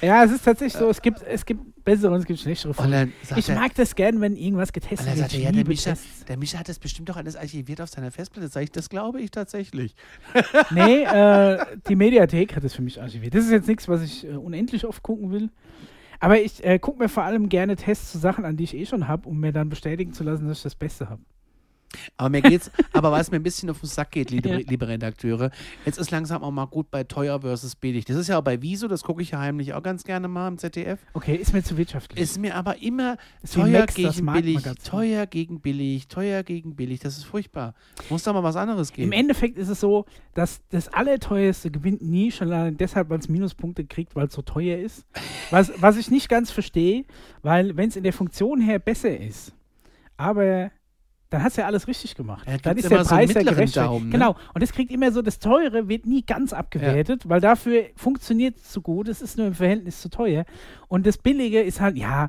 [0.00, 3.12] Ja, es ist tatsächlich so, es gibt, es gibt bessere und es gibt schlechtere Folgen.
[3.36, 5.18] Ich mag das gern, wenn irgendwas getestet wird.
[5.18, 5.94] sagt er, ja, der Micha,
[6.26, 8.48] der Micha hat das bestimmt doch alles archiviert auf seiner Festplatte.
[8.48, 9.94] Sag ich, das glaube ich tatsächlich.
[10.70, 13.34] Nee, äh, die Mediathek hat es für mich archiviert.
[13.34, 15.50] Das ist jetzt nichts, was ich äh, unendlich oft gucken will.
[16.20, 18.86] Aber ich äh, gucke mir vor allem gerne Tests zu Sachen an, die ich eh
[18.86, 21.22] schon habe, um mir dann bestätigen zu lassen, dass ich das Beste habe.
[22.16, 24.56] Aber mir geht's, aber was mir ein bisschen auf den Sack geht, liebe, Ja.
[24.58, 25.50] liebe Redakteure,
[25.84, 28.04] jetzt ist langsam auch mal gut bei teuer versus billig.
[28.04, 30.48] Das ist ja auch bei Wieso, das gucke ich ja heimlich auch ganz gerne mal
[30.48, 30.98] im ZDF.
[31.14, 32.20] Okay, ist mir zu wirtschaftlich.
[32.20, 33.16] Ist mir aber immer
[33.50, 37.00] teuer Max, gegen billig, teuer gegen billig, teuer gegen billig.
[37.00, 37.74] Das ist furchtbar.
[38.10, 39.12] Muss da mal was anderes Im geben.
[39.12, 43.84] Endeffekt ist es so, dass das Allerteuerste gewinnt nie, schon allein deshalb, weil es Minuspunkte
[43.84, 45.06] kriegt, weil es so teuer ist.
[45.50, 47.04] Was, was ich nicht ganz verstehe,
[47.42, 49.52] weil wenn es in der Funktion her besser ist,
[50.16, 50.70] aber
[51.30, 52.46] dann hast du ja alles richtig gemacht.
[52.48, 53.76] Ja, dann ist der immer so Preis ja mittleren gerecht.
[53.76, 54.12] Daumen, ne?
[54.12, 54.36] Genau.
[54.54, 58.70] Und es kriegt immer so, das Teure wird nie ganz abgewertet, weil dafür funktioniert es
[58.70, 59.08] zu gut.
[59.08, 60.44] Es ist nur im Verhältnis zu teuer.
[60.88, 62.28] Und das Billige ist halt, ja,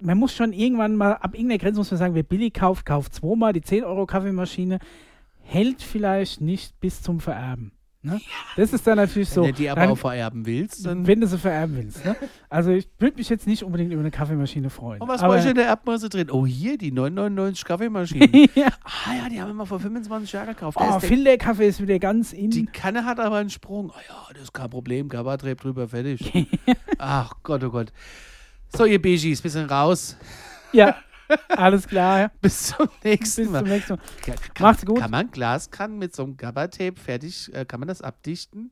[0.00, 3.14] man muss schon irgendwann mal, ab irgendeiner Grenze muss man sagen, wer billig kauft, kauft
[3.14, 3.52] zweimal.
[3.52, 4.78] Die 10 Euro Kaffeemaschine
[5.42, 7.72] hält vielleicht nicht bis zum Vererben.
[8.00, 8.20] Ne?
[8.56, 9.42] Das ist dann natürlich so.
[9.42, 11.04] Wenn du die aber dann, auch vererben willst, dann.
[11.06, 12.04] wenn du sie vererben willst.
[12.04, 12.14] Ne?
[12.48, 15.00] Also ich würde mich jetzt nicht unbedingt über eine Kaffeemaschine freuen.
[15.02, 16.30] Und was war ich in der Erbmasse drin?
[16.30, 18.30] Oh, hier, die 999 Kaffeemaschinen.
[18.54, 18.68] ja.
[18.84, 20.78] ah ja, die haben wir mal vor 25 Jahren gekauft.
[20.80, 22.50] Oh, Da ist der- Filterkaffee ist wieder ganz in.
[22.50, 23.90] die Kanne hat aber einen Sprung.
[23.90, 25.08] Oh ja, das ist kein Problem.
[25.08, 26.32] Gabatreib drüber, fertig.
[26.98, 27.92] Ach Gott, oh Gott.
[28.76, 30.16] So, ihr Bigis, bisschen raus.
[30.72, 30.94] ja,
[31.48, 32.30] alles klar.
[32.40, 33.58] Bis zum nächsten Bis Mal.
[33.60, 34.00] zum nächsten Mal.
[34.26, 34.98] Ja, kann, Macht's gut.
[35.00, 38.70] Kann man Glaskannen mit so einem Gabatape fertig, äh, kann man das abdichten?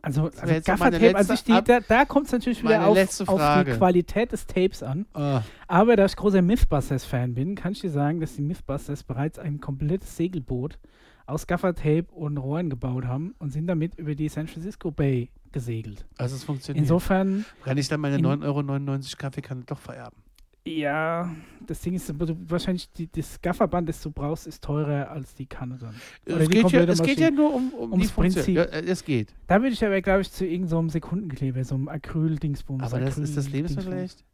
[0.00, 2.96] Also, also Gaffertape letzte sich, die, da, da kommt es natürlich wieder auf,
[3.28, 3.72] auf die.
[3.72, 5.06] Qualität des Tapes an.
[5.12, 9.40] Ah, Aber da ich großer Mythbusters-Fan bin, kann ich dir sagen, dass die Mythbusters bereits
[9.40, 10.78] ein komplettes Segelboot
[11.26, 16.06] aus Gaffertape und Rohren gebaut haben und sind damit über die San Francisco Bay gesegelt.
[16.16, 16.82] also es funktioniert.
[16.84, 20.22] Insofern, kann ich dann meine in- 9,99 Euro Kaffeekanne doch vererben?
[20.68, 21.30] Ja,
[21.66, 25.78] das Ding ist, wahrscheinlich die, das Gafferband, das du brauchst, ist teurer als die Kanne
[25.78, 25.94] dann.
[26.26, 28.12] Oder Es geht, ja, es geht ja nur um, um Ums.
[28.12, 28.56] Prinzip.
[28.56, 29.34] Ja, äh, es geht.
[29.46, 32.82] Da würde ich aber, glaube ich, zu irgendeinem Sekundenkleber, so einem Acryl-Dingsbums.
[32.84, 34.24] Aber das ist das Acryl- lebensvergleicht?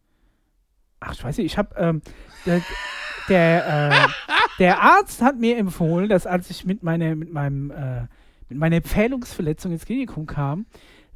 [1.00, 2.02] Ach, ich weiß nicht, ich habe, ähm,
[2.46, 2.62] der,
[3.28, 4.08] der, äh,
[4.58, 8.06] der Arzt hat mir empfohlen, dass als ich mit, meiner, mit, meinem, äh,
[8.48, 10.66] mit meiner Pfählungsverletzung ins Klinikum kam,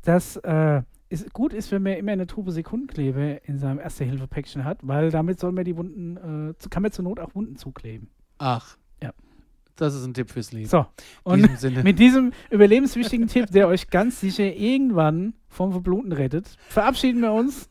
[0.02, 4.78] dass äh, es gut ist, wenn man immer eine Tube Sekundenkleber in seinem Erste-Hilfe-Päckchen hat,
[4.82, 8.08] weil damit soll man die Wunden, äh, zu- kann man zur Not auch Wunden zukleben.
[8.38, 8.76] Ach.
[9.02, 9.12] Ja.
[9.76, 10.68] Das ist ein Tipp fürs Leben.
[10.68, 10.86] So,
[11.22, 17.20] und diesem mit diesem überlebenswichtigen Tipp, der euch ganz sicher irgendwann vom Verbluten rettet, verabschieden
[17.22, 17.70] wir uns.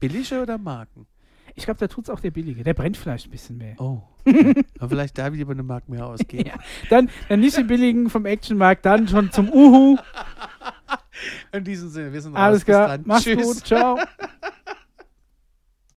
[0.00, 1.06] Billige oder Marken?
[1.54, 2.64] Ich glaube, da tut es auch der Billige.
[2.64, 3.74] Der brennt vielleicht ein bisschen mehr.
[3.78, 4.02] Oh.
[4.78, 6.48] Aber vielleicht da wieder eine Mark mehr ausgeben.
[6.48, 6.54] Ja.
[6.88, 9.98] Dann, dann nicht den billigen vom Actionmarkt, dann schon zum Uhu.
[11.52, 12.40] In diesem Sinne, wir sind raus.
[12.40, 12.98] Alles klar.
[13.04, 13.42] Mach's Tschüss.
[13.42, 13.66] gut.
[13.66, 13.98] Ciao.